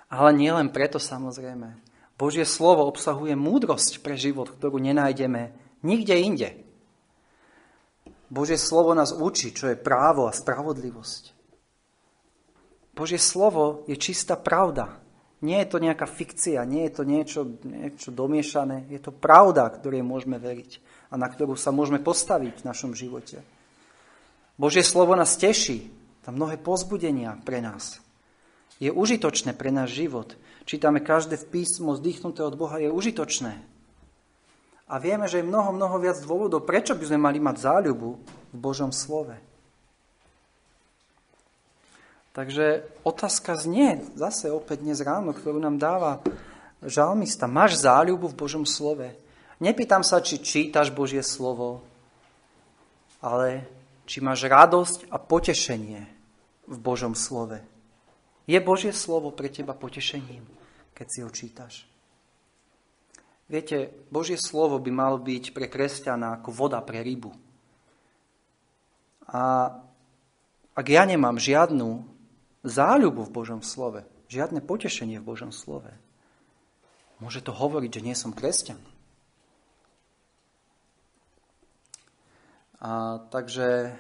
Ale 0.08 0.32
nielen 0.32 0.72
preto 0.72 1.04
samozrejme. 1.04 1.76
Božie 2.16 2.48
slovo 2.48 2.88
obsahuje 2.88 3.36
múdrosť 3.36 4.00
pre 4.00 4.16
život, 4.16 4.48
ktorú 4.48 4.80
nenájdeme 4.80 5.52
nikde 5.84 6.16
inde. 6.16 6.50
Božie 8.32 8.56
slovo 8.56 8.96
nás 8.96 9.12
učí, 9.12 9.52
čo 9.52 9.68
je 9.68 9.76
právo 9.76 10.32
a 10.32 10.36
spravodlivosť. 10.36 11.36
Božie 12.96 13.20
slovo 13.20 13.84
je 13.92 14.00
čistá 14.00 14.40
pravda. 14.40 14.96
Nie 15.44 15.64
je 15.64 15.72
to 15.76 15.84
nejaká 15.84 16.08
fikcia, 16.08 16.64
nie 16.68 16.88
je 16.88 16.94
to 16.96 17.04
niečo, 17.04 17.42
niečo 17.64 18.12
domiešané. 18.12 18.88
Je 18.92 19.00
to 19.00 19.12
pravda, 19.12 19.68
ktorej 19.72 20.08
môžeme 20.08 20.40
veriť 20.40 20.80
a 21.12 21.20
na 21.20 21.28
ktorú 21.28 21.60
sa 21.60 21.76
môžeme 21.76 22.00
postaviť 22.00 22.64
v 22.64 22.68
našom 22.68 22.92
živote. 22.96 23.44
Božie 24.60 24.84
slovo 24.84 25.16
nás 25.16 25.40
teší, 25.40 25.88
tam 26.28 26.36
mnohé 26.36 26.60
pozbudenia 26.60 27.40
pre 27.48 27.64
nás. 27.64 28.04
Je 28.84 28.92
užitočné 28.92 29.56
pre 29.56 29.72
náš 29.72 29.96
život. 29.96 30.36
Čítame 30.68 31.00
každé 31.00 31.40
v 31.40 31.48
písmo 31.48 31.96
zdýchnuté 31.96 32.44
od 32.44 32.60
Boha, 32.60 32.76
je 32.76 32.92
užitočné. 32.92 33.56
A 34.92 34.94
vieme, 35.00 35.32
že 35.32 35.40
je 35.40 35.48
mnoho, 35.48 35.72
mnoho 35.72 35.96
viac 36.04 36.20
dôvodov, 36.20 36.68
prečo 36.68 36.92
by 36.92 37.08
sme 37.08 37.20
mali 37.24 37.40
mať 37.40 37.56
záľubu 37.56 38.20
v 38.52 38.58
Božom 38.60 38.92
slove. 38.92 39.34
Takže 42.36 42.84
otázka 43.08 43.56
znie 43.56 44.04
zase 44.20 44.52
opäť 44.52 44.84
dnes 44.84 45.00
ráno, 45.02 45.32
ktorú 45.32 45.58
nám 45.58 45.80
dáva 45.80 46.20
žalmista. 46.84 47.48
Máš 47.48 47.80
záľubu 47.80 48.32
v 48.32 48.40
Božom 48.40 48.64
slove? 48.68 49.16
Nepýtam 49.60 50.04
sa, 50.04 50.20
či 50.24 50.40
čítaš 50.40 50.92
Božie 50.92 51.24
slovo, 51.24 51.84
ale 53.20 53.79
či 54.10 54.26
máš 54.26 54.50
radosť 54.50 55.14
a 55.14 55.22
potešenie 55.22 56.02
v 56.66 56.78
Božom 56.82 57.14
slove. 57.14 57.62
Je 58.50 58.58
Božie 58.58 58.90
slovo 58.90 59.30
pre 59.30 59.54
teba 59.54 59.78
potešením, 59.78 60.42
keď 60.98 61.06
si 61.06 61.20
ho 61.22 61.30
čítaš? 61.30 61.86
Viete, 63.46 63.94
Božie 64.10 64.42
slovo 64.42 64.82
by 64.82 64.90
malo 64.90 65.22
byť 65.22 65.54
pre 65.54 65.70
kresťana 65.70 66.42
ako 66.42 66.50
voda 66.50 66.82
pre 66.82 67.06
rybu. 67.06 67.30
A 69.30 69.74
ak 70.74 70.86
ja 70.90 71.06
nemám 71.06 71.38
žiadnu 71.38 72.02
záľubu 72.66 73.30
v 73.30 73.34
Božom 73.34 73.62
slove, 73.62 74.02
žiadne 74.26 74.66
potešenie 74.66 75.22
v 75.22 75.28
Božom 75.30 75.54
slove, 75.54 75.94
môže 77.22 77.46
to 77.46 77.54
hovoriť, 77.54 78.02
že 78.02 78.06
nie 78.06 78.18
som 78.18 78.34
kresťan. 78.34 78.82
A 82.80 83.20
takže 83.28 83.92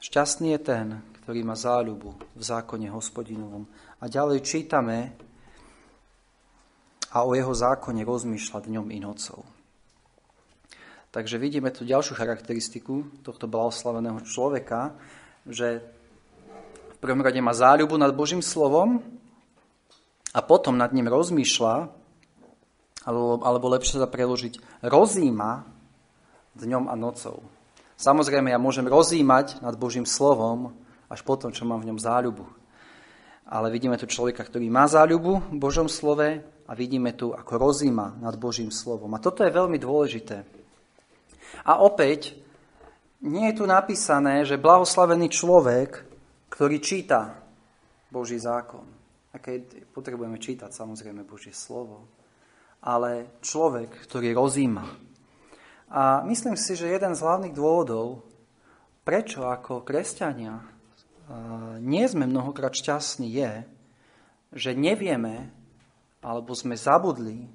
šťastný 0.00 0.56
je 0.56 0.60
ten, 0.64 0.86
ktorý 1.20 1.44
má 1.44 1.52
záľubu 1.56 2.16
v 2.36 2.42
zákone 2.42 2.88
hospodinovom. 2.88 3.68
A 4.00 4.08
ďalej 4.08 4.44
čítame 4.44 5.12
a 7.12 7.22
o 7.22 7.36
jeho 7.36 7.52
zákone 7.52 8.00
rozmýšľa 8.04 8.58
dňom 8.64 8.86
i 8.90 8.98
nocou. 8.98 9.44
Takže 11.14 11.38
vidíme 11.38 11.70
tu 11.70 11.86
ďalšiu 11.86 12.18
charakteristiku 12.18 13.06
tohto 13.22 13.46
blahoslaveného 13.46 14.24
človeka, 14.26 14.98
že 15.46 15.84
v 16.90 16.96
prvom 16.98 17.22
rade 17.22 17.38
má 17.38 17.54
záľubu 17.54 17.94
nad 17.94 18.10
Božím 18.10 18.42
slovom 18.42 18.98
a 20.34 20.40
potom 20.42 20.74
nad 20.74 20.90
ním 20.90 21.06
rozmýšľa, 21.06 21.92
alebo, 23.04 23.66
lepšie 23.68 24.00
sa 24.00 24.08
preložiť, 24.08 24.82
rozíma 24.82 25.73
dňom 26.58 26.90
a 26.90 26.94
nocou. 26.94 27.42
Samozrejme, 27.94 28.50
ja 28.50 28.58
môžem 28.58 28.86
rozímať 28.86 29.62
nad 29.62 29.74
Božím 29.78 30.06
slovom 30.06 30.74
až 31.06 31.22
potom, 31.22 31.54
čo 31.54 31.62
mám 31.62 31.82
v 31.82 31.94
ňom 31.94 31.98
záľubu. 32.02 32.46
Ale 33.44 33.70
vidíme 33.70 33.94
tu 34.00 34.08
človeka, 34.08 34.42
ktorý 34.42 34.66
má 34.72 34.88
záľubu 34.88 35.52
v 35.52 35.58
Božom 35.60 35.86
slove 35.86 36.42
a 36.42 36.72
vidíme 36.72 37.12
tu, 37.12 37.30
ako 37.30 37.60
rozíma 37.60 38.18
nad 38.18 38.34
Božím 38.40 38.72
slovom. 38.72 39.12
A 39.14 39.22
toto 39.22 39.44
je 39.44 39.52
veľmi 39.52 39.76
dôležité. 39.76 40.42
A 41.68 41.78
opäť, 41.84 42.34
nie 43.24 43.52
je 43.52 43.58
tu 43.60 43.64
napísané, 43.68 44.42
že 44.42 44.60
blahoslavený 44.60 45.28
človek, 45.30 45.90
ktorý 46.50 46.76
číta 46.80 47.40
Boží 48.08 48.40
zákon. 48.40 48.84
A 49.34 49.38
keď 49.38 49.90
potrebujeme 49.92 50.38
čítať 50.38 50.70
samozrejme 50.70 51.26
Božie 51.26 51.54
slovo, 51.54 52.06
ale 52.84 53.40
človek, 53.40 54.06
ktorý 54.08 54.36
rozíma 54.36 55.13
a 55.94 56.26
myslím 56.26 56.58
si, 56.58 56.74
že 56.74 56.90
jeden 56.90 57.14
z 57.14 57.22
hlavných 57.22 57.54
dôvodov, 57.54 58.26
prečo 59.06 59.46
ako 59.46 59.86
kresťania 59.86 60.58
nie 61.78 62.02
sme 62.10 62.26
mnohokrát 62.26 62.74
šťastní, 62.74 63.30
je, 63.30 63.62
že 64.50 64.74
nevieme, 64.74 65.54
alebo 66.18 66.50
sme 66.58 66.74
zabudli, 66.74 67.46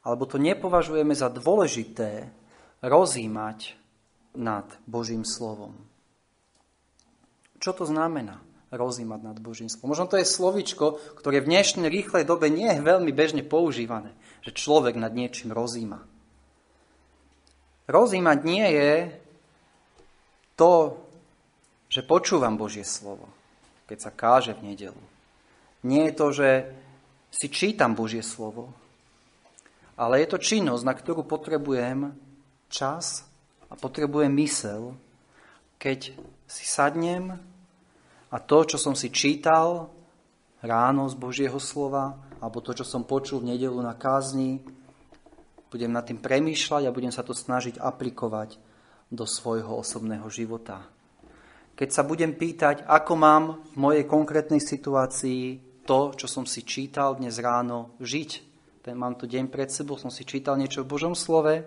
alebo 0.00 0.24
to 0.24 0.40
nepovažujeme 0.40 1.12
za 1.12 1.28
dôležité 1.28 2.32
rozímať 2.80 3.76
nad 4.32 4.64
Božím 4.88 5.28
slovom. 5.28 5.76
Čo 7.60 7.72
to 7.72 7.84
znamená 7.84 8.40
rozímať 8.72 9.20
nad 9.20 9.36
Božím 9.40 9.68
slovom? 9.68 9.96
Možno 9.96 10.08
to 10.08 10.20
je 10.20 10.28
slovičko, 10.28 11.00
ktoré 11.16 11.44
v 11.44 11.48
dnešnej 11.52 11.88
rýchlej 11.92 12.24
dobe 12.24 12.48
nie 12.48 12.68
je 12.72 12.84
veľmi 12.84 13.12
bežne 13.12 13.44
používané, 13.44 14.12
že 14.44 14.56
človek 14.56 14.96
nad 14.96 15.12
niečím 15.12 15.52
rozíma. 15.52 16.04
Rozímať 17.84 18.38
nie 18.48 18.64
je 18.64 18.92
to, 20.56 20.96
že 21.92 22.00
počúvam 22.00 22.56
Božie 22.56 22.82
slovo, 22.82 23.28
keď 23.84 23.98
sa 24.00 24.10
káže 24.10 24.56
v 24.56 24.72
nedelu. 24.72 25.02
Nie 25.84 26.08
je 26.08 26.14
to, 26.16 26.26
že 26.32 26.50
si 27.28 27.52
čítam 27.52 27.92
Božie 27.92 28.24
slovo, 28.24 28.72
ale 29.94 30.24
je 30.24 30.28
to 30.32 30.38
činnosť, 30.40 30.82
na 30.86 30.94
ktorú 30.96 31.22
potrebujem 31.28 32.16
čas 32.72 33.28
a 33.68 33.76
potrebujem 33.76 34.32
mysel, 34.40 34.96
keď 35.76 36.16
si 36.48 36.64
sadnem 36.64 37.36
a 38.32 38.36
to, 38.40 38.64
čo 38.64 38.80
som 38.80 38.96
si 38.96 39.12
čítal 39.12 39.92
ráno 40.64 41.04
z 41.12 41.14
Božieho 41.14 41.60
slova, 41.60 42.16
alebo 42.40 42.64
to, 42.64 42.72
čo 42.72 42.88
som 42.88 43.04
počul 43.04 43.44
v 43.44 43.54
nedelu 43.54 43.76
na 43.78 43.92
kázni, 43.92 44.64
budem 45.74 45.90
nad 45.90 46.06
tým 46.06 46.22
premýšľať 46.22 46.86
a 46.86 46.94
budem 46.94 47.10
sa 47.10 47.26
to 47.26 47.34
snažiť 47.34 47.82
aplikovať 47.82 48.62
do 49.10 49.26
svojho 49.26 49.82
osobného 49.82 50.30
života. 50.30 50.86
Keď 51.74 51.90
sa 51.90 52.06
budem 52.06 52.38
pýtať, 52.38 52.86
ako 52.86 53.12
mám 53.18 53.42
v 53.74 53.76
mojej 53.82 54.04
konkrétnej 54.06 54.62
situácii 54.62 55.58
to, 55.82 56.14
čo 56.14 56.30
som 56.30 56.46
si 56.46 56.62
čítal 56.62 57.18
dnes 57.18 57.42
ráno, 57.42 57.98
žiť, 57.98 58.30
ten, 58.86 58.94
mám 58.94 59.18
tu 59.18 59.26
deň 59.26 59.50
pred 59.50 59.66
sebou, 59.66 59.98
som 59.98 60.14
si 60.14 60.22
čítal 60.22 60.54
niečo 60.54 60.86
v 60.86 60.94
Božom 60.94 61.18
slove 61.18 61.66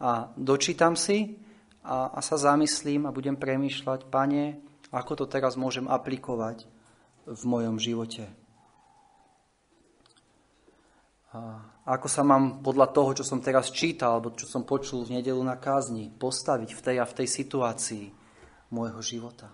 a 0.00 0.32
dočítam 0.40 0.96
si 0.96 1.36
a, 1.84 2.08
a 2.08 2.24
sa 2.24 2.40
zamyslím 2.40 3.04
a 3.04 3.12
budem 3.12 3.36
premýšľať, 3.36 4.08
pane, 4.08 4.64
ako 4.88 5.12
to 5.20 5.24
teraz 5.28 5.60
môžem 5.60 5.84
aplikovať 5.92 6.64
v 7.28 7.42
mojom 7.44 7.76
živote. 7.76 8.32
A 11.36 11.71
ako 11.82 12.06
sa 12.06 12.22
mám 12.22 12.62
podľa 12.62 12.94
toho, 12.94 13.10
čo 13.18 13.24
som 13.26 13.42
teraz 13.42 13.74
čítal, 13.74 14.18
alebo 14.18 14.30
čo 14.38 14.46
som 14.46 14.62
počul 14.62 15.02
v 15.02 15.18
nedelu 15.18 15.42
na 15.42 15.58
kázni, 15.58 16.14
postaviť 16.14 16.70
v 16.78 16.80
tej 16.80 16.96
a 17.02 17.04
v 17.06 17.16
tej 17.18 17.28
situácii 17.28 18.04
môjho 18.70 19.02
života. 19.02 19.50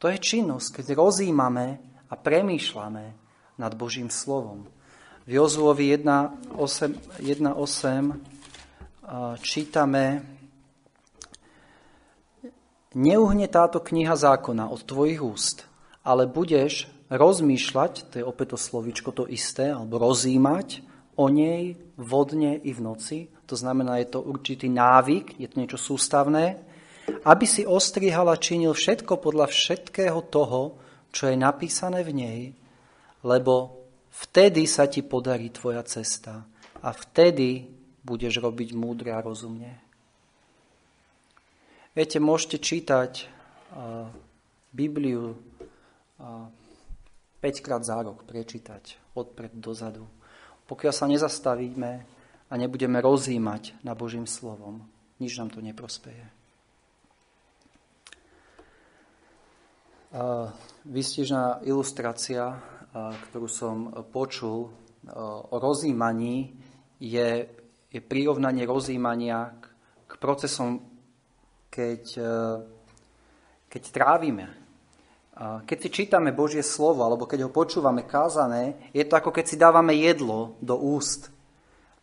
To 0.00 0.08
je 0.08 0.16
činnosť, 0.16 0.80
keď 0.80 0.96
rozímame 0.96 1.76
a 2.08 2.16
premýšľame 2.16 3.06
nad 3.60 3.72
Božím 3.76 4.08
slovom. 4.08 4.64
V 5.28 5.36
Jozuovi 5.36 5.92
1.8 5.92 6.56
čítame 9.44 10.04
Neuhne 12.90 13.46
táto 13.46 13.78
kniha 13.78 14.18
zákona 14.18 14.66
od 14.66 14.82
tvojich 14.82 15.22
úst, 15.22 15.62
ale 16.02 16.26
budeš 16.26 16.90
rozmýšľať, 17.06 18.10
to 18.10 18.14
je 18.18 18.24
opäť 18.26 18.56
to 18.56 18.58
slovičko 18.58 19.14
to 19.14 19.30
isté, 19.30 19.70
alebo 19.70 20.02
rozímať 20.02 20.82
o 21.20 21.28
nej 21.28 21.76
vodne 22.00 22.56
i 22.64 22.72
v 22.72 22.80
noci, 22.80 23.28
to 23.44 23.52
znamená, 23.52 24.00
je 24.00 24.08
to 24.16 24.24
určitý 24.24 24.72
návyk, 24.72 25.36
je 25.36 25.46
to 25.52 25.60
niečo 25.60 25.76
sústavné, 25.76 26.56
aby 27.28 27.44
si 27.44 27.68
ostrihala 27.68 28.40
činil 28.40 28.72
všetko 28.72 29.20
podľa 29.20 29.52
všetkého 29.52 30.24
toho, 30.32 30.80
čo 31.12 31.28
je 31.28 31.36
napísané 31.36 32.00
v 32.00 32.12
nej, 32.16 32.40
lebo 33.26 33.80
Vtedy 34.10 34.66
sa 34.66 34.90
ti 34.90 35.06
podarí 35.06 35.54
tvoja 35.54 35.86
cesta 35.86 36.42
a 36.82 36.88
vtedy 36.90 37.64
budeš 38.02 38.42
robiť 38.42 38.74
múdre 38.74 39.14
a 39.14 39.22
rozumne. 39.22 39.78
Viete, 41.94 42.18
môžete 42.18 42.58
čítať 42.58 43.12
uh, 43.22 44.10
Bibliu 44.74 45.34
uh, 45.34 46.46
5 47.38 47.64
krát 47.64 47.82
za 47.82 48.02
rok, 48.02 48.26
prečítať 48.26 49.14
odpred 49.14 49.54
dozadu. 49.54 50.06
Pokiaľ 50.70 50.94
sa 50.94 51.10
nezastavíme 51.10 51.90
a 52.46 52.54
nebudeme 52.54 53.02
rozímať 53.02 53.74
na 53.82 53.98
Božím 53.98 54.30
slovom, 54.30 54.86
nič 55.18 55.34
nám 55.34 55.50
to 55.50 55.58
neprospeje. 55.58 56.22
Výstižná 60.86 61.66
ilustrácia 61.66 62.54
ktorú 62.90 63.46
som 63.46 63.76
počul 64.10 64.66
o 65.50 65.56
rozímaní, 65.56 66.52
je, 67.00 67.46
je 67.88 68.00
prirovnanie 68.02 68.66
rozímania 68.66 69.54
k, 69.56 69.64
k 70.10 70.12
procesom, 70.18 70.82
keď, 71.70 72.02
keď 73.70 73.82
trávime. 73.94 74.59
Keď 75.40 75.78
si 75.80 75.88
čítame 75.88 76.36
Božie 76.36 76.60
slovo, 76.60 77.00
alebo 77.00 77.24
keď 77.24 77.48
ho 77.48 77.54
počúvame 77.54 78.04
kázané, 78.04 78.76
je 78.92 79.00
to 79.08 79.16
ako 79.16 79.32
keď 79.32 79.44
si 79.48 79.56
dávame 79.56 79.96
jedlo 79.96 80.60
do 80.60 80.76
úst 80.76 81.32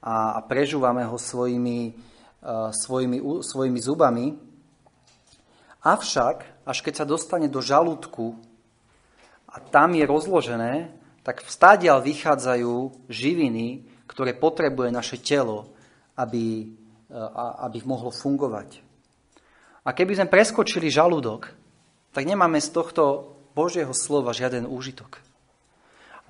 a, 0.01 0.41
prežúvame 0.41 1.05
ho 1.05 1.21
svojimi, 1.21 1.93
svojimi, 2.73 3.21
svojimi 3.21 3.77
zubami. 3.77 4.33
Avšak, 5.85 6.65
až 6.65 6.77
keď 6.81 6.93
sa 6.97 7.05
dostane 7.05 7.45
do 7.45 7.61
žalúdku, 7.61 8.33
a 9.47 9.61
tam 9.61 9.93
je 9.93 10.05
rozložené, 10.09 10.73
tak 11.21 11.45
vstadiaľ 11.45 12.01
vychádzajú 12.01 13.05
živiny, 13.05 13.85
ktoré 14.09 14.33
potrebuje 14.33 14.89
naše 14.89 15.21
telo, 15.21 15.69
aby, 16.17 16.73
aby 17.61 17.77
mohlo 17.85 18.09
fungovať. 18.09 18.81
A 19.85 19.93
keby 19.93 20.17
sme 20.17 20.27
preskočili 20.27 20.89
žalúdok, 20.89 21.66
tak 22.13 22.23
nemáme 22.25 22.61
z 22.61 22.69
tohto 22.71 23.35
Božieho 23.57 23.91
slova 23.95 24.35
žiaden 24.35 24.69
úžitok. 24.69 25.19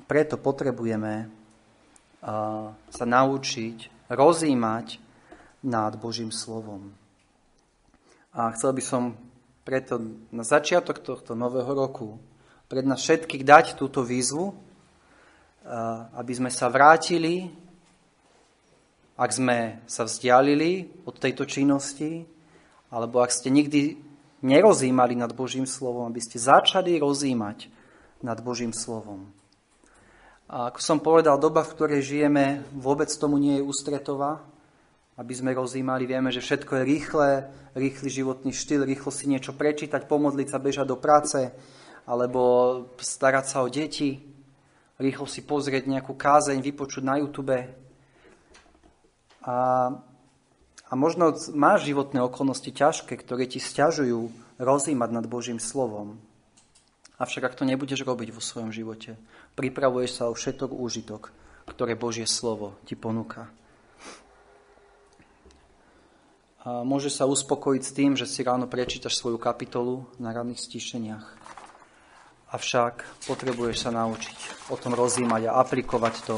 Preto 0.07 0.39
potrebujeme 0.39 1.27
sa 2.87 3.05
naučiť 3.05 4.09
rozímať 4.11 5.03
nad 5.65 5.91
Božím 5.99 6.31
slovom. 6.31 6.95
A 8.31 8.53
chcel 8.55 8.71
by 8.71 8.83
som 8.83 9.03
preto 9.67 9.99
na 10.31 10.47
začiatok 10.47 11.03
tohto 11.03 11.35
nového 11.35 11.67
roku 11.75 12.15
pred 12.71 12.87
nás 12.87 13.03
všetkých 13.03 13.43
dať 13.43 13.65
túto 13.75 14.03
výzvu, 14.03 14.55
aby 16.15 16.33
sme 16.35 16.47
sa 16.47 16.71
vrátili, 16.71 17.51
ak 19.19 19.31
sme 19.33 19.83
sa 19.89 20.07
vzdialili 20.07 21.03
od 21.03 21.15
tejto 21.19 21.43
činnosti, 21.43 22.23
alebo 22.93 23.19
ak 23.19 23.33
ste 23.33 23.51
nikdy 23.51 23.99
nerozímali 24.41 25.17
nad 25.17 25.33
Božím 25.33 25.65
slovom, 25.65 26.05
aby 26.09 26.21
ste 26.21 26.37
začali 26.37 26.97
rozímať 27.01 27.69
nad 28.21 28.37
Božím 28.41 28.73
slovom. 28.73 29.29
A 30.47 30.71
ako 30.71 30.79
som 30.79 30.97
povedal, 31.03 31.35
doba, 31.35 31.67
v 31.67 31.73
ktorej 31.75 32.01
žijeme, 32.07 32.63
vôbec 32.71 33.11
tomu 33.11 33.35
nie 33.35 33.59
je 33.59 33.67
ústretová, 33.67 34.39
aby 35.19 35.33
sme 35.35 35.51
rozímali. 35.51 36.07
Vieme, 36.07 36.31
že 36.31 36.39
všetko 36.39 36.71
je 36.79 36.83
rýchle, 36.87 37.29
rýchly 37.75 38.07
životný 38.07 38.51
štýl, 38.55 38.87
rýchlo 38.87 39.11
si 39.11 39.27
niečo 39.27 39.51
prečítať, 39.51 40.07
pomodliť 40.07 40.47
sa, 40.47 40.63
bežať 40.63 40.87
do 40.87 40.95
práce, 40.95 41.51
alebo 42.07 42.41
starať 42.95 43.45
sa 43.51 43.59
o 43.65 43.67
deti, 43.67 44.23
rýchlo 44.95 45.27
si 45.27 45.43
pozrieť 45.43 45.89
nejakú 45.91 46.15
kázeň, 46.15 46.63
vypočuť 46.63 47.03
na 47.03 47.19
YouTube. 47.19 47.57
A, 49.43 49.55
a 50.87 50.93
možno 50.95 51.35
máš 51.51 51.87
životné 51.87 52.23
okolnosti 52.23 52.71
ťažké, 52.71 53.19
ktoré 53.19 53.45
ti 53.45 53.59
stiažujú 53.59 54.31
rozímať 54.57 55.09
nad 55.11 55.25
Božím 55.27 55.59
slovom. 55.59 56.17
Avšak 57.19 57.51
ak 57.51 57.57
to 57.57 57.67
nebudeš 57.67 58.05
robiť 58.05 58.31
vo 58.31 58.41
svojom 58.41 58.71
živote, 58.71 59.19
pripravuješ 59.59 60.11
sa 60.21 60.23
o 60.29 60.37
všetok 60.37 60.71
úžitok, 60.71 61.33
ktoré 61.65 61.97
Božie 61.97 62.29
slovo 62.29 62.77
ti 62.87 62.93
ponúka. 62.95 63.49
A 66.67 66.83
môžeš 66.83 67.19
sa 67.19 67.25
uspokojiť 67.25 67.83
s 67.83 67.95
tým, 67.95 68.11
že 68.19 68.27
si 68.27 68.43
ráno 68.43 68.67
prečítaš 68.67 69.17
svoju 69.17 69.39
kapitolu 69.39 70.03
na 70.19 70.35
ranných 70.35 70.59
stišeniach 70.59 71.47
avšak 72.51 73.03
potrebuješ 73.27 73.87
sa 73.87 73.91
naučiť 73.91 74.71
o 74.71 74.75
tom 74.79 74.95
rozímať 74.95 75.51
a 75.51 75.59
aplikovať 75.59 76.15
to 76.23 76.35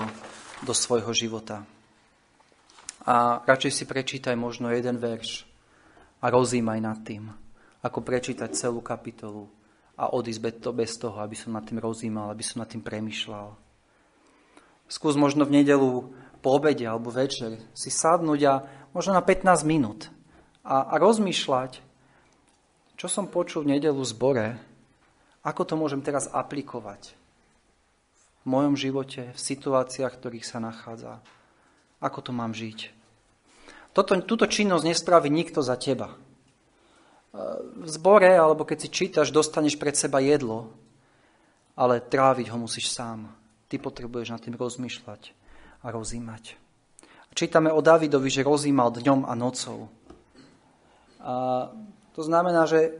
do 0.65 0.73
svojho 0.73 1.13
života. 1.13 1.61
A 3.09 3.41
radšej 3.41 3.73
si 3.73 3.83
prečítaj 3.89 4.37
možno 4.37 4.69
jeden 4.69 5.01
verš 5.01 5.49
a 6.21 6.29
rozímaj 6.29 6.77
nad 6.77 7.01
tým, 7.01 7.33
ako 7.81 8.05
prečítať 8.05 8.53
celú 8.53 8.85
kapitolu 8.85 9.49
a 9.97 10.13
odísť 10.13 10.61
to 10.61 10.69
bez 10.69 10.93
toho, 11.01 11.17
aby 11.17 11.33
som 11.33 11.57
nad 11.57 11.65
tým 11.65 11.81
rozímal, 11.81 12.29
aby 12.29 12.45
som 12.45 12.61
nad 12.61 12.69
tým 12.69 12.85
premyšľal. 12.85 13.57
Skús 14.85 15.17
možno 15.17 15.49
v 15.49 15.57
nedelu 15.57 16.13
po 16.45 16.49
obede 16.53 16.85
alebo 16.85 17.09
večer 17.09 17.57
si 17.73 17.89
sadnúť 17.89 18.41
a 18.45 18.53
možno 18.93 19.17
na 19.17 19.25
15 19.25 19.65
minút 19.65 20.13
a, 20.61 20.93
a 20.93 21.01
rozmýšľať, 21.01 21.81
čo 22.93 23.07
som 23.09 23.25
počul 23.25 23.65
v 23.65 23.73
nedelu 23.73 23.97
v 23.97 24.05
zbore, 24.05 24.47
Ako 25.39 25.65
to 25.65 25.79
môžem 25.79 26.03
teraz 26.03 26.27
aplikovať 26.29 27.15
v 28.43 28.45
mojom 28.45 28.75
živote, 28.77 29.33
v 29.33 29.39
situáciách, 29.39 30.13
v 30.13 30.19
ktorých 30.19 30.45
sa 30.45 30.59
nachádza? 30.61 31.23
Ako 32.03 32.19
to 32.21 32.35
mám 32.35 32.51
žiť? 32.51 32.98
Toto, 33.93 34.13
túto 34.21 34.45
činnosť 34.45 34.85
nespraví 34.85 35.29
nikto 35.33 35.65
za 35.65 35.75
teba. 35.75 36.13
V 37.79 37.89
zbore, 37.89 38.33
alebo 38.33 38.65
keď 38.65 38.77
si 38.81 38.89
čítaš, 38.89 39.33
dostaneš 39.33 39.77
pred 39.77 39.93
seba 39.93 40.17
jedlo, 40.21 40.73
ale 41.77 42.01
tráviť 42.01 42.49
ho 42.49 42.57
musíš 42.57 42.89
sám. 42.89 43.29
Ty 43.69 43.77
potrebuješ 43.77 44.33
nad 44.33 44.41
tým 44.41 44.57
rozmýšľať 44.57 45.21
a 45.85 45.87
rozímať. 45.93 46.57
Čítame 47.37 47.69
o 47.69 47.79
Davidovi, 47.79 48.29
že 48.33 48.41
rozímal 48.41 48.89
dňom 48.89 49.29
a 49.29 49.33
nocou. 49.37 49.93
A 51.21 51.69
to 52.17 52.21
znamená, 52.25 52.65
že 52.65 52.97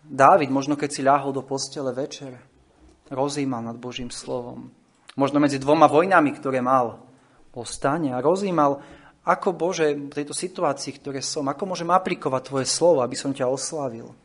Dávid, 0.00 0.48
možno 0.48 0.80
keď 0.80 0.90
si 0.90 1.04
ľahol 1.04 1.36
do 1.36 1.44
postele 1.44 1.92
večer, 1.92 2.40
rozímal 3.12 3.60
nad 3.60 3.76
Božím 3.76 4.08
slovom. 4.08 4.72
Možno 5.12 5.36
medzi 5.42 5.60
dvoma 5.60 5.84
vojnami, 5.84 6.32
ktoré 6.32 6.64
mal, 6.64 7.04
postane 7.52 8.16
a 8.16 8.24
rozímal, 8.24 8.80
ako 9.20 9.52
Bože, 9.52 9.92
v 9.92 10.16
tejto 10.16 10.32
situácii, 10.32 10.96
ktoré 10.96 11.20
som, 11.20 11.44
ako 11.44 11.76
môžem 11.76 11.92
aplikovať 11.92 12.42
Tvoje 12.48 12.66
slovo, 12.66 13.04
aby 13.04 13.16
som 13.16 13.36
ťa 13.36 13.52
oslavil. 13.52 14.16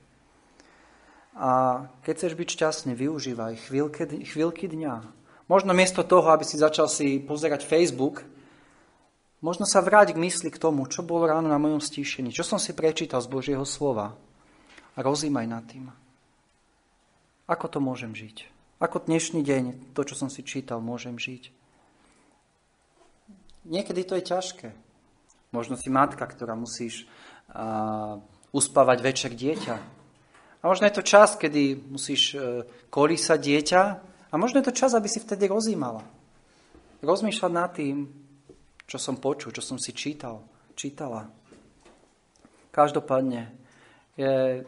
A 1.35 1.83
keď 2.07 2.13
chceš 2.15 2.33
byť 2.39 2.47
šťastný, 2.47 2.91
využívaj 2.95 3.67
chvíľky, 3.67 4.23
chvíľky 4.23 4.71
dňa. 4.71 5.03
Možno 5.51 5.75
miesto 5.75 5.99
toho, 6.07 6.31
aby 6.31 6.47
si 6.47 6.55
začal 6.55 6.87
si 6.87 7.19
pozerať 7.19 7.67
Facebook, 7.67 8.23
možno 9.43 9.67
sa 9.67 9.83
vráť 9.83 10.15
k 10.15 10.21
mysli 10.23 10.47
k 10.47 10.57
tomu, 10.57 10.87
čo 10.87 11.03
bolo 11.03 11.27
ráno 11.27 11.51
na 11.51 11.59
mojom 11.59 11.83
stíšení, 11.83 12.31
čo 12.31 12.47
som 12.47 12.55
si 12.55 12.71
prečítal 12.71 13.19
z 13.19 13.27
Božieho 13.27 13.67
slova. 13.67 14.15
A 14.95 15.03
rozímaj 15.03 15.43
nad 15.43 15.67
tým. 15.67 15.91
Ako 17.51 17.67
to 17.67 17.83
môžem 17.83 18.15
žiť? 18.15 18.47
Ako 18.79 19.03
dnešný 19.03 19.43
deň, 19.43 19.91
to, 19.91 20.07
čo 20.07 20.15
som 20.15 20.31
si 20.31 20.39
čítal, 20.39 20.79
môžem 20.79 21.19
žiť? 21.19 21.51
Niekedy 23.67 24.01
to 24.07 24.15
je 24.15 24.23
ťažké. 24.23 24.84
Možno 25.55 25.79
si 25.79 25.87
matka, 25.87 26.27
ktorá 26.27 26.51
musíš 26.59 27.07
uh, 27.55 28.19
uspávať 28.51 28.99
večer 28.99 29.31
dieťa. 29.31 29.75
A 30.59 30.63
možno 30.67 30.91
je 30.91 30.99
to 30.99 31.07
čas, 31.07 31.39
kedy 31.39 31.79
musíš 31.95 32.35
uh, 32.35 32.67
kolísať 32.91 33.39
dieťa 33.39 33.81
a 34.31 34.35
možno 34.35 34.59
je 34.59 34.67
to 34.67 34.75
čas, 34.75 34.91
aby 34.91 35.07
si 35.07 35.23
vtedy 35.23 35.47
rozímala. 35.47 36.03
Rozmýšľať 36.99 37.51
nad 37.55 37.71
tým, 37.71 38.03
čo 38.83 38.99
som 38.99 39.15
počul, 39.15 39.55
čo 39.55 39.63
som 39.63 39.79
si 39.79 39.95
čítal, 39.95 40.43
čítala. 40.75 41.31
Každopádne, 42.75 43.47
je, 44.19 44.67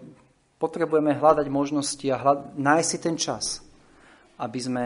potrebujeme 0.56 1.12
hľadať 1.12 1.48
možnosti 1.52 2.08
a 2.08 2.16
hľad, 2.16 2.40
nájsť 2.56 2.88
si 2.88 2.98
ten 3.04 3.16
čas, 3.20 3.46
aby 4.40 4.60
sme 4.64 4.86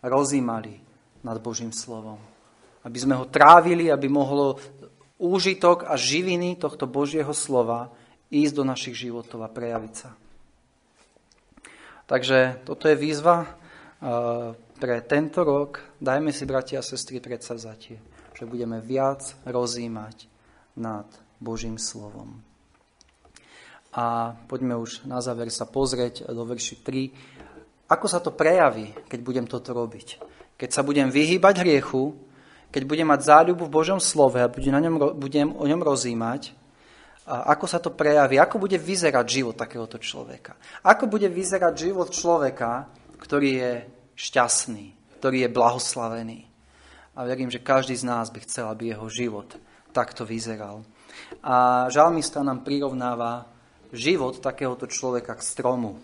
rozímali 0.00 0.78
nad 1.26 1.36
Božím 1.42 1.74
slovom. 1.74 2.16
Aby 2.80 2.98
sme 3.02 3.14
ho 3.18 3.28
trávili, 3.28 3.92
aby 3.92 4.08
mohlo 4.08 4.56
úžitok 5.20 5.84
a 5.84 6.00
živiny 6.00 6.56
tohto 6.56 6.88
Božieho 6.88 7.30
slova 7.36 7.92
ísť 8.32 8.54
do 8.56 8.64
našich 8.64 8.96
životov 8.96 9.44
a 9.44 9.52
prejaviť 9.52 9.92
sa. 9.92 10.16
Takže 12.08 12.66
toto 12.66 12.88
je 12.88 12.96
výzva 12.96 13.46
pre 14.80 14.96
tento 15.04 15.44
rok. 15.44 15.84
Dajme 16.00 16.32
si, 16.32 16.48
bratia 16.48 16.80
a 16.80 16.86
sestry, 16.86 17.20
predsavzatie, 17.20 18.00
že 18.34 18.44
budeme 18.48 18.80
viac 18.80 19.36
rozímať 19.44 20.26
nad 20.74 21.06
Božím 21.36 21.76
slovom. 21.76 22.40
A 23.90 24.38
poďme 24.46 24.78
už 24.78 25.04
na 25.04 25.18
záver 25.18 25.50
sa 25.50 25.66
pozrieť 25.66 26.30
do 26.30 26.46
verši 26.46 26.80
3. 26.80 27.90
Ako 27.90 28.06
sa 28.06 28.22
to 28.22 28.30
prejaví, 28.30 28.94
keď 29.10 29.20
budem 29.20 29.46
toto 29.50 29.74
robiť? 29.74 30.22
Keď 30.54 30.70
sa 30.70 30.86
budem 30.86 31.10
vyhýbať 31.10 31.66
hriechu, 31.66 32.14
keď 32.70 32.82
budem 32.86 33.06
mať 33.10 33.20
záľubu 33.26 33.66
v 33.66 33.74
Božom 33.74 33.98
slove 33.98 34.38
a 34.38 34.46
budem, 34.46 34.72
na 34.72 34.80
ňom, 34.82 35.18
budem 35.18 35.48
o 35.54 35.66
ňom 35.66 35.82
rozímať, 35.82 36.54
a 37.30 37.54
ako 37.54 37.66
sa 37.70 37.78
to 37.78 37.94
prejaví, 37.94 38.42
ako 38.42 38.58
bude 38.58 38.74
vyzerať 38.74 39.26
život 39.28 39.54
takéhoto 39.54 40.02
človeka. 40.02 40.58
Ako 40.82 41.06
bude 41.06 41.30
vyzerať 41.30 41.90
život 41.90 42.10
človeka, 42.10 42.90
ktorý 43.22 43.50
je 43.54 43.72
šťastný, 44.18 45.14
ktorý 45.22 45.46
je 45.46 45.54
blahoslavený. 45.54 46.38
A 47.14 47.22
verím, 47.22 47.46
že 47.46 47.62
každý 47.62 47.94
z 47.94 48.08
nás 48.08 48.34
by 48.34 48.42
chcel, 48.42 48.66
aby 48.66 48.90
jeho 48.90 49.06
život 49.06 49.46
takto 49.94 50.26
vyzeral. 50.26 50.82
A 51.44 51.86
žalmista 51.86 52.42
nám 52.42 52.66
prirovnáva 52.66 53.46
život 53.94 54.42
takéhoto 54.42 54.90
človeka 54.90 55.38
k 55.38 55.46
stromu. 55.46 56.02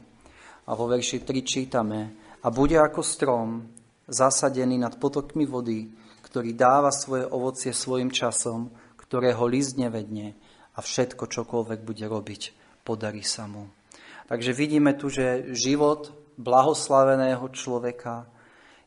A 0.66 0.78
vo 0.78 0.86
verši 0.86 1.26
3 1.26 1.42
čítame, 1.42 2.00
a 2.38 2.46
bude 2.54 2.78
ako 2.78 3.02
strom, 3.02 3.66
zasadený 4.06 4.78
nad 4.78 4.94
potokmi 4.94 5.42
vody, 5.42 5.90
ktorý 6.26 6.58
dáva 6.58 6.90
svoje 6.90 7.22
ovocie 7.30 7.70
svojim 7.70 8.10
časom, 8.10 8.74
ktorého 8.98 9.46
list 9.46 9.78
nevedne 9.78 10.34
a 10.74 10.82
všetko, 10.82 11.30
čokoľvek 11.30 11.80
bude 11.86 12.02
robiť, 12.02 12.42
podarí 12.82 13.22
sa 13.22 13.46
mu. 13.46 13.70
Takže 14.26 14.50
vidíme 14.50 14.98
tu, 14.98 15.06
že 15.06 15.54
život 15.54 16.10
blahoslaveného 16.34 17.46
človeka 17.54 18.26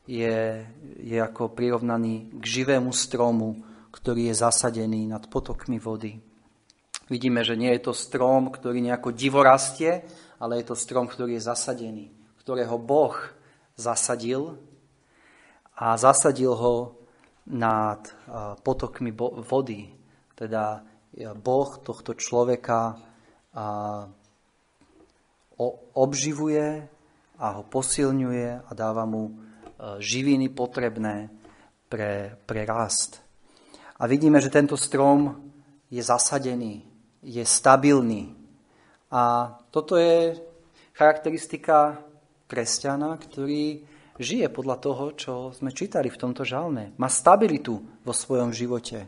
je, 0.04 0.60
je 1.00 1.16
ako 1.16 1.56
prirovnaný 1.56 2.28
k 2.36 2.44
živému 2.60 2.92
stromu, 2.92 3.64
ktorý 3.88 4.28
je 4.30 4.44
zasadený 4.44 5.08
nad 5.08 5.24
potokmi 5.32 5.80
vody. 5.80 6.20
Vidíme, 7.08 7.42
že 7.42 7.58
nie 7.58 7.72
je 7.74 7.90
to 7.90 7.96
strom, 7.96 8.52
ktorý 8.52 8.84
nejako 8.84 9.10
divo 9.16 9.42
rastie, 9.42 10.04
ale 10.38 10.60
je 10.60 10.70
to 10.70 10.76
strom, 10.78 11.08
ktorý 11.08 11.40
je 11.40 11.48
zasadený, 11.48 12.06
ktorého 12.44 12.76
Boh 12.78 13.16
zasadil 13.74 14.60
a 15.74 15.96
zasadil 15.96 16.52
ho 16.54 16.99
nad 17.50 18.06
potokmi 18.62 19.10
vody. 19.44 19.90
Teda 20.34 20.80
Boh 21.34 21.70
tohto 21.82 22.14
človeka 22.14 22.96
obživuje 25.94 26.68
a 27.40 27.46
ho 27.58 27.62
posilňuje 27.66 28.48
a 28.66 28.70
dáva 28.72 29.04
mu 29.04 29.34
živiny 29.98 30.48
potrebné 30.54 31.28
pre, 31.90 32.38
pre 32.46 32.62
rast. 32.64 33.20
A 34.00 34.06
vidíme, 34.06 34.40
že 34.40 34.48
tento 34.48 34.78
strom 34.78 35.50
je 35.90 36.00
zasadený 36.00 36.90
je 37.22 37.44
stabilný. 37.44 38.32
A 39.12 39.52
toto 39.70 39.96
je 39.96 40.36
charakteristika 40.96 42.00
kresťana, 42.48 43.16
ktorý 43.20 43.84
žije 44.18 44.48
podľa 44.50 44.76
toho, 44.80 45.04
čo 45.14 45.32
sme 45.54 45.70
čítali 45.70 46.10
v 46.10 46.20
tomto 46.20 46.42
žalme. 46.42 46.96
Má 46.98 47.06
stabilitu 47.06 47.78
vo 48.02 48.12
svojom 48.16 48.50
živote. 48.50 49.06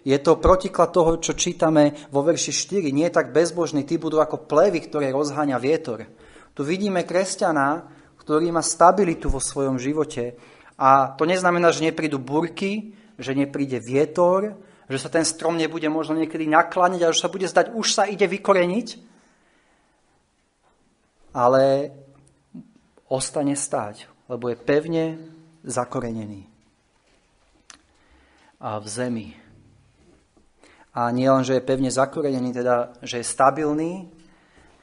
Je 0.00 0.16
to 0.16 0.40
protiklad 0.40 0.90
toho, 0.90 1.20
čo 1.20 1.36
čítame 1.36 2.08
vo 2.08 2.24
verši 2.24 2.52
4. 2.80 2.88
Nie 2.88 3.12
je 3.12 3.18
tak 3.20 3.36
bezbožný, 3.36 3.84
tí 3.84 4.00
budú 4.00 4.18
ako 4.18 4.48
plevy, 4.48 4.88
ktoré 4.88 5.12
rozháňa 5.12 5.60
vietor. 5.60 6.08
Tu 6.56 6.64
vidíme 6.64 7.04
kresťana, 7.04 7.84
ktorý 8.16 8.48
má 8.48 8.64
stabilitu 8.64 9.28
vo 9.28 9.38
svojom 9.38 9.76
živote. 9.76 10.34
A 10.80 11.12
to 11.12 11.28
neznamená, 11.28 11.68
že 11.70 11.84
neprídu 11.84 12.16
burky, 12.16 12.96
že 13.20 13.36
nepríde 13.36 13.76
vietor, 13.84 14.56
že 14.90 14.98
sa 14.98 15.12
ten 15.12 15.22
strom 15.22 15.54
nebude 15.54 15.86
možno 15.86 16.18
niekedy 16.18 16.48
nakláňať 16.50 17.00
a 17.04 17.12
že 17.14 17.22
sa 17.22 17.30
bude 17.30 17.46
zdať, 17.46 17.76
už 17.76 17.86
sa 17.94 18.04
ide 18.10 18.26
vykoreniť, 18.26 18.88
ale 21.30 21.94
ostane 23.06 23.54
stáť, 23.54 24.10
lebo 24.30 24.46
je 24.46 24.56
pevne 24.62 25.18
zakorenený 25.66 26.46
a 28.62 28.78
v 28.78 28.86
zemi. 28.86 29.28
A 30.94 31.10
nie 31.10 31.26
len, 31.26 31.42
že 31.42 31.58
je 31.58 31.66
pevne 31.66 31.90
zakorenený, 31.90 32.54
teda, 32.54 32.94
že 33.02 33.18
je 33.18 33.26
stabilný, 33.26 34.06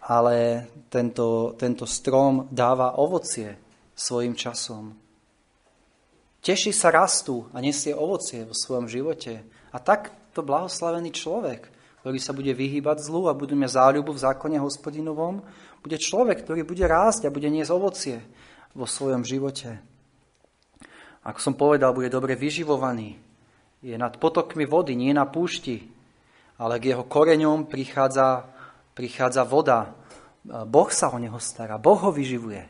ale 0.03 0.67
tento, 0.91 1.55
tento 1.55 1.87
strom 1.87 2.51
dáva 2.51 2.99
ovocie 2.99 3.55
svojim 3.95 4.35
časom. 4.35 4.91
Teší 6.43 6.71
sa 6.71 6.91
rastu 6.91 7.47
a 7.51 7.59
nesie 7.59 7.91
ovocie 7.91 8.47
vo 8.47 8.55
svojom 8.55 8.87
živote. 8.87 9.43
A 9.71 9.77
takto 9.83 10.43
blahoslavený 10.43 11.11
človek, 11.11 11.67
ktorý 12.03 12.19
sa 12.23 12.31
bude 12.31 12.55
vyhýbať 12.55 13.03
zlu 13.03 13.27
a 13.27 13.35
bude 13.35 13.51
mať 13.51 13.75
záľubu 13.75 14.15
v 14.15 14.23
zákone 14.23 14.57
hospodinovom, 14.63 15.43
bude 15.83 15.99
človek, 15.99 16.47
ktorý 16.47 16.63
bude 16.63 16.87
rásť 16.87 17.27
a 17.27 17.33
bude 17.35 17.51
niesť 17.51 17.71
ovocie 17.75 18.17
vo 18.77 18.85
svojom 18.85 19.25
živote. 19.25 19.81
Ako 21.25 21.41
som 21.41 21.57
povedal, 21.57 21.97
bude 21.97 22.13
dobre 22.13 22.37
vyživovaný. 22.37 23.17
Je 23.81 23.97
nad 23.97 24.13
potokmi 24.21 24.69
vody, 24.69 24.93
nie 24.93 25.11
na 25.17 25.25
púšti, 25.25 25.89
ale 26.61 26.77
k 26.77 26.93
jeho 26.93 27.03
koreňom 27.09 27.65
prichádza, 27.65 28.45
prichádza 28.93 29.41
voda. 29.43 29.97
Boh 30.45 30.89
sa 30.93 31.09
o 31.09 31.17
neho 31.17 31.41
stará, 31.41 31.81
Boh 31.81 31.97
ho 31.97 32.13
vyživuje. 32.13 32.63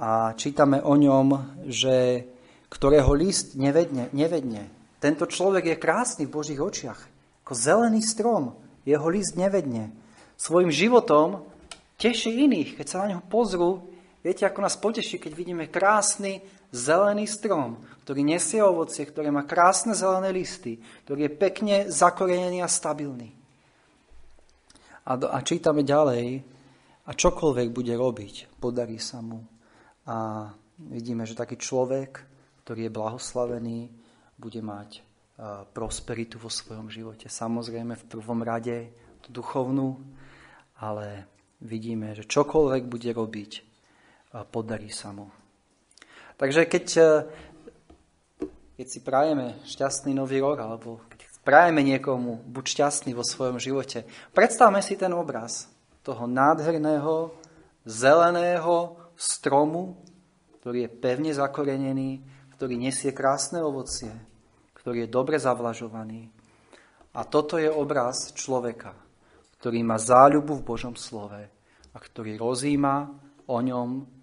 A 0.00 0.32
čítame 0.38 0.78
o 0.80 0.94
ňom, 0.94 1.60
že 1.68 2.24
ktorého 2.70 3.12
list 3.12 3.58
nevedne, 3.58 4.08
nevedne 4.14 4.80
tento 5.00 5.24
človek 5.24 5.64
je 5.64 5.80
krásny 5.80 6.28
v 6.28 6.34
Božích 6.36 6.60
očiach, 6.60 7.00
ako 7.42 7.52
zelený 7.56 8.04
strom, 8.04 8.52
jeho 8.84 9.08
list 9.08 9.32
nevedne. 9.32 9.96
Svojim 10.36 10.68
životom 10.68 11.48
teší 11.96 12.44
iných, 12.44 12.76
keď 12.76 12.86
sa 12.86 12.96
na 13.02 13.16
neho 13.16 13.24
pozrú. 13.24 13.88
Viete, 14.20 14.44
ako 14.44 14.60
nás 14.60 14.76
poteší, 14.76 15.16
keď 15.16 15.32
vidíme 15.32 15.64
krásny 15.72 16.44
zelený 16.70 17.24
strom, 17.24 17.80
ktorý 18.04 18.20
nesie 18.20 18.60
ovocie, 18.60 19.08
ktorý 19.08 19.32
má 19.32 19.48
krásne 19.48 19.96
zelené 19.96 20.28
listy, 20.30 20.76
ktorý 21.08 21.26
je 21.26 21.32
pekne 21.40 21.76
zakorenený 21.88 22.60
a 22.60 22.68
stabilný. 22.68 23.32
A, 25.08 25.16
a 25.16 25.38
čítame 25.40 25.82
ďalej, 25.82 26.44
a 27.08 27.10
čokoľvek 27.10 27.68
bude 27.72 27.96
robiť, 27.96 28.60
podarí 28.60 29.00
sa 29.00 29.24
mu. 29.24 29.42
A 30.06 30.46
vidíme, 30.78 31.24
že 31.24 31.34
taký 31.34 31.56
človek, 31.56 32.22
ktorý 32.62 32.86
je 32.86 32.92
blahoslavený, 32.92 33.78
bude 34.36 34.60
mať 34.60 35.02
prosperitu 35.72 36.36
vo 36.36 36.52
svojom 36.52 36.92
živote. 36.92 37.32
Samozrejme 37.32 37.96
v 37.96 38.08
prvom 38.08 38.44
rade 38.44 38.92
duchovnú, 39.30 39.96
ale 40.82 41.24
vidíme, 41.62 42.12
že 42.18 42.26
čokoľvek 42.26 42.82
bude 42.90 43.10
robiť, 43.14 43.69
podarí 44.46 44.90
sa 44.94 45.10
mu. 45.10 45.26
Takže 46.38 46.64
keď, 46.70 46.86
keď 48.78 48.86
si 48.86 49.00
prajeme 49.04 49.60
šťastný 49.66 50.16
nový 50.16 50.40
rok, 50.40 50.56
alebo 50.62 51.04
keď 51.10 51.20
prajeme 51.44 51.82
niekomu 51.84 52.40
buď 52.48 52.64
šťastný 52.64 53.12
vo 53.12 53.26
svojom 53.26 53.60
živote, 53.60 54.08
predstavme 54.32 54.80
si 54.80 54.96
ten 54.96 55.12
obraz 55.12 55.68
toho 56.00 56.24
nádherného, 56.24 57.34
zeleného 57.84 58.96
stromu, 59.16 60.00
ktorý 60.60 60.88
je 60.88 60.90
pevne 60.92 61.32
zakorenený, 61.32 62.20
ktorý 62.56 62.76
nesie 62.76 63.12
krásne 63.16 63.60
ovocie, 63.60 64.12
ktorý 64.76 65.04
je 65.04 65.12
dobre 65.12 65.36
zavlažovaný. 65.40 66.28
A 67.16 67.24
toto 67.24 67.58
je 67.58 67.68
obraz 67.68 68.32
človeka, 68.36 68.94
ktorý 69.58 69.82
má 69.84 69.96
záľubu 70.00 70.60
v 70.60 70.66
Božom 70.66 70.94
slove 70.96 71.42
a 71.90 71.98
ktorý 71.98 72.38
rozíma 72.38 73.12
o 73.50 73.58
ňom 73.58 74.19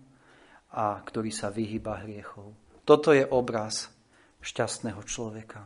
a 0.73 0.99
ktorý 0.99 1.31
sa 1.31 1.47
vyhýba 1.47 2.03
hriechov. 2.03 2.51
Toto 2.83 3.11
je 3.15 3.23
obraz 3.23 3.87
šťastného 4.43 5.01
človeka. 5.03 5.63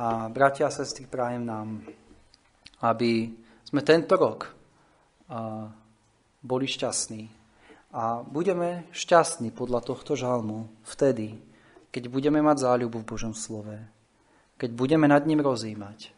A 0.00 0.32
bratia 0.32 0.68
a 0.68 0.72
sestry, 0.72 1.04
prajem 1.04 1.44
nám, 1.44 1.84
aby 2.80 3.28
sme 3.68 3.80
tento 3.84 4.16
rok 4.16 4.48
boli 6.40 6.66
šťastní. 6.66 7.22
A 7.90 8.22
budeme 8.22 8.86
šťastní 8.94 9.50
podľa 9.50 9.82
tohto 9.82 10.14
žalmu 10.14 10.70
vtedy, 10.86 11.36
keď 11.90 12.06
budeme 12.06 12.38
mať 12.38 12.62
záľubu 12.64 13.02
v 13.02 13.08
Božom 13.10 13.34
slove, 13.34 13.74
keď 14.56 14.70
budeme 14.72 15.10
nad 15.10 15.26
ním 15.26 15.42
rozímať 15.42 16.14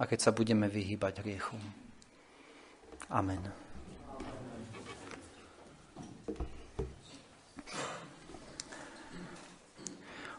a 0.00 0.08
keď 0.08 0.18
sa 0.18 0.30
budeme 0.32 0.72
vyhýbať 0.72 1.20
hriechu. 1.20 1.60
Amen. 3.12 3.61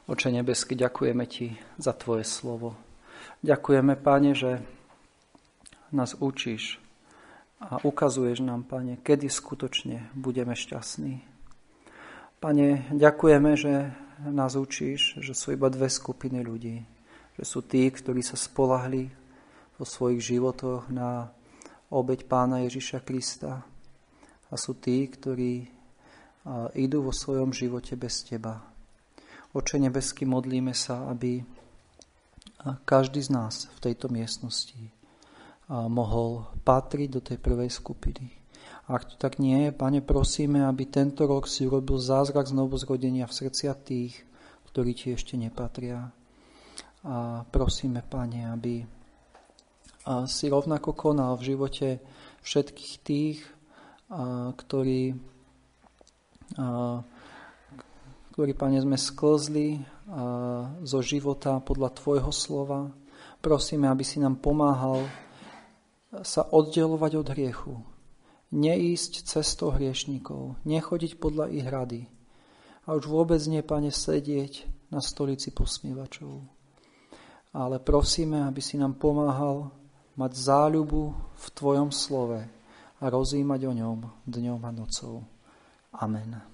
Oče 0.07 0.31
nebesky, 0.31 0.75
ďakujeme 0.75 1.23
Ti 1.27 1.55
za 1.79 1.93
Tvoje 1.95 2.27
slovo. 2.27 2.75
Ďakujeme, 3.43 3.95
Pane, 3.95 4.31
že 4.35 4.59
nás 5.95 6.15
učíš 6.19 6.79
a 7.63 7.79
ukazuješ 7.83 8.43
nám, 8.43 8.67
Pane, 8.67 8.99
kedy 8.99 9.31
skutočne 9.31 10.11
budeme 10.11 10.55
šťastní. 10.55 11.23
Pane, 12.43 12.91
ďakujeme, 12.91 13.51
že 13.55 13.95
nás 14.23 14.59
učíš, 14.59 15.23
že 15.23 15.31
sú 15.31 15.55
iba 15.55 15.71
dve 15.71 15.87
skupiny 15.87 16.43
ľudí 16.43 16.83
že 17.37 17.43
sú 17.45 17.65
tí, 17.65 17.89
ktorí 17.89 18.21
sa 18.21 18.37
spolahli 18.37 19.09
vo 19.77 19.85
svojich 19.85 20.37
životoch 20.37 20.89
na 20.93 21.33
obeď 21.89 22.29
pána 22.29 22.61
Ježiša 22.65 23.01
Krista 23.01 23.65
a 24.49 24.53
sú 24.53 24.77
tí, 24.77 25.09
ktorí 25.09 25.65
idú 26.77 27.09
vo 27.09 27.13
svojom 27.13 27.55
živote 27.55 27.97
bez 27.97 28.21
teba. 28.21 28.61
Oče 29.53 29.77
nebesky, 29.77 30.25
modlíme 30.25 30.73
sa, 30.73 31.13
aby 31.13 31.45
každý 32.89 33.21
z 33.21 33.29
nás 33.29 33.69
v 33.77 33.79
tejto 33.89 34.09
miestnosti 34.09 34.81
mohol 35.69 36.49
patriť 36.65 37.09
do 37.13 37.21
tej 37.21 37.37
prvej 37.37 37.69
skupiny. 37.69 38.33
Ak 38.89 39.07
to 39.07 39.15
tak 39.15 39.37
nie 39.39 39.69
je, 39.69 39.71
Pane, 39.71 40.01
prosíme, 40.01 40.65
aby 40.65 40.89
tento 40.89 41.29
rok 41.29 41.47
si 41.47 41.69
urobil 41.69 42.01
zázrak 42.01 42.49
znovu 42.49 42.75
zrodenia 42.81 43.29
v 43.29 43.37
srdcia 43.45 43.77
tých, 43.77 44.25
ktorí 44.73 44.91
ti 44.97 45.13
ešte 45.13 45.37
nepatria 45.37 46.09
a 47.05 47.45
prosíme, 47.47 48.01
Pane, 48.01 48.49
aby 48.49 48.83
si 50.27 50.45
rovnako 50.51 50.97
konal 50.97 51.37
v 51.39 51.55
živote 51.55 52.03
všetkých 52.43 52.93
tých, 53.05 53.39
ktorí, 54.57 55.15
ktorí, 58.34 58.57
Pane, 58.57 58.81
sme 58.81 58.97
sklzli 58.97 59.77
zo 60.81 60.99
života 61.05 61.61
podľa 61.61 61.93
Tvojho 61.93 62.34
slova. 62.34 62.89
Prosíme, 63.39 63.88
aby 63.88 64.01
si 64.01 64.17
nám 64.17 64.41
pomáhal 64.41 65.05
sa 66.25 66.45
oddelovať 66.49 67.11
od 67.17 67.27
hriechu, 67.34 67.73
neísť 68.53 69.25
cestou 69.25 69.73
hriešníkov, 69.73 70.61
nechodiť 70.65 71.17
podľa 71.17 71.49
ich 71.53 71.65
rady 71.65 72.01
a 72.86 72.93
už 72.97 73.09
vôbec 73.09 73.41
nie, 73.49 73.61
Pane, 73.61 73.89
sedieť 73.89 74.65
na 74.93 75.01
stolici 75.01 75.49
posmievačov 75.49 76.53
ale 77.53 77.77
prosíme, 77.79 78.41
aby 78.43 78.61
si 78.61 78.81
nám 78.81 78.97
pomáhal 78.97 79.69
mať 80.17 80.31
záľubu 80.34 81.13
v 81.38 81.45
Tvojom 81.53 81.89
slove 81.93 82.41
a 82.97 83.03
rozímať 83.05 83.61
o 83.69 83.73
ňom 83.73 83.99
dňom 84.25 84.61
a 84.65 84.71
nocou. 84.73 85.21
Amen. 85.93 86.52